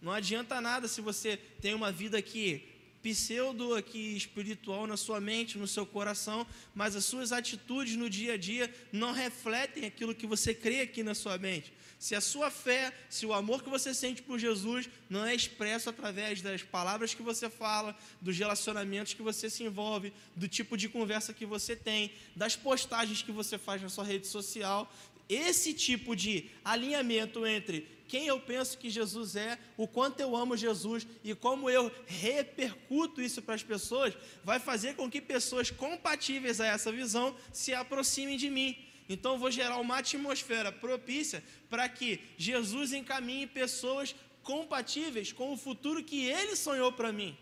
Não 0.00 0.12
adianta 0.12 0.60
nada 0.60 0.88
se 0.88 1.00
você 1.00 1.36
tem 1.60 1.74
uma 1.74 1.92
vida 1.92 2.18
aqui 2.18 2.66
pseudo 3.02 3.74
aqui 3.74 4.16
espiritual 4.16 4.86
na 4.86 4.96
sua 4.96 5.20
mente, 5.20 5.58
no 5.58 5.66
seu 5.66 5.86
coração, 5.86 6.46
mas 6.74 6.94
as 6.94 7.04
suas 7.04 7.32
atitudes 7.32 7.96
no 7.96 8.10
dia 8.10 8.34
a 8.34 8.36
dia 8.36 8.72
não 8.92 9.12
refletem 9.12 9.86
aquilo 9.86 10.14
que 10.14 10.26
você 10.26 10.54
crê 10.54 10.80
aqui 10.80 11.02
na 11.02 11.14
sua 11.14 11.38
mente. 11.38 11.72
Se 11.98 12.14
a 12.14 12.20
sua 12.20 12.50
fé, 12.50 12.94
se 13.10 13.26
o 13.26 13.32
amor 13.34 13.62
que 13.62 13.68
você 13.68 13.92
sente 13.92 14.22
por 14.22 14.38
Jesus 14.38 14.88
não 15.08 15.24
é 15.24 15.34
expresso 15.34 15.90
através 15.90 16.40
das 16.40 16.62
palavras 16.62 17.12
que 17.12 17.22
você 17.22 17.50
fala, 17.50 17.96
dos 18.22 18.38
relacionamentos 18.38 19.12
que 19.12 19.20
você 19.20 19.50
se 19.50 19.64
envolve, 19.64 20.12
do 20.34 20.48
tipo 20.48 20.78
de 20.78 20.88
conversa 20.88 21.34
que 21.34 21.44
você 21.44 21.76
tem, 21.76 22.10
das 22.34 22.56
postagens 22.56 23.22
que 23.22 23.32
você 23.32 23.58
faz 23.58 23.82
na 23.82 23.90
sua 23.90 24.04
rede 24.04 24.26
social, 24.26 24.90
esse 25.30 25.72
tipo 25.72 26.16
de 26.16 26.50
alinhamento 26.64 27.46
entre 27.46 27.86
quem 28.08 28.26
eu 28.26 28.40
penso 28.40 28.76
que 28.76 28.90
Jesus 28.90 29.36
é, 29.36 29.56
o 29.76 29.86
quanto 29.86 30.18
eu 30.18 30.34
amo 30.34 30.56
Jesus 30.56 31.06
e 31.22 31.32
como 31.32 31.70
eu 31.70 31.92
repercuto 32.06 33.22
isso 33.22 33.40
para 33.40 33.54
as 33.54 33.62
pessoas, 33.62 34.12
vai 34.42 34.58
fazer 34.58 34.96
com 34.96 35.08
que 35.08 35.20
pessoas 35.20 35.70
compatíveis 35.70 36.60
a 36.60 36.66
essa 36.66 36.90
visão 36.90 37.36
se 37.52 37.72
aproximem 37.72 38.36
de 38.36 38.50
mim. 38.50 38.76
Então, 39.08 39.34
eu 39.34 39.38
vou 39.38 39.50
gerar 39.50 39.78
uma 39.78 39.98
atmosfera 39.98 40.72
propícia 40.72 41.42
para 41.68 41.88
que 41.88 42.20
Jesus 42.36 42.92
encaminhe 42.92 43.46
pessoas 43.46 44.14
compatíveis 44.42 45.32
com 45.32 45.52
o 45.52 45.56
futuro 45.56 46.02
que 46.02 46.24
ele 46.24 46.56
sonhou 46.56 46.92
para 46.92 47.12
mim. 47.12 47.38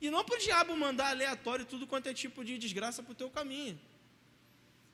E 0.00 0.08
não 0.08 0.24
para 0.24 0.36
o 0.36 0.40
diabo 0.40 0.76
mandar 0.76 1.08
aleatório 1.10 1.64
tudo 1.64 1.84
quanto 1.84 2.08
é 2.08 2.14
tipo 2.14 2.44
de 2.44 2.56
desgraça 2.58 3.02
para 3.02 3.12
o 3.12 3.16
teu 3.16 3.28
caminho. 3.28 3.78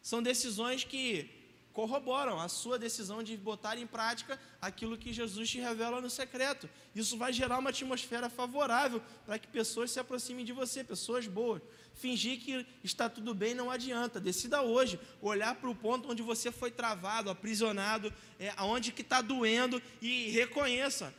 São 0.01 0.22
decisões 0.22 0.85
que 0.85 1.44
corroboram 1.75 2.41
a 2.41 2.49
sua 2.49 2.79
decisão 2.79 3.20
de 3.20 3.37
botar 3.37 3.77
em 3.77 3.87
prática 3.87 4.41
aquilo 4.62 4.97
que 4.97 5.12
Jesus 5.12 5.51
te 5.51 5.59
revela 5.59 6.01
no 6.01 6.09
secreto. 6.09 6.70
Isso 6.95 7.18
vai 7.18 7.33
gerar 7.33 7.59
uma 7.59 7.70
atmosfera 7.70 8.31
favorável 8.31 9.03
para 9.27 9.41
que 9.41 9.49
pessoas 9.49 9.91
se 9.91 9.99
aproximem 9.99 10.45
de 10.45 10.53
você, 10.53 10.85
pessoas 10.85 11.27
boas. 11.27 11.61
Fingir 11.93 12.39
que 12.41 12.64
está 12.85 13.09
tudo 13.11 13.35
bem 13.35 13.55
não 13.55 13.72
adianta. 13.72 14.20
Decida 14.20 14.62
hoje 14.62 15.01
olhar 15.20 15.57
para 15.57 15.68
o 15.68 15.75
ponto 15.75 16.09
onde 16.09 16.22
você 16.22 16.53
foi 16.53 16.70
travado, 16.70 17.29
aprisionado, 17.29 18.14
é, 18.39 18.53
aonde 18.57 18.93
que 18.93 19.03
está 19.03 19.20
doendo 19.20 19.83
e 20.01 20.31
reconheça. 20.31 21.12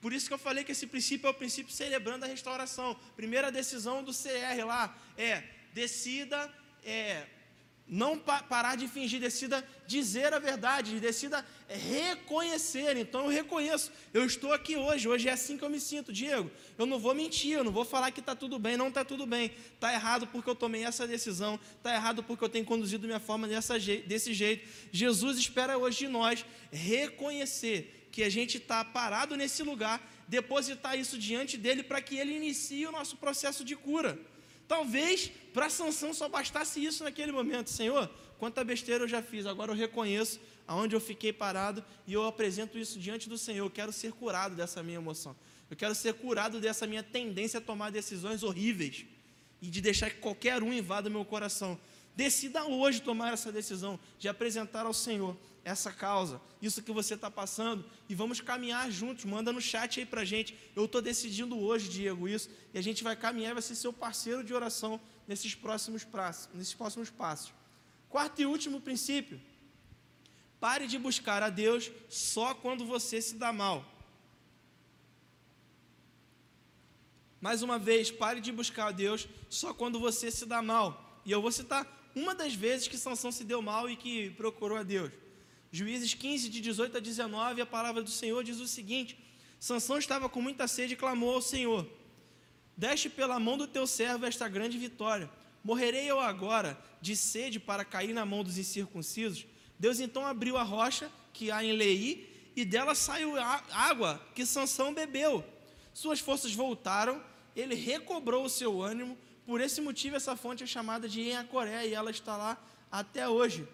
Por 0.00 0.12
isso 0.12 0.26
que 0.26 0.34
eu 0.34 0.38
falei 0.38 0.64
que 0.64 0.72
esse 0.72 0.88
princípio 0.88 1.28
é 1.28 1.30
o 1.30 1.34
princípio 1.34 1.72
celebrando 1.72 2.24
a 2.24 2.28
restauração. 2.28 2.96
Primeira 3.14 3.52
decisão 3.52 4.02
do 4.02 4.12
CR 4.12 4.66
lá 4.66 4.96
é 5.16 5.44
decida 5.72 6.52
é, 6.82 7.26
não 7.86 8.18
pa 8.18 8.42
parar 8.42 8.76
de 8.76 8.88
fingir, 8.88 9.20
decida 9.20 9.66
dizer 9.86 10.32
a 10.32 10.38
verdade, 10.38 10.98
decida 10.98 11.44
reconhecer. 11.68 12.96
Então 12.96 13.24
eu 13.24 13.28
reconheço, 13.28 13.92
eu 14.12 14.24
estou 14.24 14.52
aqui 14.52 14.74
hoje, 14.76 15.06
hoje 15.06 15.28
é 15.28 15.32
assim 15.32 15.58
que 15.58 15.64
eu 15.64 15.70
me 15.70 15.78
sinto, 15.78 16.12
Diego. 16.12 16.50
Eu 16.78 16.86
não 16.86 16.98
vou 16.98 17.14
mentir, 17.14 17.52
eu 17.52 17.64
não 17.64 17.72
vou 17.72 17.84
falar 17.84 18.10
que 18.10 18.20
está 18.20 18.34
tudo 18.34 18.58
bem, 18.58 18.76
não 18.76 18.88
está 18.88 19.04
tudo 19.04 19.26
bem. 19.26 19.52
Está 19.74 19.92
errado 19.92 20.26
porque 20.26 20.48
eu 20.48 20.54
tomei 20.54 20.84
essa 20.84 21.06
decisão, 21.06 21.60
está 21.76 21.94
errado 21.94 22.22
porque 22.22 22.42
eu 22.42 22.48
tenho 22.48 22.64
conduzido 22.64 23.06
minha 23.06 23.20
forma 23.20 23.46
dessa, 23.46 23.78
desse 23.78 24.32
jeito. 24.32 24.66
Jesus 24.90 25.38
espera 25.38 25.76
hoje 25.76 25.98
de 25.98 26.08
nós 26.08 26.44
reconhecer 26.72 28.08
que 28.10 28.22
a 28.22 28.30
gente 28.30 28.56
está 28.58 28.84
parado 28.84 29.36
nesse 29.36 29.62
lugar, 29.62 30.00
depositar 30.26 30.98
isso 30.98 31.18
diante 31.18 31.58
dele 31.58 31.82
para 31.82 32.00
que 32.00 32.16
ele 32.16 32.34
inicie 32.34 32.86
o 32.86 32.92
nosso 32.92 33.16
processo 33.16 33.62
de 33.64 33.76
cura. 33.76 34.18
Talvez 34.66 35.30
para 35.52 35.68
Sansão 35.68 36.12
só 36.14 36.28
bastasse 36.28 36.84
isso 36.84 37.04
naquele 37.04 37.32
momento. 37.32 37.70
Senhor, 37.70 38.08
quanta 38.38 38.64
besteira 38.64 39.04
eu 39.04 39.08
já 39.08 39.22
fiz, 39.22 39.46
agora 39.46 39.72
eu 39.72 39.76
reconheço 39.76 40.40
aonde 40.66 40.96
eu 40.96 41.00
fiquei 41.00 41.32
parado 41.32 41.84
e 42.06 42.12
eu 42.12 42.26
apresento 42.26 42.78
isso 42.78 42.98
diante 42.98 43.28
do 43.28 43.36
Senhor. 43.36 43.66
Eu 43.66 43.70
quero 43.70 43.92
ser 43.92 44.12
curado 44.12 44.56
dessa 44.56 44.82
minha 44.82 44.96
emoção. 44.96 45.36
Eu 45.70 45.76
quero 45.76 45.94
ser 45.94 46.14
curado 46.14 46.60
dessa 46.60 46.86
minha 46.86 47.02
tendência 47.02 47.58
a 47.58 47.60
tomar 47.60 47.90
decisões 47.90 48.42
horríveis. 48.42 49.06
e 49.62 49.68
de 49.68 49.80
deixar 49.80 50.10
que 50.10 50.16
qualquer 50.16 50.62
um 50.62 50.72
invada 50.72 51.08
meu 51.08 51.24
coração. 51.24 51.80
Decida 52.16 52.64
hoje 52.64 53.02
tomar 53.02 53.32
essa 53.32 53.50
decisão 53.50 53.98
de 54.18 54.28
apresentar 54.28 54.86
ao 54.86 54.94
Senhor 54.94 55.36
essa 55.64 55.90
causa, 55.90 56.40
isso 56.60 56.82
que 56.82 56.92
você 56.92 57.14
está 57.14 57.30
passando, 57.30 57.84
e 58.08 58.14
vamos 58.14 58.40
caminhar 58.40 58.90
juntos. 58.90 59.24
Manda 59.24 59.50
no 59.50 59.60
chat 59.60 59.98
aí 59.98 60.06
para 60.06 60.24
gente. 60.24 60.54
Eu 60.76 60.84
estou 60.84 61.00
decidindo 61.00 61.58
hoje, 61.58 61.88
Diego, 61.88 62.28
isso, 62.28 62.50
e 62.72 62.78
a 62.78 62.82
gente 62.82 63.02
vai 63.02 63.16
caminhar, 63.16 63.54
vai 63.54 63.62
ser 63.62 63.74
seu 63.74 63.92
parceiro 63.92 64.44
de 64.44 64.52
oração 64.52 65.00
nesses 65.26 65.54
próximos. 65.54 66.06
Nesses 66.52 66.74
próximos 66.74 67.10
passos. 67.10 67.52
Quarto 68.10 68.40
e 68.42 68.46
último 68.46 68.80
princípio: 68.80 69.40
pare 70.60 70.86
de 70.86 70.98
buscar 70.98 71.42
a 71.42 71.48
Deus 71.48 71.90
só 72.08 72.54
quando 72.54 72.84
você 72.84 73.20
se 73.20 73.34
dá 73.36 73.52
mal. 73.52 73.84
Mais 77.40 77.62
uma 77.62 77.78
vez, 77.78 78.10
pare 78.10 78.40
de 78.40 78.52
buscar 78.52 78.88
a 78.88 78.92
Deus 78.92 79.26
só 79.50 79.74
quando 79.74 79.98
você 79.98 80.30
se 80.30 80.46
dá 80.46 80.62
mal. 80.62 81.20
E 81.24 81.32
eu 81.32 81.42
vou 81.42 81.50
citar 81.50 82.03
uma 82.14 82.34
das 82.34 82.54
vezes 82.54 82.88
que 82.88 82.96
Sansão 82.96 83.32
se 83.32 83.44
deu 83.44 83.60
mal 83.60 83.90
e 83.90 83.96
que 83.96 84.30
procurou 84.30 84.78
a 84.78 84.82
Deus. 84.82 85.10
Juízes 85.72 86.14
15, 86.14 86.48
de 86.48 86.60
18 86.60 86.98
a 86.98 87.00
19, 87.00 87.60
a 87.60 87.66
palavra 87.66 88.02
do 88.02 88.10
Senhor 88.10 88.44
diz 88.44 88.60
o 88.60 88.68
seguinte: 88.68 89.18
Sansão 89.58 89.98
estava 89.98 90.28
com 90.28 90.40
muita 90.40 90.68
sede 90.68 90.94
e 90.94 90.96
clamou 90.96 91.34
ao 91.34 91.42
Senhor: 91.42 91.88
Deste 92.76 93.08
pela 93.08 93.40
mão 93.40 93.58
do 93.58 93.66
teu 93.66 93.86
servo 93.86 94.26
esta 94.26 94.48
grande 94.48 94.78
vitória. 94.78 95.30
Morrerei 95.64 96.04
eu 96.08 96.20
agora 96.20 96.78
de 97.00 97.16
sede 97.16 97.58
para 97.58 97.84
cair 97.84 98.12
na 98.12 98.24
mão 98.24 98.44
dos 98.44 98.58
incircuncisos? 98.58 99.46
Deus 99.78 99.98
então 99.98 100.26
abriu 100.26 100.56
a 100.56 100.62
rocha 100.62 101.10
que 101.32 101.50
há 101.50 101.64
em 101.64 101.72
Lei, 101.72 102.52
e 102.54 102.64
dela 102.64 102.94
saiu 102.94 103.34
água 103.38 104.24
que 104.34 104.46
Sansão 104.46 104.94
bebeu. 104.94 105.44
Suas 105.92 106.20
forças 106.20 106.54
voltaram, 106.54 107.22
ele 107.56 107.74
recobrou 107.74 108.44
o 108.44 108.50
seu 108.50 108.80
ânimo, 108.80 109.18
por 109.46 109.60
esse 109.60 109.80
motivo, 109.80 110.16
essa 110.16 110.34
fonte 110.36 110.64
é 110.64 110.66
chamada 110.66 111.08
de 111.08 111.20
Enhacoré 111.20 111.86
e 111.88 111.94
ela 111.94 112.10
está 112.10 112.36
lá 112.36 112.58
até 112.90 113.28
hoje. 113.28 113.66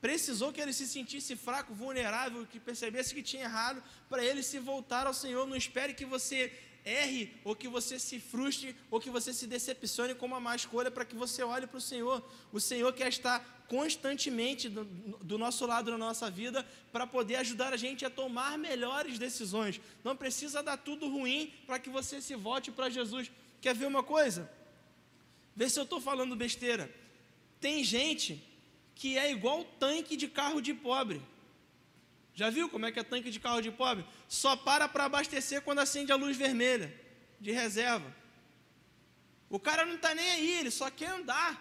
Precisou 0.00 0.52
que 0.52 0.60
ele 0.60 0.72
se 0.72 0.86
sentisse 0.86 1.34
fraco, 1.34 1.72
vulnerável, 1.74 2.46
que 2.46 2.60
percebesse 2.60 3.14
que 3.14 3.22
tinha 3.22 3.44
errado, 3.44 3.82
para 4.08 4.24
ele 4.24 4.42
se 4.42 4.58
voltar 4.58 5.06
ao 5.06 5.14
Senhor. 5.14 5.46
Não 5.46 5.56
espere 5.56 5.94
que 5.94 6.04
você 6.04 6.52
erre, 6.84 7.32
ou 7.42 7.56
que 7.56 7.66
você 7.66 7.98
se 7.98 8.20
frustre, 8.20 8.76
ou 8.90 9.00
que 9.00 9.08
você 9.08 9.32
se 9.32 9.46
decepcione 9.46 10.14
com 10.14 10.26
uma 10.26 10.38
má 10.38 10.54
escolha, 10.54 10.90
para 10.90 11.04
que 11.04 11.16
você 11.16 11.42
olhe 11.42 11.66
para 11.66 11.78
o 11.78 11.80
Senhor. 11.80 12.22
O 12.52 12.60
Senhor 12.60 12.92
quer 12.92 13.08
estar 13.08 13.64
constantemente 13.66 14.68
do, 14.68 14.84
do 14.84 15.38
nosso 15.38 15.66
lado 15.66 15.90
na 15.90 15.96
nossa 15.96 16.30
vida, 16.30 16.66
para 16.92 17.06
poder 17.06 17.36
ajudar 17.36 17.72
a 17.72 17.76
gente 17.78 18.04
a 18.04 18.10
tomar 18.10 18.58
melhores 18.58 19.18
decisões. 19.18 19.80
Não 20.02 20.14
precisa 20.14 20.62
dar 20.62 20.76
tudo 20.76 21.08
ruim 21.08 21.52
para 21.66 21.78
que 21.78 21.88
você 21.88 22.20
se 22.20 22.34
volte 22.34 22.70
para 22.70 22.90
Jesus. 22.90 23.30
Quer 23.60 23.74
ver 23.74 23.86
uma 23.86 24.02
coisa? 24.02 24.50
Vê 25.54 25.68
se 25.68 25.78
eu 25.78 25.84
estou 25.84 26.00
falando 26.00 26.34
besteira. 26.34 26.92
Tem 27.60 27.82
gente 27.84 28.42
que 28.94 29.16
é 29.18 29.30
igual 29.30 29.64
tanque 29.64 30.16
de 30.16 30.28
carro 30.28 30.60
de 30.60 30.74
pobre. 30.74 31.20
Já 32.34 32.50
viu 32.50 32.68
como 32.68 32.86
é 32.86 32.92
que 32.92 32.98
é 32.98 33.02
tanque 33.02 33.30
de 33.30 33.38
carro 33.38 33.60
de 33.60 33.70
pobre? 33.70 34.04
Só 34.28 34.56
para 34.56 34.88
para 34.88 35.04
abastecer 35.04 35.62
quando 35.62 35.78
acende 35.78 36.10
a 36.10 36.16
luz 36.16 36.36
vermelha, 36.36 36.92
de 37.40 37.52
reserva. 37.52 38.14
O 39.48 39.58
cara 39.58 39.84
não 39.86 39.94
está 39.94 40.14
nem 40.14 40.28
aí, 40.30 40.50
ele 40.58 40.70
só 40.70 40.90
quer 40.90 41.10
andar, 41.10 41.52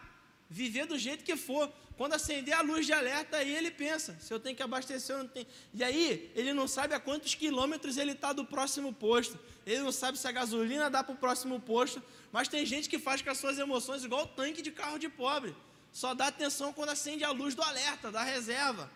viver 0.50 0.88
do 0.88 0.98
jeito 0.98 1.24
que 1.24 1.36
for. 1.36 1.72
Quando 2.04 2.16
acender 2.16 2.54
a 2.54 2.62
luz 2.62 2.86
de 2.86 2.92
alerta, 2.92 3.38
aí 3.38 3.56
ele 3.56 3.72
pensa: 3.72 4.18
se 4.20 4.34
eu 4.34 4.38
tenho 4.38 4.58
que 4.58 4.62
abastecer, 4.62 5.16
eu 5.16 5.20
não 5.20 5.28
tenho. 5.30 5.48
E 5.74 5.82
aí, 5.82 6.30
ele 6.36 6.54
não 6.54 6.68
sabe 6.68 6.94
a 6.94 7.00
quantos 7.00 7.34
quilômetros 7.34 7.96
ele 7.96 8.12
está 8.12 8.34
do 8.34 8.44
próximo 8.44 8.92
posto. 8.92 9.40
Ele 9.66 9.80
não 9.80 9.92
sabe 9.94 10.18
se 10.18 10.28
a 10.28 10.32
gasolina 10.34 10.90
dá 10.90 11.02
para 11.02 11.16
o 11.16 11.18
próximo 11.18 11.62
posto. 11.62 12.04
Mas 12.30 12.50
tem 12.50 12.66
gente 12.66 12.90
que 12.90 13.00
faz 13.00 13.22
com 13.22 13.30
as 13.30 13.38
suas 13.38 13.58
emoções 13.58 14.04
igual 14.04 14.28
tanque 14.28 14.62
de 14.62 14.70
carro 14.70 15.00
de 15.00 15.08
pobre. 15.08 15.56
Só 15.94 16.14
dá 16.14 16.28
atenção 16.28 16.74
quando 16.74 16.90
acende 16.90 17.24
a 17.24 17.32
luz 17.32 17.56
do 17.56 17.62
alerta, 17.62 18.12
da 18.12 18.22
reserva. 18.22 18.92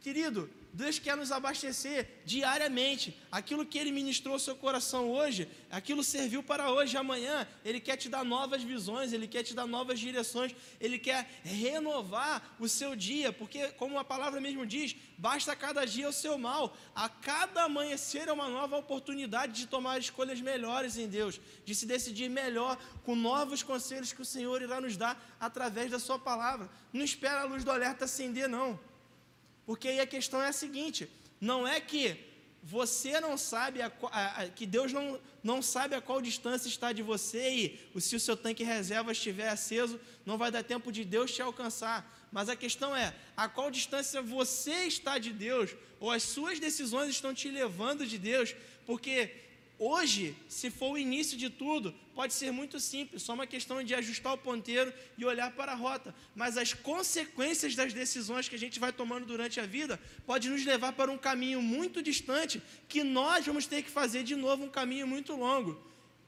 Querido, 0.00 0.48
Deus 0.76 0.98
quer 0.98 1.16
nos 1.16 1.32
abastecer 1.32 2.06
diariamente. 2.22 3.18
Aquilo 3.32 3.64
que 3.64 3.78
Ele 3.78 3.90
ministrou 3.90 4.34
ao 4.34 4.38
seu 4.38 4.54
coração 4.54 5.10
hoje, 5.10 5.48
aquilo 5.70 6.04
serviu 6.04 6.42
para 6.42 6.70
hoje. 6.70 6.98
Amanhã, 6.98 7.48
Ele 7.64 7.80
quer 7.80 7.96
te 7.96 8.10
dar 8.10 8.22
novas 8.22 8.62
visões, 8.62 9.14
Ele 9.14 9.26
quer 9.26 9.42
te 9.42 9.54
dar 9.54 9.66
novas 9.66 9.98
direções, 9.98 10.54
Ele 10.78 10.98
quer 10.98 11.40
renovar 11.42 12.54
o 12.60 12.68
seu 12.68 12.94
dia, 12.94 13.32
porque, 13.32 13.68
como 13.68 13.98
a 13.98 14.04
palavra 14.04 14.38
mesmo 14.38 14.66
diz, 14.66 14.94
basta 15.16 15.56
cada 15.56 15.86
dia 15.86 16.10
o 16.10 16.12
seu 16.12 16.36
mal. 16.36 16.76
A 16.94 17.08
cada 17.08 17.62
amanhecer 17.62 18.28
é 18.28 18.32
uma 18.32 18.50
nova 18.50 18.76
oportunidade 18.76 19.54
de 19.54 19.66
tomar 19.66 19.98
escolhas 19.98 20.42
melhores 20.42 20.98
em 20.98 21.08
Deus, 21.08 21.40
de 21.64 21.74
se 21.74 21.86
decidir 21.86 22.28
melhor 22.28 22.76
com 23.02 23.16
novos 23.16 23.62
conselhos 23.62 24.12
que 24.12 24.20
o 24.20 24.26
Senhor 24.26 24.60
irá 24.60 24.78
nos 24.78 24.94
dar 24.94 25.36
através 25.40 25.90
da 25.90 25.98
Sua 25.98 26.18
palavra. 26.18 26.68
Não 26.92 27.02
espera 27.02 27.40
a 27.40 27.44
luz 27.44 27.64
do 27.64 27.70
alerta 27.70 28.04
acender, 28.04 28.46
não. 28.46 28.78
Porque 29.66 29.88
aí 29.88 30.00
a 30.00 30.06
questão 30.06 30.40
é 30.40 30.48
a 30.48 30.52
seguinte: 30.52 31.08
não 31.40 31.66
é 31.66 31.80
que 31.80 32.16
você 32.62 33.20
não 33.20 33.36
sabe, 33.36 33.82
a, 33.82 33.92
a, 34.10 34.42
a, 34.42 34.48
que 34.48 34.66
Deus 34.66 34.92
não, 34.92 35.20
não 35.42 35.60
sabe 35.60 35.94
a 35.94 36.00
qual 36.00 36.22
distância 36.22 36.68
está 36.68 36.92
de 36.92 37.02
você 37.02 37.78
e 37.94 38.00
se 38.00 38.16
o 38.16 38.20
seu 38.20 38.36
tanque 38.36 38.64
reserva 38.64 39.12
estiver 39.12 39.48
aceso, 39.48 40.00
não 40.24 40.38
vai 40.38 40.50
dar 40.50 40.64
tempo 40.64 40.90
de 40.90 41.04
Deus 41.04 41.32
te 41.32 41.42
alcançar. 41.42 42.12
Mas 42.32 42.48
a 42.48 42.56
questão 42.56 42.94
é, 42.94 43.14
a 43.36 43.48
qual 43.48 43.70
distância 43.70 44.20
você 44.22 44.86
está 44.86 45.18
de 45.18 45.32
Deus, 45.32 45.76
ou 46.00 46.10
as 46.10 46.22
suas 46.22 46.58
decisões 46.58 47.10
estão 47.10 47.32
te 47.34 47.48
levando 47.50 48.06
de 48.06 48.18
Deus, 48.18 48.54
porque 48.84 49.46
Hoje, 49.78 50.34
se 50.48 50.70
for 50.70 50.92
o 50.92 50.98
início 50.98 51.36
de 51.36 51.50
tudo, 51.50 51.94
pode 52.16 52.32
ser 52.32 52.50
muito 52.50 52.80
simples, 52.80 53.22
só 53.22 53.34
uma 53.34 53.46
questão 53.46 53.82
de 53.84 53.94
ajustar 53.94 54.32
o 54.32 54.38
ponteiro 54.38 54.90
e 55.18 55.24
olhar 55.26 55.50
para 55.50 55.72
a 55.72 55.74
rota. 55.74 56.14
Mas 56.34 56.56
as 56.56 56.72
consequências 56.72 57.74
das 57.74 57.92
decisões 57.92 58.48
que 58.48 58.54
a 58.54 58.58
gente 58.58 58.80
vai 58.80 58.90
tomando 58.90 59.26
durante 59.26 59.60
a 59.60 59.66
vida 59.66 60.00
pode 60.24 60.48
nos 60.48 60.64
levar 60.64 60.94
para 60.94 61.12
um 61.12 61.18
caminho 61.18 61.60
muito 61.60 62.02
distante, 62.02 62.62
que 62.88 63.04
nós 63.04 63.44
vamos 63.44 63.66
ter 63.66 63.82
que 63.82 63.90
fazer 63.90 64.24
de 64.24 64.34
novo 64.34 64.64
um 64.64 64.70
caminho 64.70 65.06
muito 65.06 65.36
longo. 65.36 65.78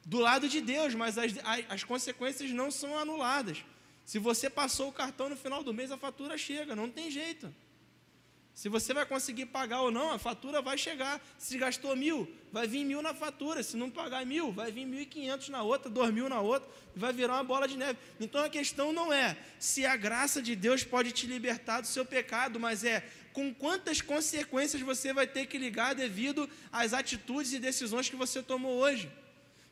Do 0.04 0.18
lado 0.18 0.46
de 0.46 0.60
Deus, 0.60 0.94
mas 0.94 1.16
as, 1.16 1.32
as, 1.42 1.64
as 1.70 1.84
consequências 1.84 2.50
não 2.50 2.70
são 2.70 2.98
anuladas. 2.98 3.64
Se 4.04 4.18
você 4.18 4.50
passou 4.50 4.90
o 4.90 4.92
cartão 4.92 5.30
no 5.30 5.36
final 5.36 5.64
do 5.64 5.72
mês, 5.72 5.90
a 5.90 5.96
fatura 5.96 6.36
chega, 6.36 6.76
não 6.76 6.90
tem 6.90 7.10
jeito. 7.10 7.52
Se 8.58 8.68
você 8.68 8.92
vai 8.92 9.06
conseguir 9.06 9.46
pagar 9.46 9.82
ou 9.82 9.90
não, 9.92 10.10
a 10.10 10.18
fatura 10.18 10.60
vai 10.60 10.76
chegar. 10.76 11.24
Se 11.38 11.56
gastou 11.56 11.94
mil, 11.94 12.28
vai 12.50 12.66
vir 12.66 12.84
mil 12.84 13.00
na 13.00 13.14
fatura. 13.14 13.62
Se 13.62 13.76
não 13.76 13.88
pagar 13.88 14.26
mil, 14.26 14.50
vai 14.50 14.72
vir 14.72 14.84
mil 14.84 15.00
e 15.00 15.06
quinhentos 15.06 15.48
na 15.48 15.62
outra, 15.62 15.88
dois 15.88 16.12
mil 16.12 16.28
na 16.28 16.40
outra, 16.40 16.68
e 16.96 16.98
vai 16.98 17.12
virar 17.12 17.34
uma 17.34 17.44
bola 17.44 17.68
de 17.68 17.76
neve. 17.76 17.96
Então 18.18 18.44
a 18.44 18.48
questão 18.48 18.92
não 18.92 19.12
é 19.12 19.36
se 19.60 19.86
a 19.86 19.96
graça 19.96 20.42
de 20.42 20.56
Deus 20.56 20.82
pode 20.82 21.12
te 21.12 21.24
libertar 21.24 21.82
do 21.82 21.86
seu 21.86 22.04
pecado, 22.04 22.58
mas 22.58 22.82
é 22.82 23.08
com 23.32 23.54
quantas 23.54 24.00
consequências 24.00 24.82
você 24.82 25.12
vai 25.12 25.28
ter 25.28 25.46
que 25.46 25.56
ligar 25.56 25.94
devido 25.94 26.50
às 26.72 26.92
atitudes 26.92 27.52
e 27.52 27.60
decisões 27.60 28.10
que 28.10 28.16
você 28.16 28.42
tomou 28.42 28.72
hoje. 28.78 29.08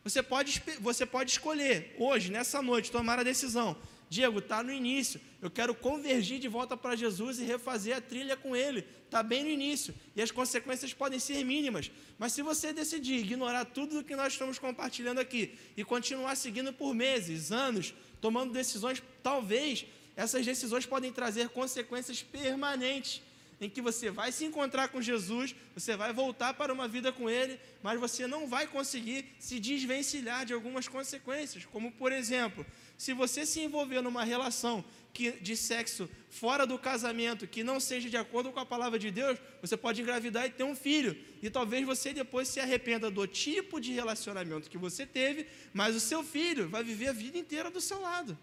Você 0.04 0.22
pode, 0.22 0.62
você 0.80 1.04
pode 1.04 1.32
escolher 1.32 1.96
hoje, 1.98 2.30
nessa 2.30 2.62
noite, 2.62 2.92
tomar 2.92 3.18
a 3.18 3.24
decisão 3.24 3.76
Diego, 4.08 4.38
está 4.38 4.62
no 4.62 4.72
início. 4.72 5.20
Eu 5.42 5.50
quero 5.50 5.74
convergir 5.74 6.38
de 6.38 6.48
volta 6.48 6.76
para 6.76 6.96
Jesus 6.96 7.38
e 7.38 7.44
refazer 7.44 7.96
a 7.96 8.00
trilha 8.00 8.36
com 8.36 8.54
Ele. 8.54 8.86
Está 9.04 9.22
bem 9.22 9.42
no 9.42 9.50
início. 9.50 9.94
E 10.14 10.22
as 10.22 10.30
consequências 10.30 10.92
podem 10.92 11.18
ser 11.18 11.44
mínimas. 11.44 11.90
Mas 12.18 12.32
se 12.32 12.42
você 12.42 12.72
decidir 12.72 13.18
ignorar 13.18 13.64
tudo 13.64 13.98
o 13.98 14.04
que 14.04 14.14
nós 14.14 14.32
estamos 14.32 14.58
compartilhando 14.58 15.18
aqui 15.18 15.58
e 15.76 15.84
continuar 15.84 16.36
seguindo 16.36 16.72
por 16.72 16.94
meses, 16.94 17.50
anos, 17.50 17.94
tomando 18.20 18.52
decisões, 18.52 19.02
talvez 19.22 19.86
essas 20.14 20.46
decisões 20.46 20.86
podem 20.86 21.12
trazer 21.12 21.48
consequências 21.50 22.22
permanentes 22.22 23.22
em 23.60 23.70
que 23.70 23.80
você 23.80 24.10
vai 24.10 24.32
se 24.32 24.44
encontrar 24.44 24.88
com 24.88 25.00
Jesus, 25.00 25.54
você 25.74 25.96
vai 25.96 26.12
voltar 26.12 26.54
para 26.54 26.72
uma 26.72 26.86
vida 26.86 27.10
com 27.12 27.28
Ele, 27.28 27.58
mas 27.82 27.98
você 27.98 28.26
não 28.26 28.46
vai 28.46 28.66
conseguir 28.66 29.24
se 29.38 29.58
desvencilhar 29.58 30.44
de 30.44 30.52
algumas 30.52 30.86
consequências, 30.88 31.64
como 31.64 31.90
por 31.92 32.12
exemplo, 32.12 32.66
se 32.96 33.12
você 33.12 33.44
se 33.44 33.60
envolver 33.60 34.00
numa 34.00 34.24
relação 34.24 34.84
que, 35.12 35.32
de 35.32 35.56
sexo 35.56 36.08
fora 36.28 36.66
do 36.66 36.78
casamento 36.78 37.46
que 37.46 37.64
não 37.64 37.78
seja 37.80 38.08
de 38.08 38.16
acordo 38.16 38.52
com 38.52 38.60
a 38.60 38.66
palavra 38.66 38.98
de 38.98 39.10
Deus, 39.10 39.38
você 39.60 39.76
pode 39.76 40.00
engravidar 40.00 40.46
e 40.46 40.50
ter 40.50 40.64
um 40.64 40.76
filho. 40.76 41.16
E 41.42 41.50
talvez 41.50 41.84
você 41.86 42.12
depois 42.12 42.48
se 42.48 42.60
arrependa 42.60 43.10
do 43.10 43.26
tipo 43.26 43.80
de 43.80 43.92
relacionamento 43.92 44.70
que 44.70 44.78
você 44.78 45.06
teve, 45.06 45.46
mas 45.72 45.94
o 45.96 46.00
seu 46.00 46.22
filho 46.22 46.68
vai 46.68 46.84
viver 46.84 47.08
a 47.08 47.12
vida 47.12 47.38
inteira 47.38 47.70
do 47.70 47.80
seu 47.80 48.00
lado. 48.00 48.36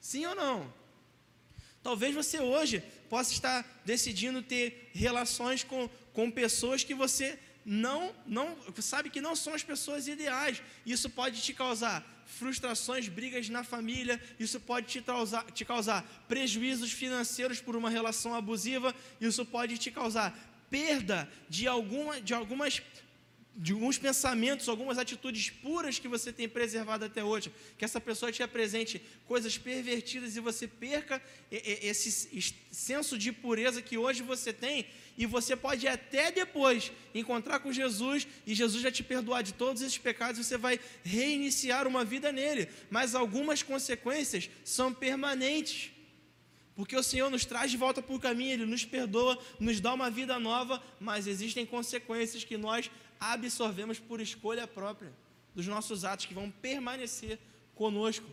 Sim 0.00 0.26
ou 0.26 0.34
não? 0.34 0.72
Talvez 1.82 2.14
você 2.14 2.40
hoje 2.40 2.82
possa 3.08 3.32
estar 3.32 3.82
decidindo 3.84 4.42
ter 4.42 4.90
relações 4.92 5.62
com, 5.62 5.88
com 6.12 6.30
pessoas 6.30 6.82
que 6.82 6.94
você 6.94 7.38
não, 7.64 8.14
não 8.26 8.56
sabe 8.80 9.10
que 9.10 9.20
não 9.20 9.36
são 9.36 9.54
as 9.54 9.62
pessoas 9.62 10.06
ideais. 10.08 10.62
Isso 10.84 11.10
pode 11.10 11.40
te 11.42 11.52
causar 11.52 12.15
frustrações, 12.26 13.08
brigas 13.08 13.48
na 13.48 13.64
família, 13.64 14.20
isso 14.38 14.60
pode 14.60 14.86
te 14.88 15.00
causar, 15.00 15.44
te 15.52 15.64
causar 15.64 16.04
prejuízos 16.28 16.92
financeiros 16.92 17.60
por 17.60 17.76
uma 17.76 17.88
relação 17.88 18.34
abusiva, 18.34 18.94
isso 19.20 19.46
pode 19.46 19.78
te 19.78 19.90
causar 19.90 20.36
perda 20.68 21.28
de, 21.48 21.66
alguma, 21.66 22.20
de 22.20 22.34
algumas 22.34 22.82
de 23.58 23.72
alguns 23.72 23.96
pensamentos, 23.96 24.68
algumas 24.68 24.98
atitudes 24.98 25.48
puras 25.48 25.98
que 25.98 26.06
você 26.06 26.30
tem 26.30 26.46
preservado 26.46 27.06
até 27.06 27.24
hoje, 27.24 27.50
que 27.78 27.84
essa 27.86 27.98
pessoa 27.98 28.30
te 28.30 28.42
apresente 28.42 29.00
coisas 29.26 29.56
pervertidas 29.56 30.36
e 30.36 30.40
você 30.40 30.68
perca 30.68 31.22
esse 31.50 32.52
senso 32.70 33.16
de 33.16 33.32
pureza 33.32 33.80
que 33.80 33.96
hoje 33.96 34.22
você 34.22 34.52
tem, 34.52 34.86
e 35.16 35.24
você 35.24 35.56
pode 35.56 35.88
até 35.88 36.30
depois 36.30 36.92
encontrar 37.14 37.60
com 37.60 37.72
Jesus 37.72 38.28
e 38.46 38.54
Jesus 38.54 38.82
já 38.82 38.90
te 38.92 39.02
perdoar 39.02 39.42
de 39.42 39.54
todos 39.54 39.80
esses 39.80 39.96
pecados, 39.96 40.44
você 40.44 40.58
vai 40.58 40.78
reiniciar 41.02 41.86
uma 41.88 42.04
vida 42.04 42.30
nele, 42.30 42.68
mas 42.90 43.14
algumas 43.14 43.62
consequências 43.62 44.50
são 44.62 44.92
permanentes. 44.92 45.92
Porque 46.74 46.94
o 46.94 47.02
Senhor 47.02 47.30
nos 47.30 47.46
traz 47.46 47.70
de 47.70 47.78
volta 47.78 48.02
para 48.02 48.14
o 48.14 48.20
caminho, 48.20 48.52
Ele 48.52 48.66
nos 48.66 48.84
perdoa, 48.84 49.42
nos 49.58 49.80
dá 49.80 49.94
uma 49.94 50.10
vida 50.10 50.38
nova, 50.38 50.82
mas 51.00 51.26
existem 51.26 51.64
consequências 51.64 52.44
que 52.44 52.58
nós 52.58 52.90
absorvemos 53.20 53.98
por 53.98 54.20
escolha 54.20 54.66
própria 54.66 55.12
dos 55.54 55.66
nossos 55.66 56.04
atos 56.04 56.26
que 56.26 56.34
vão 56.34 56.50
permanecer 56.50 57.38
conosco. 57.74 58.26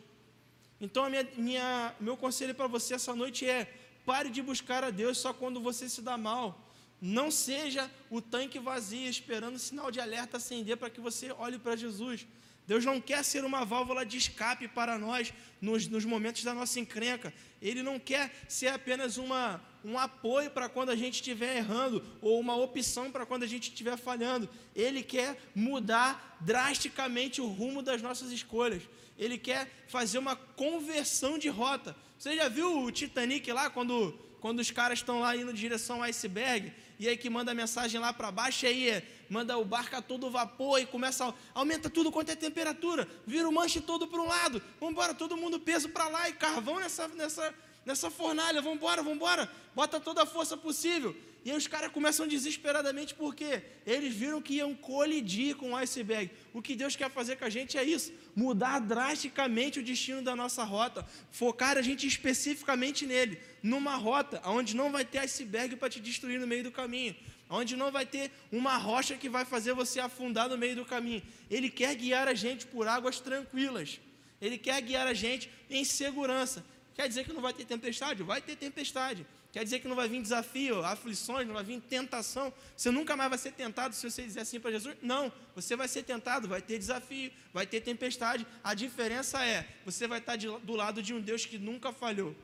Então, 0.80 1.10
minha, 1.10 1.28
minha 1.38 1.96
meu 2.00 2.18
conselho 2.18 2.54
para 2.54 2.68
você 2.68 2.94
essa 2.96 3.16
noite 3.16 3.48
é: 3.48 3.74
pare 4.06 4.30
de 4.30 4.42
buscar 4.42 4.84
a 4.84 4.90
Deus 4.90 5.18
só 5.18 5.34
quando 5.34 5.62
você 5.62 5.88
se 5.88 6.02
dá 6.02 6.18
mal. 6.18 6.60
Não 7.02 7.30
seja 7.30 7.90
o 8.10 8.22
tanque 8.22 8.60
vazio 8.60 9.10
esperando 9.10 9.56
o 9.56 9.60
sinal 9.60 9.92
de 9.92 10.00
alerta 10.00 10.38
acender 10.38 10.78
para 10.78 10.90
que 10.90 11.02
você 11.02 11.32
olhe 11.32 11.60
para 11.60 11.76
Jesus. 11.76 12.26
Deus 12.66 12.86
não 12.86 13.01
quer 13.01 13.24
ser 13.24 13.43
uma 13.43 13.66
válvula 13.66 14.05
de 14.05 14.18
escape 14.18 14.68
para 14.68 14.97
nós 14.97 15.34
nos, 15.59 15.88
nos 15.88 16.05
momentos 16.05 16.43
da 16.43 16.53
nossa 16.53 16.80
encrenca. 16.80 17.34
Ele 17.61 17.84
não 17.84 17.99
quer 17.99 18.32
ser 18.47 18.68
apenas 18.68 19.18
uma, 19.18 19.61
um 19.84 19.99
apoio 19.99 20.49
para 20.49 20.70
quando 20.70 20.89
a 20.89 20.95
gente 20.95 21.16
estiver 21.16 21.57
errando 21.57 22.03
ou 22.22 22.39
uma 22.39 22.55
opção 22.55 23.11
para 23.11 23.26
quando 23.26 23.43
a 23.43 23.47
gente 23.47 23.70
estiver 23.70 23.97
falhando. 23.97 24.49
Ele 24.76 25.03
quer 25.03 25.38
mudar 25.53 26.38
drasticamente 26.39 27.41
o 27.41 27.47
rumo 27.47 27.82
das 27.82 28.01
nossas 28.01 28.32
escolhas. 28.32 28.84
Ele 29.18 29.38
quer 29.38 29.70
fazer 29.88 30.18
uma 30.18 30.36
conversão 30.36 31.38
de 31.38 31.49
rota. 31.49 31.95
Você 32.18 32.36
já 32.36 32.47
viu 32.47 32.84
o 32.84 32.91
Titanic 32.91 33.51
lá 33.51 33.70
quando, 33.70 34.18
quando 34.39 34.59
os 34.59 34.72
caras 34.72 34.99
estão 34.99 35.20
lá 35.20 35.36
indo 35.36 35.51
em 35.51 35.55
direção 35.55 35.97
ao 35.97 36.03
iceberg 36.03 36.72
e 37.04 37.10
aí 37.10 37.18
que 37.18 37.30
manda 37.30 37.51
a 37.51 37.56
mensagem 37.56 37.99
lá 37.99 38.14
para 38.14 38.32
baixo, 38.32 38.66
e 38.66 38.70
aí 38.70 39.04
manda 39.30 39.58
o 39.58 39.66
barco 39.66 39.93
a 39.93 40.01
todo 40.01 40.32
vapor 40.32 40.80
e 40.80 40.86
começa, 40.86 41.28
a, 41.28 41.34
aumenta 41.54 41.89
tudo 41.89 42.10
quanto 42.10 42.30
é 42.32 42.36
temperatura, 42.36 43.06
vira 43.28 43.47
o 43.47 43.51
manche 43.51 43.82
todo 43.82 44.08
para 44.08 44.22
um 44.22 44.26
lado, 44.26 44.62
vamos 44.80 44.93
embora, 44.93 45.14
todo 45.14 45.36
mundo 45.36 45.60
peso 45.60 45.89
para 45.89 46.08
lá 46.08 46.30
e 46.30 46.34
carvão 46.34 46.80
nessa, 46.80 47.10
nessa, 47.10 47.54
nessa 47.86 48.10
fornalha, 48.10 48.62
vamos 48.62 48.78
embora, 48.78 49.02
vamos 49.02 49.18
embora, 49.18 49.50
bota 49.76 50.00
toda 50.00 50.24
a 50.24 50.26
força 50.26 50.56
possível. 50.56 51.16
E 51.46 51.52
aí 51.52 51.58
os 51.58 51.68
caras 51.68 51.92
começam 51.92 52.26
desesperadamente 52.26 53.14
porque 53.14 53.62
eles 53.86 54.16
viram 54.16 54.42
que 54.42 54.56
iam 54.56 54.74
colidir 54.74 55.56
com 55.58 55.72
o 55.72 55.76
iceberg. 55.76 56.32
O 56.54 56.62
que 56.62 56.74
Deus 56.74 56.96
quer 56.96 57.12
fazer 57.12 57.36
com 57.36 57.44
a 57.44 57.50
gente 57.50 57.78
é 57.78 57.84
isso: 57.84 58.14
mudar 58.34 58.80
drasticamente 58.80 59.80
o 59.80 59.84
destino 59.84 60.22
da 60.22 60.38
nossa 60.38 60.64
rota, 60.64 61.06
focar 61.32 61.78
a 61.78 61.82
gente 61.82 62.08
especificamente 62.08 63.06
nele, 63.06 63.42
numa 63.62 63.96
rota 63.96 64.42
onde 64.46 64.74
não 64.74 64.90
vai 64.90 65.04
ter 65.04 65.18
iceberg 65.20 65.76
para 65.76 65.90
te 65.90 66.00
destruir 66.00 66.40
no 66.40 66.48
meio 66.48 66.64
do 66.64 66.72
caminho, 66.72 67.14
onde 67.50 67.76
não 67.76 67.92
vai 67.92 68.06
ter 68.06 68.32
uma 68.50 68.78
rocha 68.78 69.18
que 69.18 69.28
vai 69.28 69.44
fazer 69.44 69.74
você 69.74 70.00
afundar 70.00 70.48
no 70.48 70.58
meio 70.58 70.78
do 70.78 70.86
caminho. 70.86 71.22
Ele 71.52 71.70
quer 71.70 71.94
guiar 71.96 72.30
a 72.30 72.34
gente 72.34 72.66
por 72.68 72.88
águas 72.88 73.20
tranquilas. 73.20 74.00
Ele 74.42 74.58
quer 74.58 74.82
guiar 74.82 75.08
a 75.08 75.14
gente 75.14 75.50
em 75.70 75.84
segurança. 75.84 76.66
Quer 76.96 77.08
dizer 77.08 77.26
que 77.26 77.34
não 77.34 77.41
vai 77.41 77.54
ter 77.54 77.66
tempestade? 77.66 78.22
Vai 78.24 78.41
ter 78.41 78.56
tempestade. 78.56 79.26
Quer 79.52 79.64
dizer 79.64 79.80
que 79.80 79.88
não 79.88 79.96
vai 79.96 80.08
vir 80.08 80.22
desafio, 80.22 80.84
aflições, 80.84 81.48
não 81.48 81.54
vai 81.54 81.64
vir 81.64 81.80
tentação. 81.82 82.54
Você 82.76 82.89
nunca 82.91 83.16
mais 83.16 83.30
vai 83.30 83.38
ser 83.38 83.52
tentado 83.52 83.94
se 83.94 84.10
você 84.10 84.24
dizer 84.24 84.41
assim 84.41 84.60
para 84.60 84.72
Jesus? 84.72 84.96
Não, 85.02 85.32
você 85.56 85.76
vai 85.76 85.88
ser 85.88 86.04
tentado, 86.04 86.48
vai 86.48 86.62
ter 86.62 86.78
desafio, 86.78 87.32
vai 87.54 87.66
ter 87.66 87.82
tempestade. 87.82 88.46
A 88.64 88.74
diferença 88.74 89.46
é, 89.46 89.68
você 89.86 90.08
vai 90.08 90.20
estar 90.20 90.36
de, 90.36 90.48
do 90.48 90.76
lado 90.76 91.02
de 91.02 91.14
um 91.14 91.22
Deus 91.22 91.46
que 91.46 91.58
nunca 91.58 91.91
falhou. 91.91 92.36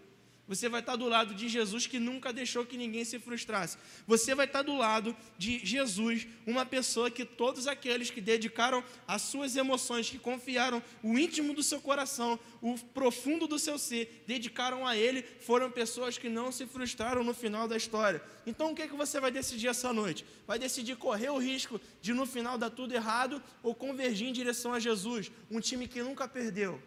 Você 0.50 0.68
vai 0.68 0.80
estar 0.80 0.96
do 0.96 1.08
lado 1.08 1.36
de 1.36 1.48
Jesus 1.48 1.86
que 1.86 2.00
nunca 2.00 2.34
deixou 2.34 2.66
que 2.66 2.76
ninguém 2.76 3.06
se 3.06 3.20
frustrasse. 3.20 3.78
Você 4.08 4.34
vai 4.34 4.48
estar 4.48 4.64
do 4.64 4.76
lado 4.76 5.16
de 5.38 5.64
Jesus, 5.64 6.28
uma 6.44 6.66
pessoa 6.66 7.12
que 7.12 7.24
todos 7.24 7.68
aqueles 7.68 8.10
que 8.10 8.20
dedicaram 8.20 8.84
as 9.08 9.22
suas 9.22 9.56
emoções, 9.56 10.10
que 10.10 10.18
confiaram 10.18 10.82
o 11.04 11.20
íntimo 11.20 11.54
do 11.54 11.62
seu 11.62 11.80
coração, 11.80 12.40
o 12.64 12.76
profundo 12.80 13.46
do 13.46 13.60
seu 13.60 13.78
ser, 13.78 14.24
dedicaram 14.26 14.88
a 14.88 14.98
Ele, 14.98 15.22
foram 15.22 15.70
pessoas 15.70 16.18
que 16.18 16.28
não 16.28 16.52
se 16.52 16.66
frustraram 16.66 17.24
no 17.24 17.36
final 17.36 17.68
da 17.68 17.78
história. 17.78 18.20
Então 18.48 18.72
o 18.72 18.76
que, 18.76 18.82
é 18.82 18.88
que 18.88 18.96
você 18.96 19.20
vai 19.20 19.30
decidir 19.30 19.68
essa 19.68 19.94
noite? 19.94 20.26
Vai 20.48 20.58
decidir 20.58 20.96
correr 20.96 21.30
o 21.30 21.38
risco 21.38 21.80
de 22.02 22.12
no 22.12 22.26
final 22.26 22.58
dar 22.58 22.72
tudo 22.72 22.96
errado 22.96 23.40
ou 23.62 23.76
convergir 23.76 24.28
em 24.28 24.34
direção 24.34 24.74
a 24.74 24.80
Jesus, 24.80 25.32
um 25.52 25.60
time 25.60 25.88
que 25.88 26.02
nunca 26.02 26.28
perdeu, 26.28 26.82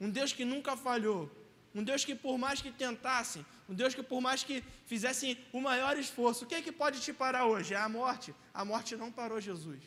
um 0.00 0.10
Deus 0.10 0.32
que 0.32 0.44
nunca 0.44 0.76
falhou 0.76 1.30
um 1.74 1.82
Deus 1.82 2.04
que, 2.04 2.14
por 2.14 2.36
mais 2.36 2.60
que 2.60 2.70
tentassem, 2.72 3.46
um 3.68 3.74
Deus 3.74 3.94
que, 3.94 4.02
por 4.02 4.20
mais 4.20 4.42
que 4.42 4.64
fizessem 4.86 5.38
o 5.52 5.60
maior 5.60 5.96
esforço, 5.96 6.44
o 6.44 6.46
que 6.46 6.56
é 6.56 6.62
que 6.62 6.72
pode 6.72 7.00
te 7.00 7.12
parar 7.12 7.46
hoje? 7.46 7.74
É 7.74 7.76
a 7.76 7.88
morte. 7.88 8.34
A 8.52 8.64
morte 8.64 8.96
não 8.96 9.12
parou 9.12 9.40
Jesus. 9.40 9.80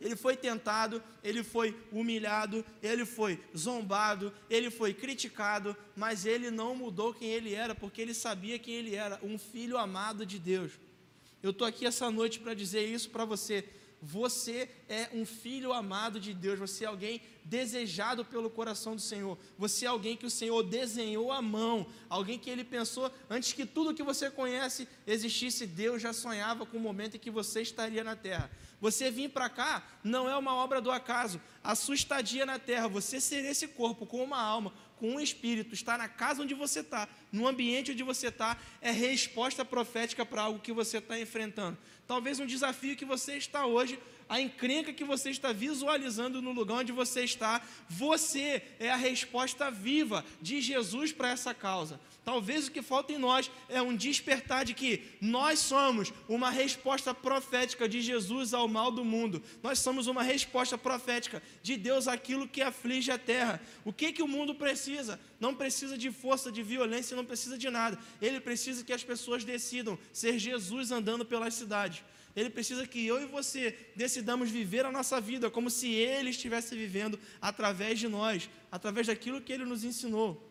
Ele 0.00 0.14
foi 0.14 0.36
tentado, 0.36 1.02
ele 1.24 1.42
foi 1.42 1.76
humilhado, 1.90 2.64
ele 2.82 3.04
foi 3.04 3.40
zombado, 3.56 4.32
ele 4.48 4.70
foi 4.70 4.94
criticado, 4.94 5.76
mas 5.96 6.24
ele 6.24 6.50
não 6.50 6.74
mudou 6.74 7.12
quem 7.12 7.28
ele 7.28 7.52
era, 7.52 7.74
porque 7.74 8.00
ele 8.00 8.14
sabia 8.14 8.58
quem 8.58 8.74
ele 8.74 8.94
era, 8.94 9.18
um 9.22 9.36
filho 9.38 9.76
amado 9.76 10.24
de 10.24 10.38
Deus. 10.38 10.72
Eu 11.42 11.50
estou 11.50 11.66
aqui 11.66 11.84
essa 11.84 12.10
noite 12.10 12.38
para 12.38 12.54
dizer 12.54 12.84
isso 12.84 13.10
para 13.10 13.24
você. 13.24 13.64
Você 14.00 14.68
é 14.88 15.08
um 15.12 15.26
filho 15.26 15.72
amado 15.72 16.20
de 16.20 16.32
Deus, 16.32 16.58
você 16.58 16.84
é 16.84 16.86
alguém 16.86 17.20
desejado 17.44 18.24
pelo 18.24 18.48
coração 18.48 18.94
do 18.94 19.00
Senhor, 19.00 19.36
você 19.56 19.86
é 19.86 19.88
alguém 19.88 20.16
que 20.16 20.26
o 20.26 20.30
Senhor 20.30 20.62
desenhou 20.62 21.32
à 21.32 21.42
mão, 21.42 21.86
alguém 22.08 22.38
que 22.38 22.48
ele 22.48 22.62
pensou 22.62 23.10
antes 23.28 23.52
que 23.52 23.66
tudo 23.66 23.94
que 23.94 24.02
você 24.02 24.30
conhece 24.30 24.86
existisse, 25.06 25.66
Deus 25.66 26.00
já 26.00 26.12
sonhava 26.12 26.64
com 26.64 26.76
o 26.76 26.80
momento 26.80 27.16
em 27.16 27.20
que 27.20 27.30
você 27.30 27.60
estaria 27.60 28.04
na 28.04 28.14
terra. 28.14 28.50
Você 28.80 29.10
vir 29.10 29.30
para 29.30 29.48
cá 29.48 29.84
não 30.04 30.28
é 30.28 30.36
uma 30.36 30.54
obra 30.54 30.80
do 30.80 30.92
acaso, 30.92 31.40
a 31.64 31.74
sua 31.74 31.96
estadia 31.96 32.46
na 32.46 32.58
terra, 32.58 32.86
você 32.86 33.20
ser 33.20 33.44
esse 33.44 33.66
corpo 33.66 34.06
com 34.06 34.22
uma 34.22 34.40
alma, 34.40 34.72
com 34.96 35.14
um 35.14 35.20
espírito, 35.20 35.74
estar 35.74 35.98
na 35.98 36.08
casa 36.08 36.42
onde 36.42 36.54
você 36.54 36.80
está, 36.80 37.08
no 37.32 37.48
ambiente 37.48 37.90
onde 37.90 38.02
você 38.04 38.28
está, 38.28 38.56
é 38.80 38.92
resposta 38.92 39.64
profética 39.64 40.24
para 40.24 40.42
algo 40.42 40.60
que 40.60 40.72
você 40.72 40.98
está 40.98 41.18
enfrentando 41.18 41.76
talvez 42.08 42.40
um 42.40 42.46
desafio 42.46 42.96
que 42.96 43.04
você 43.04 43.36
está 43.36 43.66
hoje, 43.66 43.98
a 44.28 44.40
encrenca 44.40 44.94
que 44.94 45.04
você 45.04 45.28
está 45.28 45.52
visualizando 45.52 46.40
no 46.40 46.52
lugar 46.52 46.78
onde 46.78 46.90
você 46.90 47.22
está, 47.22 47.60
você 47.88 48.62
é 48.80 48.90
a 48.90 48.96
resposta 48.96 49.70
viva 49.70 50.24
de 50.40 50.62
Jesus 50.62 51.12
para 51.12 51.28
essa 51.28 51.52
causa. 51.52 52.00
Talvez 52.28 52.68
o 52.68 52.70
que 52.70 52.82
falta 52.82 53.10
em 53.10 53.16
nós 53.16 53.50
é 53.70 53.80
um 53.80 53.96
despertar 53.96 54.62
de 54.62 54.74
que 54.74 55.02
nós 55.18 55.60
somos 55.60 56.12
uma 56.28 56.50
resposta 56.50 57.14
profética 57.14 57.88
de 57.88 58.02
Jesus 58.02 58.52
ao 58.52 58.68
mal 58.68 58.90
do 58.90 59.02
mundo. 59.02 59.42
Nós 59.62 59.78
somos 59.78 60.06
uma 60.06 60.22
resposta 60.22 60.76
profética 60.76 61.42
de 61.62 61.78
Deus 61.78 62.06
àquilo 62.06 62.46
que 62.46 62.60
aflige 62.60 63.10
a 63.10 63.16
terra. 63.16 63.62
O 63.82 63.94
que 63.94 64.12
que 64.12 64.22
o 64.22 64.28
mundo 64.28 64.54
precisa? 64.54 65.18
Não 65.40 65.54
precisa 65.54 65.96
de 65.96 66.10
força, 66.10 66.52
de 66.52 66.62
violência, 66.62 67.16
não 67.16 67.24
precisa 67.24 67.56
de 67.56 67.70
nada. 67.70 67.98
Ele 68.20 68.40
precisa 68.40 68.84
que 68.84 68.92
as 68.92 69.02
pessoas 69.02 69.42
decidam 69.42 69.98
ser 70.12 70.38
Jesus 70.38 70.90
andando 70.90 71.24
pelas 71.24 71.54
cidades. 71.54 72.04
Ele 72.36 72.50
precisa 72.50 72.86
que 72.86 73.06
eu 73.06 73.22
e 73.22 73.24
você 73.24 73.74
decidamos 73.96 74.50
viver 74.50 74.84
a 74.84 74.92
nossa 74.92 75.18
vida 75.18 75.50
como 75.50 75.70
se 75.70 75.88
Ele 75.92 76.28
estivesse 76.28 76.76
vivendo 76.76 77.18
através 77.40 77.98
de 77.98 78.06
nós, 78.06 78.50
através 78.70 79.06
daquilo 79.06 79.40
que 79.40 79.50
Ele 79.50 79.64
nos 79.64 79.82
ensinou. 79.82 80.46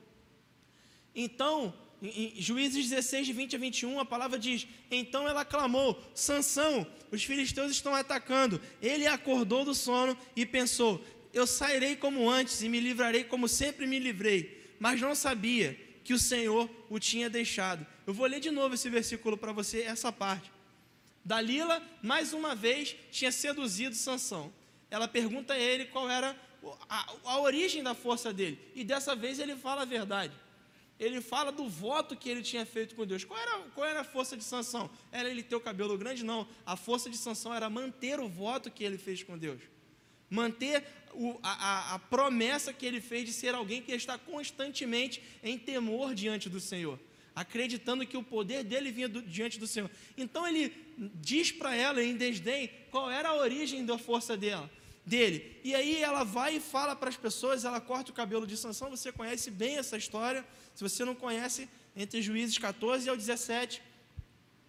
Então, 1.19 1.73
em 1.99 2.39
Juízes 2.39 2.87
16, 2.89 3.25
de 3.25 3.33
20 3.33 3.55
a 3.55 3.59
21, 3.59 3.99
a 3.99 4.05
palavra 4.05 4.37
diz: 4.37 4.67
Então 4.91 5.27
ela 5.27 5.43
clamou: 5.43 5.99
Sansão, 6.13 6.85
os 7.11 7.23
filisteus 7.23 7.71
estão 7.71 7.95
atacando. 7.95 8.61
Ele 8.79 9.07
acordou 9.07 9.65
do 9.65 9.73
sono 9.73 10.15
e 10.35 10.45
pensou: 10.45 11.03
Eu 11.33 11.47
sairei 11.47 11.95
como 11.95 12.29
antes 12.29 12.61
e 12.61 12.69
me 12.69 12.79
livrarei 12.79 13.23
como 13.23 13.47
sempre 13.47 13.87
me 13.87 13.97
livrei. 13.97 14.75
Mas 14.79 15.01
não 15.01 15.15
sabia 15.15 15.75
que 16.03 16.13
o 16.13 16.19
Senhor 16.19 16.69
o 16.87 16.99
tinha 16.99 17.31
deixado. 17.31 17.83
Eu 18.05 18.13
vou 18.13 18.27
ler 18.27 18.39
de 18.39 18.51
novo 18.51 18.75
esse 18.75 18.87
versículo 18.87 19.35
para 19.35 19.51
você, 19.51 19.81
essa 19.81 20.11
parte. 20.11 20.51
Dalila, 21.25 21.81
mais 22.03 22.31
uma 22.31 22.53
vez, 22.53 22.95
tinha 23.11 23.31
seduzido 23.31 23.95
Sansão. 23.95 24.53
Ela 24.91 25.07
pergunta 25.07 25.55
a 25.55 25.59
ele 25.59 25.85
qual 25.85 26.07
era 26.07 26.39
a, 26.87 27.13
a 27.25 27.39
origem 27.39 27.81
da 27.81 27.95
força 27.95 28.31
dele. 28.31 28.59
E 28.75 28.83
dessa 28.83 29.15
vez 29.15 29.39
ele 29.39 29.55
fala 29.55 29.81
a 29.81 29.85
verdade 29.85 30.31
ele 30.99 31.21
fala 31.21 31.51
do 31.51 31.67
voto 31.69 32.15
que 32.15 32.29
ele 32.29 32.41
tinha 32.41 32.65
feito 32.65 32.95
com 32.95 33.05
Deus. 33.05 33.23
Qual 33.23 33.39
era, 33.39 33.59
qual 33.75 33.85
era 33.85 34.01
a 34.01 34.03
força 34.03 34.35
de 34.35 34.43
sanção? 34.43 34.89
Era 35.11 35.29
ele 35.29 35.43
ter 35.43 35.55
o 35.55 35.59
cabelo 35.59 35.97
grande? 35.97 36.23
Não. 36.23 36.47
A 36.65 36.75
força 36.75 37.09
de 37.09 37.17
sanção 37.17 37.53
era 37.53 37.69
manter 37.69 38.19
o 38.19 38.27
voto 38.27 38.71
que 38.71 38.83
ele 38.83 38.97
fez 38.97 39.21
com 39.21 39.37
Deus. 39.37 39.61
Manter 40.29 40.83
o, 41.13 41.39
a, 41.43 41.95
a, 41.95 41.99
promessa 41.99 42.73
que 42.73 42.85
ele 42.85 42.99
fez 42.99 43.25
de 43.25 43.33
ser 43.33 43.53
alguém 43.53 43.81
que 43.81 43.91
está 43.91 44.17
constantemente 44.17 45.21
em 45.43 45.57
temor 45.57 46.15
diante 46.15 46.49
do 46.49 46.59
Senhor. 46.59 46.99
acreditando 47.35 48.05
que 48.05 48.17
o 48.17 48.23
poder 48.23 48.63
dele 48.63 48.91
vinha 48.91 49.07
do, 49.07 49.21
diante 49.21 49.59
do 49.59 49.67
Senhor. 49.67 49.91
Então 50.17 50.47
ele 50.47 50.73
diz 50.97 51.51
para 51.51 51.75
ela 51.75 52.03
em 52.03 52.17
desdém 52.17 52.71
qual 52.89 53.11
era 53.11 53.29
a 53.29 53.35
origem 53.35 53.85
da 53.85 53.99
força 53.99 54.35
dela, 54.35 54.69
dele. 55.07 55.57
E 55.63 55.73
aí 55.73 56.03
ela 56.03 56.23
vai 56.23 56.57
e 56.57 56.59
fala 56.59 56.95
para 56.95 57.09
as 57.09 57.15
pessoas, 57.15 57.63
ela 57.63 57.79
corta 57.79 58.11
o 58.11 58.13
cabelo 58.13 58.45
de 58.45 58.57
Sansão, 58.57 58.89
você 58.89 59.11
conhece 59.11 59.49
bem 59.49 59.77
essa 59.77 59.95
história. 59.97 60.45
Se 60.75 60.83
você 60.83 61.05
não 61.05 61.15
conhece, 61.15 61.69
entre 61.95 62.21
Juízes 62.21 62.57
14 62.57 63.09
ao 63.09 63.15
17. 63.15 63.81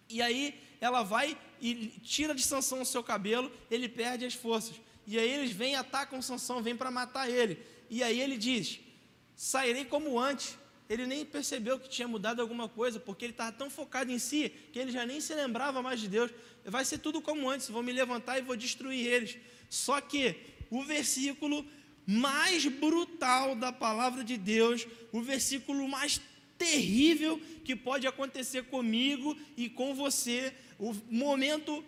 E 0.09 0.21
aí 0.21 0.59
ela 0.79 1.03
vai 1.03 1.37
e 1.61 1.75
tira 2.01 2.33
de 2.33 2.41
Sansão 2.41 2.81
o 2.81 2.85
seu 2.85 3.03
cabelo, 3.03 3.51
ele 3.69 3.89
perde 3.89 4.25
as 4.25 4.33
forças. 4.33 4.79
E 5.05 5.19
aí 5.19 5.29
eles 5.29 5.51
vêm, 5.51 5.75
atacam 5.75 6.21
Sansão, 6.21 6.63
vêm 6.63 6.75
para 6.75 6.89
matar 6.89 7.29
ele. 7.29 7.59
E 7.89 8.01
aí 8.01 8.19
ele 8.21 8.37
diz: 8.37 8.79
"Sairei 9.35 9.83
como 9.83 10.17
antes, 10.17 10.57
ele 10.89 11.05
nem 11.05 11.23
percebeu 11.25 11.77
que 11.77 11.89
tinha 11.89 12.07
mudado 12.07 12.41
alguma 12.41 12.67
coisa, 12.67 12.99
porque 12.99 13.25
ele 13.25 13.33
estava 13.33 13.51
tão 13.51 13.69
focado 13.69 14.11
em 14.11 14.17
si 14.17 14.51
que 14.71 14.79
ele 14.79 14.91
já 14.91 15.05
nem 15.05 15.21
se 15.21 15.35
lembrava 15.35 15.81
mais 15.81 15.99
de 15.99 16.07
Deus. 16.07 16.31
Vai 16.65 16.83
ser 16.85 16.97
tudo 16.97 17.21
como 17.21 17.49
antes, 17.49 17.69
vou 17.69 17.83
me 17.83 17.91
levantar 17.91 18.39
e 18.39 18.41
vou 18.41 18.55
destruir 18.55 19.05
eles. 19.05 19.37
Só 19.69 20.01
que 20.01 20.35
o 20.69 20.83
versículo 20.83 21.65
mais 22.05 22.65
brutal 22.65 23.55
da 23.55 23.71
palavra 23.71 24.23
de 24.23 24.35
Deus, 24.35 24.87
o 25.11 25.21
versículo 25.21 25.87
mais 25.87 26.19
terrível 26.57 27.39
que 27.63 27.75
pode 27.75 28.07
acontecer 28.07 28.63
comigo 28.63 29.37
e 29.55 29.69
com 29.69 29.93
você, 29.93 30.53
o 30.79 30.93
momento 31.09 31.83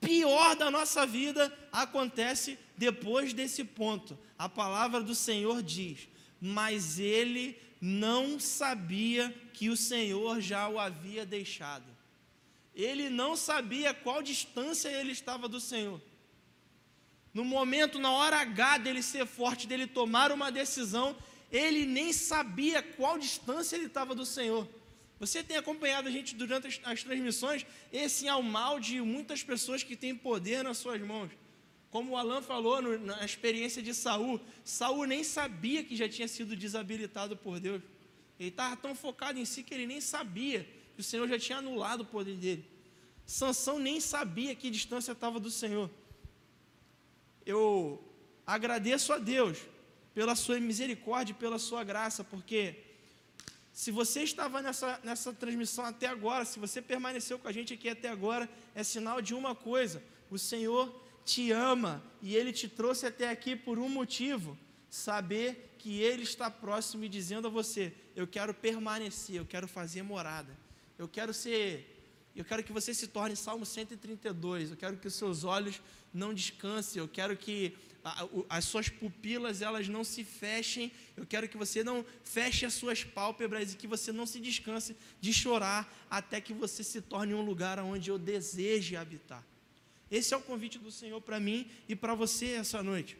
pior 0.00 0.54
da 0.54 0.70
nossa 0.70 1.06
vida 1.06 1.52
acontece 1.72 2.58
depois 2.76 3.32
desse 3.32 3.64
ponto. 3.64 4.18
A 4.38 4.48
palavra 4.48 5.02
do 5.02 5.14
Senhor 5.14 5.62
diz: 5.62 6.08
Mas 6.40 6.98
ele 6.98 7.58
não 7.80 8.38
sabia 8.38 9.34
que 9.52 9.70
o 9.70 9.76
Senhor 9.76 10.40
já 10.40 10.68
o 10.68 10.78
havia 10.78 11.24
deixado. 11.24 11.96
Ele 12.74 13.08
não 13.08 13.34
sabia 13.34 13.94
qual 13.94 14.22
distância 14.22 14.88
ele 14.88 15.12
estava 15.12 15.48
do 15.48 15.58
Senhor. 15.58 16.00
No 17.36 17.44
momento, 17.44 17.98
na 17.98 18.10
hora 18.12 18.38
H 18.38 18.78
dele 18.78 19.02
ser 19.02 19.26
forte, 19.26 19.66
dele 19.66 19.86
tomar 19.86 20.32
uma 20.32 20.50
decisão, 20.50 21.14
ele 21.52 21.84
nem 21.84 22.10
sabia 22.10 22.82
qual 22.82 23.18
distância 23.18 23.76
ele 23.76 23.84
estava 23.84 24.14
do 24.14 24.24
Senhor. 24.24 24.66
Você 25.20 25.42
tem 25.42 25.58
acompanhado 25.58 26.08
a 26.08 26.10
gente 26.10 26.34
durante 26.34 26.66
as, 26.66 26.80
as 26.82 27.02
transmissões, 27.02 27.66
esse 27.92 28.26
é 28.26 28.34
o 28.34 28.42
mal 28.42 28.80
de 28.80 29.02
muitas 29.02 29.42
pessoas 29.42 29.82
que 29.82 29.94
têm 29.94 30.14
poder 30.16 30.64
nas 30.64 30.78
suas 30.78 30.98
mãos. 31.02 31.30
Como 31.90 32.12
o 32.12 32.16
Alan 32.16 32.40
falou 32.40 32.80
no, 32.80 32.98
na 33.00 33.22
experiência 33.22 33.82
de 33.82 33.92
Saul, 33.92 34.40
Saul 34.64 35.04
nem 35.04 35.22
sabia 35.22 35.84
que 35.84 35.94
já 35.94 36.08
tinha 36.08 36.28
sido 36.28 36.56
desabilitado 36.56 37.36
por 37.36 37.60
Deus. 37.60 37.82
Ele 38.40 38.48
estava 38.48 38.76
tão 38.78 38.94
focado 38.94 39.38
em 39.38 39.44
si 39.44 39.62
que 39.62 39.74
ele 39.74 39.86
nem 39.86 40.00
sabia 40.00 40.66
que 40.94 41.02
o 41.02 41.04
Senhor 41.04 41.28
já 41.28 41.38
tinha 41.38 41.58
anulado 41.58 42.00
o 42.00 42.06
poder 42.06 42.38
dele. 42.38 42.64
Sansão 43.26 43.78
nem 43.78 44.00
sabia 44.00 44.54
que 44.54 44.70
distância 44.70 45.12
estava 45.12 45.38
do 45.38 45.50
Senhor. 45.50 45.90
Eu 47.46 48.02
agradeço 48.44 49.12
a 49.12 49.18
Deus 49.18 49.58
pela 50.12 50.34
sua 50.34 50.58
misericórdia 50.58 51.32
e 51.32 51.36
pela 51.36 51.58
sua 51.58 51.84
graça, 51.84 52.24
porque 52.24 52.82
se 53.72 53.90
você 53.90 54.22
estava 54.22 54.60
nessa, 54.60 54.98
nessa 55.04 55.32
transmissão 55.32 55.84
até 55.84 56.06
agora, 56.08 56.44
se 56.44 56.58
você 56.58 56.82
permaneceu 56.82 57.38
com 57.38 57.46
a 57.46 57.52
gente 57.52 57.72
aqui 57.74 57.88
até 57.88 58.08
agora, 58.08 58.48
é 58.74 58.82
sinal 58.82 59.22
de 59.22 59.32
uma 59.32 59.54
coisa: 59.54 60.02
o 60.28 60.38
Senhor 60.38 60.84
te 61.24 61.52
ama 61.52 62.02
e 62.20 62.34
Ele 62.34 62.52
te 62.52 62.68
trouxe 62.68 63.06
até 63.06 63.30
aqui 63.30 63.54
por 63.54 63.78
um 63.78 63.88
motivo: 63.88 64.58
saber 64.88 65.74
que 65.78 66.00
Ele 66.00 66.22
está 66.22 66.50
próximo 66.50 67.04
e 67.04 67.08
dizendo 67.08 67.46
a 67.46 67.50
você: 67.50 67.94
Eu 68.16 68.26
quero 68.26 68.52
permanecer, 68.52 69.36
eu 69.36 69.46
quero 69.46 69.68
fazer 69.68 70.02
morada, 70.02 70.56
eu 70.98 71.06
quero 71.06 71.32
ser. 71.32 71.92
Eu 72.34 72.44
quero 72.44 72.62
que 72.62 72.72
você 72.72 72.92
se 72.92 73.06
torne 73.06 73.34
Salmo 73.34 73.64
132. 73.64 74.70
Eu 74.70 74.76
quero 74.76 74.98
que 74.98 75.08
os 75.08 75.14
seus 75.14 75.42
olhos 75.42 75.80
não 76.16 76.32
descansem. 76.34 77.00
Eu 77.00 77.08
quero 77.08 77.36
que 77.36 77.74
as 78.48 78.64
suas 78.64 78.88
pupilas 78.88 79.62
elas 79.62 79.88
não 79.88 80.04
se 80.04 80.24
fechem. 80.24 80.92
Eu 81.16 81.26
quero 81.26 81.48
que 81.48 81.56
você 81.56 81.82
não 81.82 82.04
feche 82.24 82.64
as 82.64 82.74
suas 82.74 83.04
pálpebras 83.04 83.72
e 83.72 83.76
que 83.76 83.86
você 83.86 84.12
não 84.12 84.26
se 84.26 84.40
descanse 84.40 84.96
de 85.20 85.32
chorar 85.32 85.92
até 86.08 86.40
que 86.40 86.54
você 86.54 86.82
se 86.82 87.00
torne 87.00 87.34
um 87.34 87.42
lugar 87.42 87.78
onde 87.80 88.10
eu 88.10 88.18
deseje 88.18 88.96
habitar. 88.96 89.44
Esse 90.10 90.32
é 90.32 90.36
o 90.36 90.40
convite 90.40 90.78
do 90.78 90.90
Senhor 90.90 91.20
para 91.20 91.40
mim 91.40 91.68
e 91.88 91.96
para 91.96 92.14
você 92.14 92.52
essa 92.52 92.82
noite. 92.82 93.18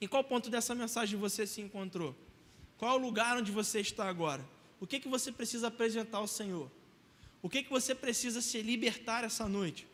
Em 0.00 0.06
qual 0.06 0.22
ponto 0.22 0.48
dessa 0.48 0.74
mensagem 0.74 1.18
você 1.18 1.46
se 1.46 1.60
encontrou? 1.60 2.16
Qual 2.78 2.96
é 2.96 3.00
o 3.00 3.02
lugar 3.02 3.36
onde 3.36 3.50
você 3.50 3.80
está 3.80 4.08
agora? 4.08 4.44
O 4.80 4.86
que, 4.86 5.00
que 5.00 5.08
você 5.08 5.32
precisa 5.32 5.68
apresentar 5.68 6.18
ao 6.18 6.26
Senhor? 6.26 6.70
O 7.42 7.48
que, 7.48 7.62
que 7.62 7.70
você 7.70 7.94
precisa 7.94 8.40
se 8.40 8.62
libertar 8.62 9.24
essa 9.24 9.48
noite? 9.48 9.86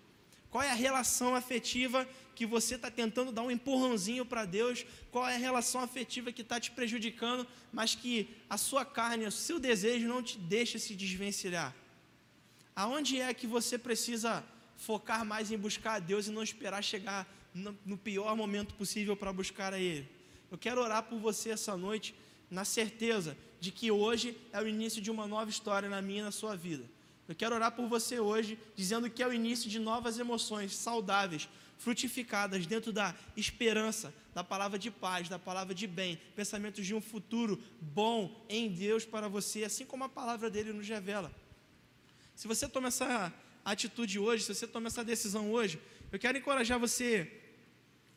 Qual 0.51 0.62
é 0.62 0.70
a 0.70 0.74
relação 0.74 1.34
afetiva 1.34 2.09
que 2.34 2.44
você 2.44 2.74
está 2.74 2.90
tentando 2.90 3.30
dar 3.30 3.42
um 3.42 3.51
empurrãozinho 3.51 4.26
para 4.26 4.44
Deus? 4.44 4.84
Qual 5.11 5.28
é 5.28 5.34
a 5.34 5.38
relação 5.38 5.80
afetiva 5.80 6.32
que 6.32 6.42
está 6.42 6.59
te 6.59 6.70
prejudicando, 6.70 7.46
mas 7.72 7.94
que 7.94 8.28
a 8.48 8.57
sua 8.57 8.84
carne, 8.84 9.26
o 9.26 9.32
seu 9.32 9.61
desejo 9.61 10.09
não 10.09 10.22
te 10.22 10.38
deixa 10.38 10.78
se 10.78 10.94
desvencilhar? 10.94 11.74
Aonde 12.74 13.20
é 13.20 13.32
que 13.32 13.46
você 13.46 13.78
precisa 13.78 14.44
focar 14.76 15.24
mais 15.24 15.53
em 15.53 15.59
buscar 15.59 15.94
a 15.94 15.98
Deus 15.98 16.26
e 16.26 16.30
não 16.30 16.42
esperar 16.42 16.82
chegar 16.82 17.28
no, 17.55 17.98
pior 17.98 18.34
momento 18.36 18.74
possível 18.74 19.16
para 19.16 19.32
buscar 19.32 19.74
a 19.74 19.78
Ele. 19.78 20.09
Eu 20.51 20.59
quero 20.59 20.80
orar 20.80 21.03
por 21.03 21.18
você 21.18 21.51
essa 21.51 21.76
noite, 21.76 22.14
na 22.51 22.64
certeza 22.64 23.36
de 23.61 23.70
que 23.70 23.90
hoje 23.90 24.36
é 24.53 24.61
o 24.61 24.66
início 24.66 25.01
de 25.03 25.11
uma 25.11 25.26
nova 25.26 25.51
história 25.51 25.88
na 25.88 26.01
minha 26.01 26.20
e 26.20 26.24
na 26.24 26.32
sua 26.32 26.57
vida. 26.57 26.84
Eu 27.30 27.36
quero 27.36 27.54
orar 27.54 27.70
por 27.70 27.86
você 27.86 28.18
hoje, 28.18 28.58
dizendo 28.74 29.08
que 29.08 29.22
é 29.22 29.26
o 29.28 29.32
início 29.32 29.70
de 29.70 29.78
novas 29.78 30.18
emoções 30.18 30.74
saudáveis, 30.74 31.48
frutificadas 31.78 32.66
dentro 32.66 32.92
da 32.92 33.14
esperança, 33.36 34.12
da 34.34 34.42
palavra 34.42 34.76
de 34.76 34.90
paz, 34.90 35.28
da 35.28 35.38
palavra 35.38 35.72
de 35.72 35.86
bem, 35.86 36.18
pensamentos 36.34 36.84
de 36.84 36.92
um 36.92 37.00
futuro 37.00 37.56
bom 37.80 38.44
em 38.48 38.68
Deus 38.68 39.04
para 39.04 39.28
você, 39.28 39.62
assim 39.62 39.86
como 39.86 40.02
a 40.02 40.08
palavra 40.08 40.50
dele 40.50 40.72
nos 40.72 40.88
revela. 40.88 41.30
Se 42.34 42.48
você 42.48 42.68
toma 42.68 42.88
essa 42.88 43.32
atitude 43.64 44.18
hoje, 44.18 44.42
se 44.42 44.52
você 44.52 44.66
toma 44.66 44.88
essa 44.88 45.04
decisão 45.04 45.52
hoje, 45.52 45.80
eu 46.10 46.18
quero 46.18 46.36
encorajar 46.36 46.80
você 46.80 47.30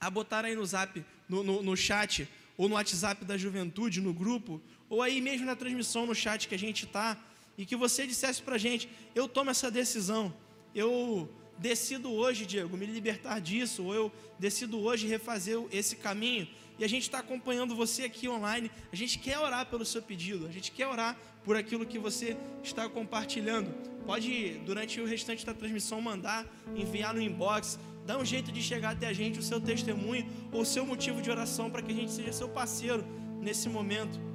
a 0.01 0.09
botar 0.09 0.43
aí 0.43 0.55
no 0.55 0.66
zap, 0.66 1.05
no, 1.30 1.43
no, 1.43 1.61
no 1.61 1.78
chat, 1.78 2.28
ou 2.57 2.68
no 2.68 2.74
WhatsApp 2.74 3.24
da 3.26 3.38
juventude, 3.38 4.01
no 4.01 4.11
grupo, 4.11 4.59
ou 4.89 5.03
aí 5.03 5.22
mesmo 5.22 5.45
na 5.45 5.55
transmissão 5.55 6.07
no 6.07 6.16
chat 6.16 6.47
que 6.47 6.55
a 6.55 6.59
gente 6.59 6.86
está, 6.86 7.16
e 7.58 7.66
que 7.66 7.76
você 7.76 8.06
dissesse 8.08 8.41
para 8.41 8.56
a 8.56 8.58
gente: 8.58 8.89
eu 9.14 9.28
tomo 9.28 9.49
essa 9.49 9.70
decisão, 9.70 10.34
eu 10.74 11.30
decido 11.58 12.12
hoje, 12.12 12.45
Diego, 12.45 12.76
me 12.76 12.86
libertar 12.86 13.39
disso, 13.39 13.86
ou 13.86 13.93
eu 13.93 14.12
decido 14.39 14.80
hoje 14.80 15.08
refazer 15.08 15.58
esse 15.72 15.95
caminho, 15.95 16.47
e 16.80 16.84
a 16.84 16.89
gente 16.89 17.04
está 17.04 17.20
acompanhando 17.20 17.76
você 17.76 18.04
aqui 18.04 18.28
online, 18.28 18.72
a 18.91 18.95
gente 18.95 19.20
quer 19.20 19.38
orar 19.38 19.66
pelo 19.68 19.86
seu 19.86 20.01
pedido, 20.01 20.47
a 20.47 20.51
gente 20.51 20.72
quer 20.72 20.88
orar 20.88 21.18
por 21.43 21.56
aquilo 21.56 21.86
que 21.86 21.99
você 21.99 22.36
está 22.64 22.89
compartilhando. 22.89 23.72
Pode, 24.06 24.60
durante 24.66 24.99
o 24.99 25.06
restante 25.06 25.45
da 25.45 25.54
transmissão, 25.54 26.01
mandar, 26.01 26.45
enviar 26.76 27.14
no 27.14 27.22
inbox, 27.22 27.80
dá 28.06 28.18
um 28.18 28.26
jeito 28.26 28.51
de 28.51 28.62
chegar 28.62 28.91
até 28.91 29.08
a 29.08 29.14
gente 29.14 29.39
o 29.39 29.43
seu 29.43 29.62
testemunho 29.62 30.28
ou 30.51 30.62
o 30.62 30.66
seu 30.66 30.86
motivo 30.86 31.22
de 31.22 31.30
oração 31.30 31.70
para 31.70 31.82
que 31.82 31.91
a 31.91 31.95
gente 31.95 32.12
seja 32.12 32.34
seu 32.34 32.49
parceiro 32.49 33.06
nesse 33.39 33.70
momento. 33.70 34.33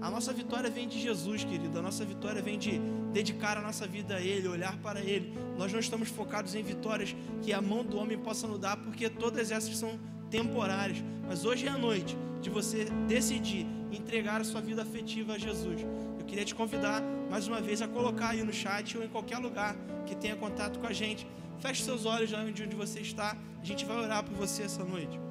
A 0.00 0.10
nossa 0.10 0.32
vitória 0.32 0.70
vem 0.70 0.86
de 0.86 1.00
Jesus, 1.00 1.44
querido. 1.44 1.78
A 1.78 1.82
nossa 1.82 2.04
vitória 2.04 2.42
vem 2.42 2.58
de 2.58 2.78
dedicar 3.12 3.56
a 3.56 3.62
nossa 3.62 3.86
vida 3.86 4.16
a 4.16 4.20
Ele, 4.20 4.46
olhar 4.46 4.76
para 4.78 5.00
Ele. 5.00 5.32
Nós 5.56 5.72
não 5.72 5.80
estamos 5.80 6.08
focados 6.08 6.54
em 6.54 6.62
vitórias 6.62 7.16
que 7.42 7.52
a 7.52 7.60
mão 7.60 7.84
do 7.84 7.96
homem 7.96 8.18
possa 8.18 8.46
nos 8.46 8.58
dar, 8.58 8.76
porque 8.76 9.08
todas 9.08 9.50
essas 9.50 9.76
são 9.76 9.98
temporárias. 10.30 11.02
Mas 11.26 11.44
hoje 11.44 11.66
é 11.66 11.70
a 11.70 11.78
noite 11.78 12.16
de 12.40 12.50
você 12.50 12.84
decidir 13.08 13.66
entregar 13.90 14.40
a 14.40 14.44
sua 14.44 14.60
vida 14.60 14.82
afetiva 14.82 15.34
a 15.34 15.38
Jesus. 15.38 15.80
Eu 16.18 16.24
queria 16.26 16.44
te 16.44 16.54
convidar 16.54 17.02
mais 17.30 17.48
uma 17.48 17.60
vez 17.60 17.80
a 17.80 17.88
colocar 17.88 18.30
aí 18.30 18.42
no 18.42 18.52
chat 18.52 18.96
ou 18.96 19.04
em 19.04 19.08
qualquer 19.08 19.38
lugar 19.38 19.76
que 20.04 20.14
tenha 20.14 20.36
contato 20.36 20.78
com 20.78 20.86
a 20.86 20.92
gente. 20.92 21.26
Feche 21.58 21.82
seus 21.82 22.04
olhos 22.04 22.28
já 22.28 22.40
onde 22.40 22.76
você 22.76 23.00
está. 23.00 23.36
A 23.60 23.64
gente 23.64 23.84
vai 23.84 23.96
orar 23.96 24.22
por 24.22 24.34
você 24.34 24.62
essa 24.62 24.84
noite. 24.84 25.25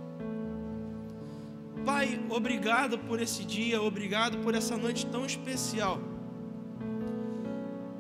Pai, 1.86 2.20
obrigado 2.30 2.98
por 2.98 3.22
esse 3.22 3.46
dia, 3.46 3.80
obrigado 3.80 4.40
por 4.40 4.56
essa 4.56 4.76
noite 4.76 5.06
tão 5.06 5.24
especial. 5.24 6.00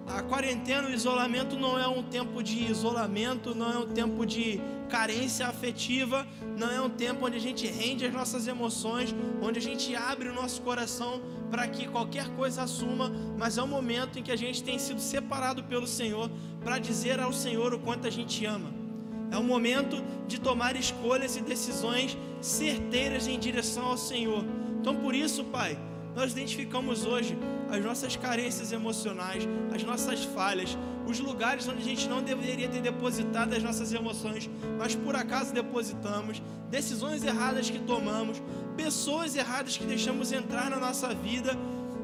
A 0.07 0.23
quarentena, 0.23 0.87
o 0.87 0.91
isolamento 0.91 1.55
não 1.55 1.77
é 1.77 1.87
um 1.87 2.01
tempo 2.01 2.41
de 2.41 2.63
isolamento, 2.71 3.53
não 3.53 3.71
é 3.71 3.77
um 3.77 3.87
tempo 3.87 4.25
de 4.25 4.59
carência 4.89 5.45
afetiva, 5.45 6.25
não 6.57 6.71
é 6.71 6.81
um 6.81 6.89
tempo 6.89 7.27
onde 7.27 7.37
a 7.37 7.39
gente 7.39 7.67
rende 7.67 8.05
as 8.05 8.13
nossas 8.13 8.47
emoções, 8.47 9.15
onde 9.39 9.59
a 9.59 9.61
gente 9.61 9.95
abre 9.95 10.29
o 10.29 10.33
nosso 10.33 10.63
coração 10.63 11.21
para 11.51 11.67
que 11.67 11.87
qualquer 11.87 12.29
coisa 12.29 12.63
assuma, 12.63 13.11
mas 13.37 13.59
é 13.59 13.63
um 13.63 13.67
momento 13.67 14.17
em 14.17 14.23
que 14.23 14.31
a 14.31 14.35
gente 14.35 14.63
tem 14.63 14.79
sido 14.79 14.99
separado 14.99 15.63
pelo 15.63 15.85
Senhor 15.85 16.31
para 16.63 16.79
dizer 16.79 17.19
ao 17.19 17.31
Senhor 17.31 17.71
o 17.71 17.79
quanto 17.79 18.07
a 18.07 18.09
gente 18.09 18.45
ama. 18.45 18.84
É 19.31 19.37
um 19.37 19.43
momento 19.43 20.03
de 20.27 20.39
tomar 20.39 20.75
escolhas 20.75 21.35
e 21.35 21.41
decisões 21.41 22.17
certeiras 22.41 23.27
em 23.27 23.39
direção 23.39 23.85
ao 23.85 23.97
Senhor. 23.97 24.45
Então, 24.79 24.95
por 24.95 25.15
isso, 25.15 25.43
Pai, 25.45 25.77
nós 26.15 26.31
identificamos 26.31 27.05
hoje 27.05 27.37
as 27.69 27.83
nossas 27.83 28.15
carências 28.15 28.71
emocionais, 28.71 29.47
as 29.73 29.83
nossas 29.83 30.23
falhas, 30.23 30.77
os 31.05 31.19
lugares 31.19 31.67
onde 31.67 31.81
a 31.81 31.85
gente 31.85 32.07
não 32.07 32.21
deveria 32.21 32.69
ter 32.69 32.81
depositado 32.81 33.53
as 33.53 33.61
nossas 33.61 33.91
emoções, 33.91 34.49
mas 34.77 34.95
por 34.95 35.15
acaso 35.15 35.53
depositamos, 35.53 36.41
decisões 36.69 37.23
erradas 37.23 37.69
que 37.69 37.79
tomamos, 37.79 38.41
pessoas 38.77 39.35
erradas 39.35 39.77
que 39.77 39.85
deixamos 39.85 40.31
entrar 40.31 40.69
na 40.69 40.77
nossa 40.77 41.13
vida, 41.13 41.57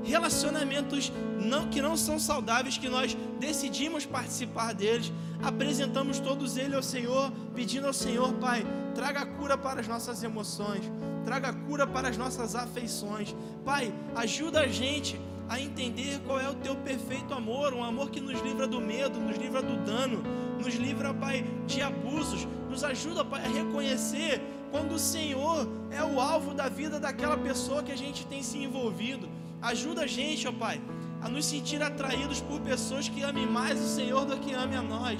relacionamentos 0.03 1.11
não, 1.39 1.67
que 1.67 1.81
não 1.81 1.95
são 1.95 2.19
saudáveis, 2.19 2.77
que 2.77 2.89
nós 2.89 3.15
decidimos 3.39 4.05
participar 4.05 4.73
deles, 4.73 5.11
apresentamos 5.41 6.19
todos 6.19 6.57
eles 6.57 6.73
ao 6.73 6.83
Senhor, 6.83 7.31
pedindo 7.53 7.87
ao 7.87 7.93
Senhor, 7.93 8.33
Pai, 8.33 8.65
traga 8.93 9.25
cura 9.25 9.57
para 9.57 9.81
as 9.81 9.87
nossas 9.87 10.23
emoções, 10.23 10.83
traga 11.25 11.53
cura 11.53 11.87
para 11.87 12.09
as 12.09 12.17
nossas 12.17 12.55
afeições. 12.55 13.35
Pai, 13.63 13.93
ajuda 14.15 14.61
a 14.61 14.67
gente 14.67 15.19
a 15.49 15.59
entender 15.59 16.19
qual 16.25 16.39
é 16.39 16.49
o 16.49 16.55
teu 16.55 16.75
perfeito 16.75 17.33
amor, 17.33 17.73
um 17.73 17.83
amor 17.83 18.09
que 18.09 18.21
nos 18.21 18.39
livra 18.41 18.65
do 18.65 18.79
medo, 18.79 19.19
nos 19.19 19.37
livra 19.37 19.61
do 19.61 19.77
dano, 19.83 20.23
nos 20.57 20.75
livra, 20.75 21.13
Pai, 21.13 21.43
de 21.67 21.81
abusos, 21.81 22.47
nos 22.69 22.83
ajuda, 22.83 23.25
Pai, 23.25 23.43
a 23.43 23.49
reconhecer 23.49 24.41
quando 24.71 24.93
o 24.93 24.99
Senhor 24.99 25.67
é 25.91 26.01
o 26.01 26.21
alvo 26.21 26.53
da 26.53 26.69
vida 26.69 26.99
daquela 26.99 27.37
pessoa 27.37 27.83
que 27.83 27.91
a 27.91 27.97
gente 27.97 28.25
tem 28.25 28.41
se 28.41 28.57
envolvido. 28.59 29.27
Ajuda 29.61 30.01
a 30.01 30.07
gente, 30.07 30.47
ó 30.47 30.51
Pai, 30.51 30.81
a 31.21 31.29
nos 31.29 31.45
sentir 31.45 31.81
atraídos 31.83 32.41
por 32.41 32.59
pessoas 32.61 33.07
que 33.07 33.21
amem 33.21 33.45
mais 33.45 33.79
o 33.79 33.87
Senhor 33.87 34.25
do 34.25 34.37
que 34.39 34.53
amem 34.53 34.77
a 34.77 34.81
nós, 34.81 35.19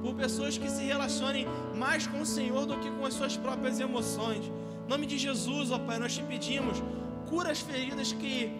por 0.00 0.14
pessoas 0.14 0.56
que 0.56 0.70
se 0.70 0.82
relacionem 0.82 1.46
mais 1.76 2.06
com 2.06 2.22
o 2.22 2.26
Senhor 2.26 2.64
do 2.64 2.78
que 2.78 2.90
com 2.90 3.04
as 3.04 3.12
suas 3.12 3.36
próprias 3.36 3.78
emoções. 3.78 4.50
Em 4.86 4.88
nome 4.88 5.06
de 5.06 5.18
Jesus, 5.18 5.70
ó 5.70 5.78
Pai, 5.78 5.98
nós 5.98 6.14
te 6.14 6.22
pedimos, 6.22 6.82
cura 7.28 7.50
as 7.50 7.60
feridas 7.60 8.12
que 8.12 8.50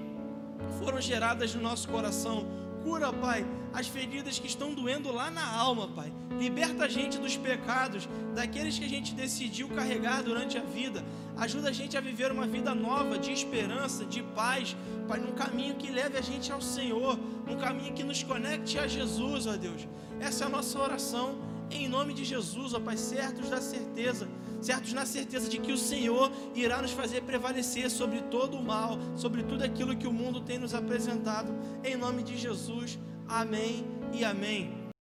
foram 0.79 1.01
geradas 1.01 1.55
no 1.55 1.63
nosso 1.63 1.89
coração. 1.89 2.47
Cura, 2.83 3.13
Pai, 3.13 3.47
as 3.73 3.87
feridas 3.87 4.39
que 4.39 4.47
estão 4.47 4.75
doendo 4.75 5.13
lá 5.13 5.31
na 5.31 5.47
alma, 5.57 5.89
Pai. 5.89 6.13
Liberta 6.39 6.85
a 6.85 6.89
gente 6.89 7.19
dos 7.19 7.37
pecados, 7.37 8.09
daqueles 8.35 8.79
que 8.79 8.85
a 8.85 8.89
gente 8.89 9.15
decidiu 9.15 9.69
carregar 9.69 10.23
durante 10.23 10.59
a 10.59 10.63
vida. 10.63 11.05
Ajuda 11.37 11.69
a 11.69 11.73
gente 11.73 11.97
a 11.97 12.01
viver 12.01 12.33
uma 12.33 12.47
vida 12.47 12.75
nova, 12.75 13.19
de 13.19 13.33
esperança, 13.33 14.05
de 14.05 14.23
paz, 14.23 14.77
Pai, 15.07 15.21
num 15.21 15.33
caminho 15.33 15.77
que 15.77 15.91
leve 15.91 16.19
a 16.19 16.23
gente 16.23 16.51
ao 16.53 16.61
Senhor, 16.61 17.19
num 17.47 17.57
caminho 17.57 17.95
que 17.95 18.05
nos 18.05 18.23
conecte 18.23 18.79
a 18.79 18.87
Jesus, 18.87 19.47
ó 19.47 19.57
Deus. 19.57 19.87
Essa 20.21 20.45
é 20.45 20.47
a 20.47 20.51
nossa 20.51 20.79
oração, 20.79 21.39
em 21.71 21.89
nome 21.89 22.13
de 22.13 22.25
Jesus, 22.25 22.75
ó 22.75 22.81
Pai, 22.81 22.97
certos 22.97 23.49
da 23.49 23.61
certeza 23.61 24.29
certos 24.63 24.93
na 24.93 25.05
certeza 25.05 25.49
de 25.49 25.59
que 25.59 25.73
o 25.73 25.77
Senhor 25.77 26.31
irá 26.55 26.81
nos 26.81 26.93
fazer 26.93 27.23
prevalecer 27.23 27.91
sobre 27.91 28.21
todo 28.23 28.57
o 28.57 28.63
mal, 28.63 28.99
sobre 29.17 29.43
tudo 29.43 29.65
aquilo 29.65 29.97
que 29.97 30.07
o 30.07 30.13
mundo 30.13 30.41
tem 30.41 30.59
nos 30.59 30.75
apresentado. 30.75 31.53
Em 31.85 31.97
nome 31.97 32.23
de 32.23 32.37
Jesus, 32.37 32.99
amém 33.29 33.85
e 34.13 34.25
amém. 34.25 34.82